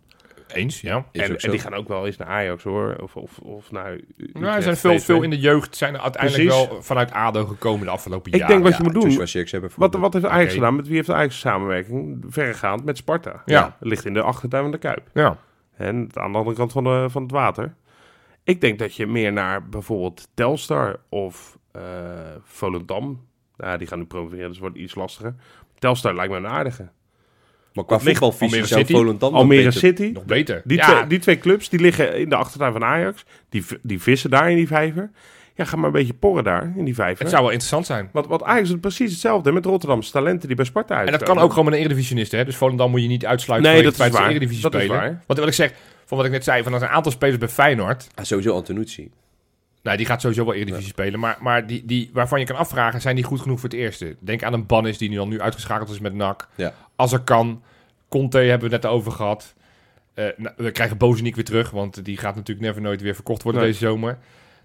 [0.53, 1.05] Eens, ja.
[1.13, 2.97] En, die gaan ook wel eens naar Ajax, hoor.
[3.03, 3.99] Of, of, of naar...
[4.17, 6.69] Nou, er zijn veel, veel in de jeugd zijn er uiteindelijk Precies.
[6.69, 8.55] wel vanuit ADO gekomen de afgelopen Ik jaren.
[8.55, 9.27] denk wat je moet doen...
[9.27, 10.77] Zirkzee Wat, wat heeft Ajax gedaan?
[10.77, 12.25] Met wie heeft Ajax samenwerking?
[12.29, 13.43] Verregaand met Sparta.
[13.45, 13.77] Ja.
[13.81, 15.11] Ligt in de achtertuin van de Kuip.
[15.15, 15.37] Ja.
[15.77, 17.75] En aan de andere kant van, de, van het water.
[18.45, 21.83] Ik denk dat je meer naar bijvoorbeeld Telstar of eh,
[22.43, 23.27] Volendam.
[23.57, 25.35] Nou, die gaan nu promoveren, dus wordt iets lastiger.
[25.79, 26.89] Telstar lijkt me een aardige.
[27.87, 30.11] Maar qua voetbalvisie zou Volendam Almere beter- City.
[30.15, 30.63] Nog beter.
[30.65, 33.25] Die, ja, twee, die twee clubs die liggen in de achtertuin van Ajax.
[33.49, 35.11] Die, die vissen daar in die vijver.
[35.55, 37.19] Ja, ga maar een beetje porren daar in die vijver.
[37.21, 38.09] het zou wel interessant zijn.
[38.13, 41.39] Want, want Ajax doet precies hetzelfde met Rotterdamse talenten die bij Sparta En dat kan
[41.39, 42.45] ook gewoon met een eredivisionist, hè.
[42.45, 44.23] Dus Volendam moet je niet uitsluiten Nee, dat is het waar.
[44.23, 45.01] ze eredivisie Dat is spelen.
[45.01, 45.23] waar.
[45.27, 45.73] Want wat ik zeg,
[46.05, 48.09] van wat ik net zei, van als een aantal spelers bij Feyenoord...
[48.15, 49.11] Ah, sowieso Antonucci.
[49.83, 51.21] Nee, die gaat sowieso wel Eredivisie spelen.
[51.21, 54.17] Maar, maar die, die, waarvan je kan afvragen, zijn die goed genoeg voor het eerste?
[54.21, 56.49] Denk aan een Bannis die nu dan nu uitgeschakeld is met NAC.
[56.55, 56.75] Ja.
[56.97, 57.63] Als er kan.
[58.09, 59.55] Conte hebben we het net over gehad.
[60.15, 63.43] Eh, nou, we krijgen Bozeniek weer terug, want die gaat natuurlijk never nooit weer verkocht
[63.43, 63.71] worden Nee.
[63.71, 64.19] deze zomer.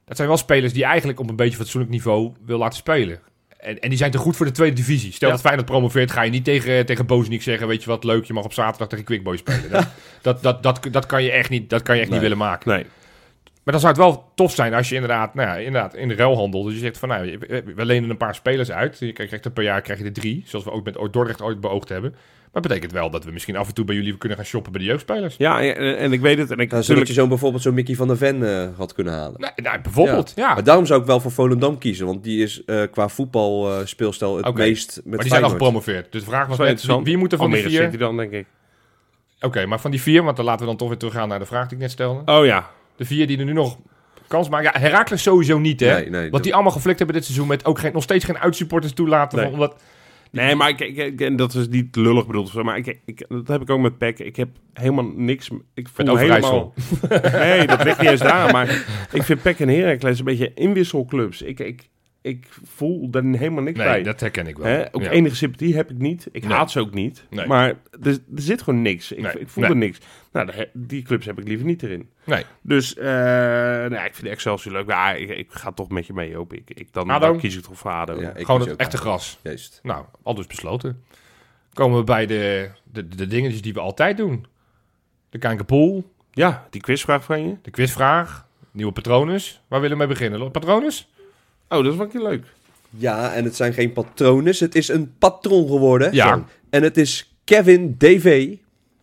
[0.05, 3.20] Dat zijn wel spelers die eigenlijk op een beetje fatsoenlijk niveau wil laten spelen.
[3.57, 5.11] En, en die zijn te goed voor de tweede divisie.
[5.11, 5.34] Stel Ja.
[5.34, 7.68] dat Feyenoord promoveert, ga je niet tegen, tegen Bozeniek zeggen...
[7.68, 9.70] weet je wat, leuk, je mag op zaterdag tegen Quickboy spelen.
[9.72, 9.88] Dat,
[10.22, 12.20] dat, dat, dat, dat kan je echt niet, dat kan je echt Nee.
[12.20, 12.70] niet willen maken.
[12.72, 12.86] Nee.
[13.64, 16.16] Maar dan zou het wel tof zijn als je inderdaad, nou ja, inderdaad in de
[16.16, 16.64] ruilhandel...
[16.64, 18.99] dus je zegt van, nou, we we lenen een paar spelers uit.
[18.99, 21.59] Je krijgt er per jaar krijg je er drie, zoals we ook met Dordrecht ooit
[21.59, 22.11] beoogd hebben.
[22.53, 24.72] Maar dat betekent wel dat we misschien af en toe bij jullie kunnen gaan shoppen
[24.72, 25.36] bij de jeugdspelers.
[25.38, 26.51] Ja, en, en ik weet het.
[26.51, 27.07] En ik Nou, zodat natuurlijk...
[27.07, 29.41] je zo bijvoorbeeld zo'n Mickey van der Ven eh, had kunnen halen.
[29.41, 30.53] Nou, nou, bijvoorbeeld, ja.
[30.53, 32.05] Maar daarom zou ik wel voor Volendam kiezen.
[32.05, 34.57] Want die is eh, qua voetbalspeelstijl het Oké.
[34.57, 36.11] meest met maar die zijn al gepromoveerd.
[36.11, 37.05] Dus de vraag was net, wie, interessant.
[37.05, 37.86] wie moet er van die Almere vier...
[37.86, 38.45] City dan, denk ik.
[39.41, 41.45] Oké, maar van die vier, want dan laten we dan toch weer teruggaan naar de
[41.45, 42.32] vraag die ik net stelde.
[42.32, 42.70] Oh ja.
[42.96, 43.78] De vier die er nu nog
[44.28, 44.72] kans maken.
[44.74, 45.94] Ja, Herakles sowieso niet, hè.
[45.94, 48.38] Nee, nee, Want die allemaal geflikt hebben dit seizoen met ook geen, nog steeds geen
[48.38, 49.38] uitsupporters toelaten.
[49.38, 49.46] Nee.
[49.46, 49.76] Van, omdat,
[50.34, 52.46] Nee, maar ik, ik, en dat is niet lullig bedoeld.
[52.46, 54.20] of zo, Maar ik, ik, dat heb ik ook met PEC.
[54.20, 55.50] Ik heb helemaal niks...
[55.74, 56.74] Ik voel Met helemaal...
[57.32, 58.52] Nee, dat ligt niet eens daar.
[58.52, 61.41] Maar ik vind PEC en Heracles een beetje inwisselclubs.
[61.41, 61.89] Ik, ik,
[62.24, 64.04] ik voel er helemaal niks nee, bij.
[64.04, 64.68] dat herken ik wel.
[64.68, 64.96] Hè?
[64.96, 65.10] Ook Ja.
[65.10, 66.28] enige sympathie heb ik niet.
[66.32, 66.54] Ik Nee.
[66.58, 67.26] haat ze ook niet.
[67.30, 67.46] Nee.
[67.48, 67.68] Maar
[68.02, 69.12] er, er zit gewoon niks.
[69.12, 69.40] Ik, Nee.
[69.40, 69.72] ik voel Nee.
[69.72, 69.98] er niks.
[70.32, 72.10] Nou, de- die clubs heb ik liever niet erin.
[72.24, 72.44] Nee.
[72.62, 74.86] Dus eh nou, ja, ik vind Excelsior leuk.
[74.86, 76.70] Maar ik, ik ga toch met je mee, hoop ik.
[76.70, 78.22] ik dan, dan kies ik toch voor ADO.
[78.22, 79.40] Ja, ik Gewoon het echte gras.
[79.44, 79.80] Juist.
[79.84, 81.04] Nou, al dus besloten.
[81.74, 84.46] Komen we bij de, de, de dingetjes die we altijd doen.
[85.30, 87.56] De Kankerpool, Ja, die quizvraag van je.
[87.62, 89.62] de quizvraag, nieuwe patronus.
[89.68, 90.52] Waar willen we mee beginnen?
[90.52, 91.12] Patronus?
[91.74, 92.46] Oh, dat is wel een keer leuk.
[92.90, 94.56] Ja, en het zijn geen patronen.
[94.58, 96.14] Het is een patron geworden.
[96.14, 96.44] Ja.
[96.70, 98.56] En het is Kevin DV.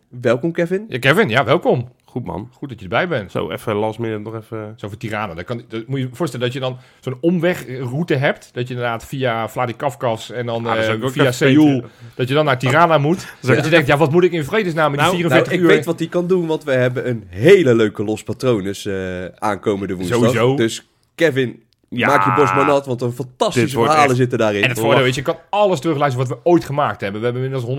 [0.08, 0.84] Welkom Kevin.
[0.88, 1.88] Ja, Kevin, ja, welkom.
[2.04, 2.50] Goed man.
[2.52, 3.30] Goed dat je erbij bent.
[3.30, 4.72] Zo, even last minute nog even...
[4.76, 5.34] Zo voor Tirana.
[5.34, 8.50] Dan, kan, dan moet je je voorstellen dat je dan zo'n omwegroute hebt.
[8.52, 11.34] Dat je inderdaad via Vladikavkaz en dan Ah, dat eh, zou ik ook via even
[11.34, 11.72] Seoul...
[11.72, 11.90] weten.
[12.14, 13.20] Dat je dan naar Tirana moet.
[13.40, 15.62] zou Dat je denkt, ja, wat moet ik in vredesnaam in die Nou, 44 Nou,
[15.62, 15.76] ik uur...
[15.76, 19.94] weet wat hij kan doen, want we hebben een hele leuke los patronus eh, aankomende
[19.94, 20.18] woensdag.
[20.18, 20.56] Sowieso.
[20.56, 21.62] Dus Kevin,
[21.92, 22.06] Ja.
[22.06, 24.62] maak je borst maar nat, want een fantastische verhalen echt- zitten daarin.
[24.62, 27.20] En het voordeel is, je kan alles terugluisteren wat we ooit gemaakt hebben.
[27.20, 27.70] We hebben inmiddels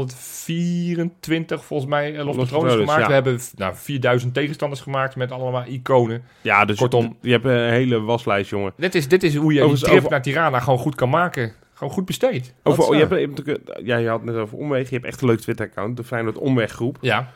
[0.46, 3.00] 124 volgens mij eh, los patrones, gemaakt.
[3.02, 3.08] ja.
[3.08, 6.24] We hebben nou, 4000 tegenstanders gemaakt met allemaal iconen.
[6.42, 7.18] Ja, dus Kortom.
[7.22, 8.74] je hebt een hele waslijst, jongen.
[8.78, 11.10] Dit is, dit is hoe je die Overigens, trip over- naar Tirana gewoon goed kan
[11.10, 11.54] maken.
[11.74, 12.54] Gewoon goed besteed.
[12.64, 14.90] Over, oh, je, hebt, je, hebt natuurlijk- ja, je had het net over omweg.
[14.90, 15.98] Je hebt echt een leuk Twitter-account.
[15.98, 16.98] De Feyenoord Omweggroep.
[17.02, 17.32] Ja,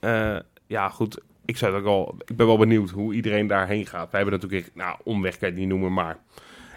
[0.00, 1.20] Eh, ja, goed.
[1.44, 4.10] Ik, zou het ook al, ik ben wel benieuwd hoe iedereen daarheen gaat.
[4.10, 4.70] Wij hebben natuurlijk...
[4.74, 6.16] Nou, omweg kan je het niet noemen, maar...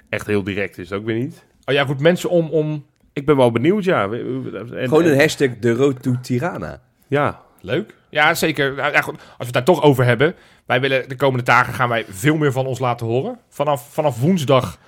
[0.09, 1.45] Echt heel direct is het ook weer niet.
[1.65, 2.49] oh, ja goed, mensen om...
[2.49, 4.03] om Ik ben wel benieuwd, ja.
[4.03, 6.81] En- Gewoon en- een hashtag de road to Tirana.
[7.07, 7.95] Ja, Leuk.
[8.09, 8.73] Ja, zeker.
[8.73, 9.13] Nou, ja, goed.
[9.13, 10.35] Als we het daar toch over hebben.
[10.65, 13.39] Wij willen de komende dagen gaan wij veel meer van ons laten horen.
[13.49, 14.79] Vanaf, vanaf woensdag,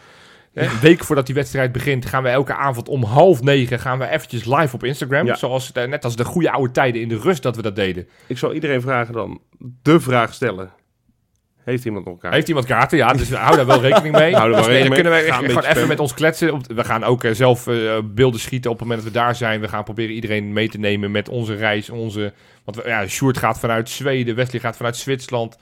[0.58, 4.08] een week voordat die wedstrijd begint, gaan we elke avond om half negen gaan we
[4.08, 5.26] eventjes live op Instagram.
[5.26, 5.36] Ja.
[5.36, 8.08] Zoals eh, net als de goede oude tijden in de rust dat we dat deden.
[8.28, 9.42] ik zal iedereen vragen dan.
[9.82, 10.72] De vraag stellen.
[11.64, 12.34] Heeft iemand nog elkaar?
[12.34, 12.98] Heeft iemand kaarten?
[12.98, 14.36] Ja, dus hou daar wel rekening mee.
[14.36, 15.22] Hou wel Dus nee, dan rekening kunnen mee.
[15.22, 16.76] we Ga echt een gewoon beetje even met ons kletsen.
[16.76, 19.62] We gaan ook eh, zelf eh, beelden schieten op het moment dat we daar zijn.
[19.62, 21.90] We gaan proberen iedereen mee te nemen met onze reis.
[21.90, 22.34] Onze,
[22.64, 24.36] want we, ja, Sjoerd gaat vanuit Zweden.
[24.36, 25.58] Wesley gaat vanuit Zwitserland.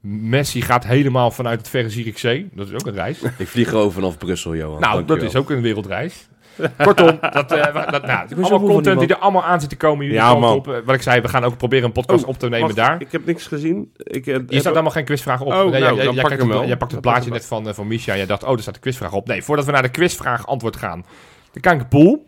[0.00, 2.48] Messi gaat helemaal vanuit het verre Zierikzee.
[2.52, 3.18] Dat is ook een reis.
[3.38, 4.80] Ik vlieg gewoon vanaf Brussel, Johan.
[4.80, 6.28] nou, dat is ook een wereldreis.
[6.84, 10.04] Kortom, dat, eh, dat, nou, allemaal content die er allemaal aan zit te komen.
[10.04, 10.56] Jullie Ja, kant man.
[10.56, 10.68] op.
[10.68, 12.76] Eh, Wat ik zei, we gaan ook proberen een podcast Oh, op te nemen Wacht,
[12.76, 13.00] daar.
[13.00, 13.92] Ik heb niks gezien.
[13.96, 15.46] Ik, eh, heb- staat allemaal geen quizvraag op.
[15.46, 16.66] Oh, Nee, nou, jij, dan jij, pak ik kijkt hem het- wel.
[16.68, 18.16] jij pakt het Dan plaatje net van, van Misha.
[18.16, 19.26] Jij dacht, oh, daar staat de quizvraag op.
[19.26, 21.04] Nee, voordat we naar de quizvraag antwoord gaan.
[21.52, 22.26] De Kankerpool.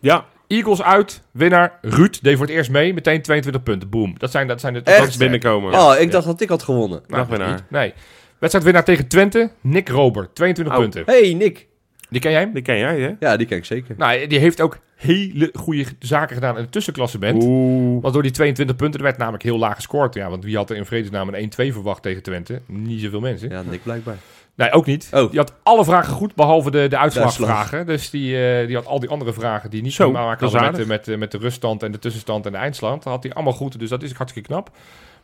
[0.00, 0.24] Ja,
[0.54, 1.22] Eagles uit.
[1.30, 2.94] Winnaar Ruud deed voor het eerst mee.
[2.94, 3.88] Meteen 22 punten.
[3.90, 4.14] Boom.
[4.18, 4.98] Dat zijn, dat zijn de Echt?
[4.98, 5.72] dat is binnenkomen.
[5.72, 7.02] Oh, ik dacht dat ik had gewonnen.
[7.06, 7.54] Nou, Dag, winnaar.
[7.54, 7.70] niet.
[7.70, 7.92] Nee.
[8.38, 9.50] Wedstrijdwinnaar tegen Twente.
[9.60, 10.28] Nick Rober.
[10.32, 10.80] 22 Oh.
[10.80, 11.02] punten.
[11.06, 11.66] Hey, Nick.
[12.10, 12.52] Die ken jij hem?
[12.52, 13.12] Die ken jij, hè?
[13.20, 13.94] Ja, die ken ik zeker.
[13.98, 17.42] Nou, die heeft ook hele goede zaken gedaan in het tussenklassement.
[17.42, 18.02] Oeh.
[18.02, 20.14] Want door die 22 punten, er werd namelijk heel laag gescoord.
[20.14, 22.60] Ja, want wie had er in vredesnaam een 1-2 verwacht tegen Twente?
[22.66, 23.48] Niet zoveel mensen.
[23.50, 24.16] Ja, Nick blijkbaar.
[24.56, 25.08] Nee, ook niet.
[25.12, 25.30] Oh.
[25.30, 27.86] Die had alle vragen goed, behalve de, de uitslagvragen.
[27.86, 30.76] Dus die, eh, die had al die andere vragen die niet Zo, te maken hadden
[30.76, 33.04] met, met, de- met de ruststand en de tussenstand en de eindstand.
[33.04, 34.70] had hij allemaal goed, dus dat is hartstikke knap.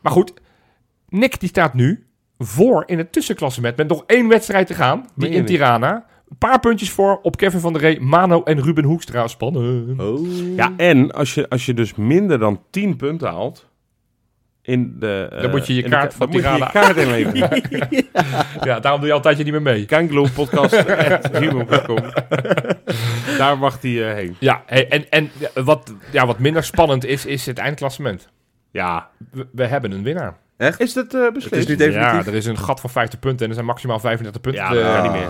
[0.00, 0.32] Maar goed,
[1.08, 2.06] Nick die staat nu
[2.38, 5.06] voor in het tussenklassement met nog één wedstrijd te gaan.
[5.14, 5.44] Die in?
[5.44, 6.04] Tirana.
[6.30, 9.26] Een paar puntjes voor op Kevin van der Ree, Mano en Ruben Hoekstra.
[9.28, 10.00] Spannend.
[10.00, 10.26] Oh.
[10.56, 13.68] Ja, en als je, als je dus minder dan 10 punten haalt...
[14.70, 16.70] In de, eh, Dan moet je je de kaart ka- van moet je je Tirana-
[16.70, 17.62] kaart inleveren.
[18.68, 19.84] Ja, daarom doe je altijd je niet meer mee.
[19.86, 21.98] Kangeloopodcast.gmail.com
[23.38, 24.36] Daar mag hij eh, heen.
[24.38, 28.28] Ja, hey, en, en ja, wat, ja, wat minder spannend is, is het eindklassement.
[28.70, 30.36] Ja, We, we hebben een winnaar.
[30.78, 31.54] Is dat eh Het beslist?
[31.54, 32.24] is nu definitief.
[32.24, 34.62] Ja, er is een gat van 50 punten en er zijn maximaal 35 punten.
[34.62, 35.28] Ja, Eh, niet meer.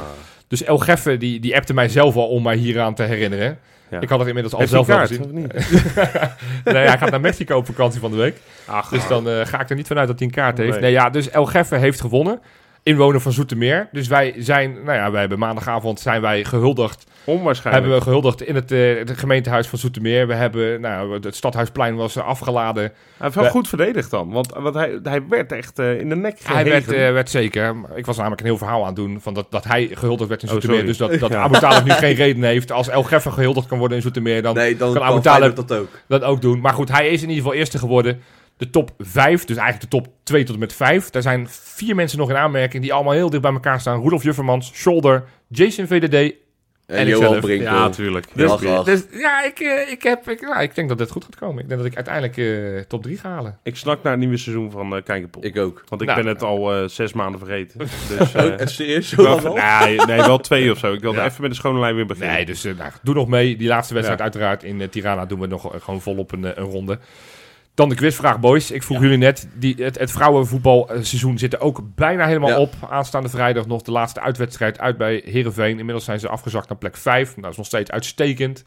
[0.48, 3.58] Dus El Geffe, die, die appte mij zelf al om mij hieraan te herinneren.
[3.90, 4.00] Ja.
[4.00, 5.24] Ik had het inmiddels al Heeft zelf wel kaart, gezien.
[5.24, 5.52] of niet?
[6.74, 8.36] nee, hij gaat naar Mexico op vakantie van de week.
[8.66, 10.70] Ach, Dus dan eh, ga ik er niet vanuit dat hij een kaart heeft.
[10.70, 10.80] Nee.
[10.80, 12.40] Nee, ja, dus El Geffe heeft gewonnen.
[12.82, 13.88] Inwoner van Zoetermeer.
[13.92, 17.06] Dus wij zijn, nou ja, wij hebben maandagavond zijn wij gehuldigd.
[17.24, 17.84] onwaarschijnlijk.
[17.84, 20.26] Hebben we gehuldigd in het, eh, het gemeentehuis van Zoetermeer.
[20.26, 22.82] We hebben, nou, het stadhuisplein was afgeladen.
[22.82, 24.30] Hij heeft wel We- goed verdedigd dan.
[24.30, 26.70] Want, want hij, hij werd echt eh, in de nek Hij gehegen.
[26.90, 27.74] werd, eh, werd zeker.
[27.94, 30.42] Ik was namelijk een heel verhaal aan het doen van dat, dat hij gehuldigd werd
[30.42, 30.86] in Oh, Zoetermeer.
[30.86, 31.40] dus dat, dat Ja.
[31.42, 32.72] Abu Talib nu geen reden heeft.
[32.72, 35.72] Als El Geffe gehuldigd kan worden in Zoetermeer, dan Nee, dan kan Abu Talib dat
[35.72, 35.88] ook.
[36.08, 36.60] dat ook doen.
[36.60, 38.22] Maar goed, hij is in ieder geval eerste geworden.
[38.60, 41.10] De top 5, dus eigenlijk de top 2 tot en met 5.
[41.10, 44.02] Daar zijn vier mensen nog in aanmerking die allemaal heel dicht bij elkaar staan.
[44.02, 46.14] Rudolf Juffermans, Shoulder, Jason VDD.
[46.14, 47.40] En, En Johan.
[47.40, 47.72] Brinkel.
[47.74, 48.26] Ja, tuurlijk.
[48.34, 51.36] Dus- Dus, ja, ik, eh, ik, heb, ik, nou, ik denk dat dit goed gaat
[51.36, 51.62] komen.
[51.62, 53.58] Ik denk dat ik uiteindelijk eh, top 3 ga halen.
[53.62, 55.44] ik snak naar het nieuwe seizoen van uh, Kijkerpot.
[55.44, 55.84] Ik ook.
[55.88, 56.22] Want ik Nou.
[56.22, 57.78] ben het al eh, zes maanden vergeten.
[58.18, 59.08] Dus, eh, Oh, serieus?
[59.08, 59.84] Zo wel- lang al?
[59.86, 60.92] nee, nee, wel twee of zo.
[60.92, 61.24] Ik wilde Ja.
[61.24, 62.34] even met de schone lijn weer beginnen.
[62.34, 63.56] Nee, dus eh, nou, doe nog mee.
[63.56, 64.24] Die laatste wedstrijd Ja.
[64.26, 66.98] uiteraard in eh, Tirana doen we nog eh, gewoon volop een, eh, een ronde.
[67.80, 68.70] Dan de quizvraag, boys.
[68.70, 72.58] Ik vroeg jullie net, die, het, het vrouwenvoetbalseizoen zit er ook bijna helemaal Ja.
[72.58, 72.72] op.
[72.90, 75.78] Aanstaande vrijdag nog de laatste uitwedstrijd uit bij Heerenveen.
[75.78, 77.28] Inmiddels zijn ze afgezakt naar plek 5.
[77.28, 78.64] Nou, dat is nog steeds uitstekend.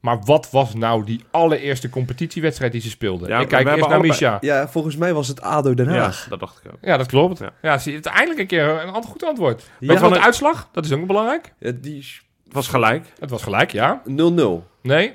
[0.00, 3.28] Maar wat was nou die allereerste competitiewedstrijd die ze speelden?
[3.28, 4.38] Ja, ik kijk eerst naar allebei- Misha.
[4.40, 6.26] Ja, volgens mij was het ADO Den ja, Haag.
[6.28, 6.78] dat dacht ik ook.
[6.80, 7.38] Ja, dat klopt.
[7.38, 7.78] Ja, Ja.
[7.78, 9.60] zie je, het eindelijk een keer een ant- goed antwoord.
[9.60, 9.66] Ja.
[9.68, 10.68] Weet je wat van de uitslag?
[10.72, 11.52] Dat is ook belangrijk.
[11.58, 12.04] Ja, die
[12.44, 13.04] Het was gelijk.
[13.06, 13.20] 1-1.
[13.20, 14.02] Het was gelijk, ja.
[14.06, 14.66] 0-0.
[14.82, 15.14] Nee,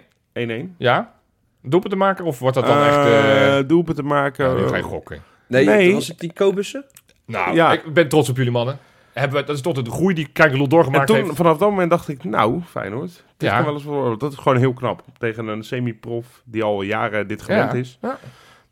[0.78, 1.16] ja.
[1.62, 2.96] Doelpunt te maken of wordt dat dan echt...
[2.98, 4.50] eh Eh, doelpunt te maken.
[4.50, 5.22] ja, nu ga je gokken.
[5.48, 5.94] Nee, Nee.
[5.94, 6.86] was het die Kobussen?
[7.26, 7.72] Nou, Ja.
[7.72, 8.78] ik ben trots op jullie mannen.
[9.14, 11.36] Hebben we, dat is toch de groei die Kijkeloel En doorgemaakt toen, heeft.
[11.36, 13.24] vanaf dat moment dacht ik, nou, Feyenoord.
[13.38, 13.56] Dit Ja.
[13.56, 15.04] kan wel eens voor, dat is gewoon heel knap.
[15.18, 17.78] Tegen een semi-prof die al jaren dit gewend Ja.
[17.78, 17.98] is.
[18.02, 18.18] Ja.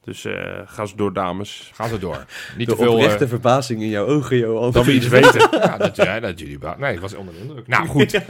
[0.06, 0.34] Dus eh
[0.66, 1.72] ga ze door, dames.
[1.74, 2.26] Gaan ze door.
[2.58, 2.94] Niet De te veel...
[2.94, 4.72] oprechte eh, verbazing in jouw ogen, Johan.
[4.72, 5.48] Dan we iets weten.
[5.62, 6.58] ja, dat, ja, dat jullie...
[6.60, 7.68] ba- Nee, ik was onder de indruk.
[7.68, 8.22] Nou, goed.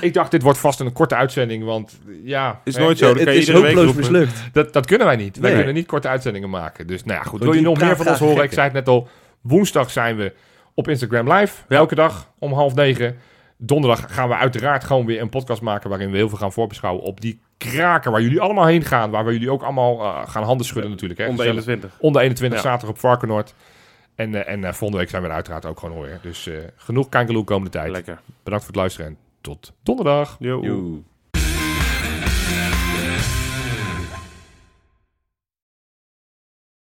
[0.00, 2.60] Ik dacht, dit wordt vast een korte uitzending, want ja...
[2.64, 3.08] Is nooit zo.
[3.08, 4.42] Ja, het is iedere week hopeloos mislukt.
[4.52, 5.36] Dat, dat kunnen wij niet.
[5.38, 5.58] Wij Nee.
[5.58, 6.86] kunnen niet korte uitzendingen maken.
[6.86, 7.42] Dus nou ja, goed.
[7.42, 8.44] Wil je nog meer van ons horen?
[8.44, 9.08] Ik zei het net al.
[9.40, 10.32] Woensdag zijn we
[10.74, 11.54] op Instagram live.
[11.68, 13.16] Elke dag om half negen.
[13.56, 15.88] Donderdag gaan we uiteraard gewoon weer een podcast maken...
[15.88, 18.12] waarin we heel veel gaan voorbeschouwen op die kraken...
[18.12, 19.10] waar jullie allemaal heen gaan.
[19.10, 21.20] Waar we jullie ook allemaal eh, gaan handen schudden natuurlijk.
[21.20, 21.28] Hè.
[21.28, 21.66] Onder Gezellig.
[21.66, 22.00] 21.
[22.00, 22.64] Onder 21 Ja.
[22.64, 23.54] zaterdag op Varkenoord.
[24.14, 26.18] En, eh, en eh, volgende week zijn we er uiteraard ook gewoon weer.
[26.22, 27.90] Dus eh, genoeg kankeloe komende tijd.
[27.90, 28.20] Lekker.
[28.42, 30.36] Bedankt voor het luisteren en tot donderdag.
[30.38, 31.02] Yo.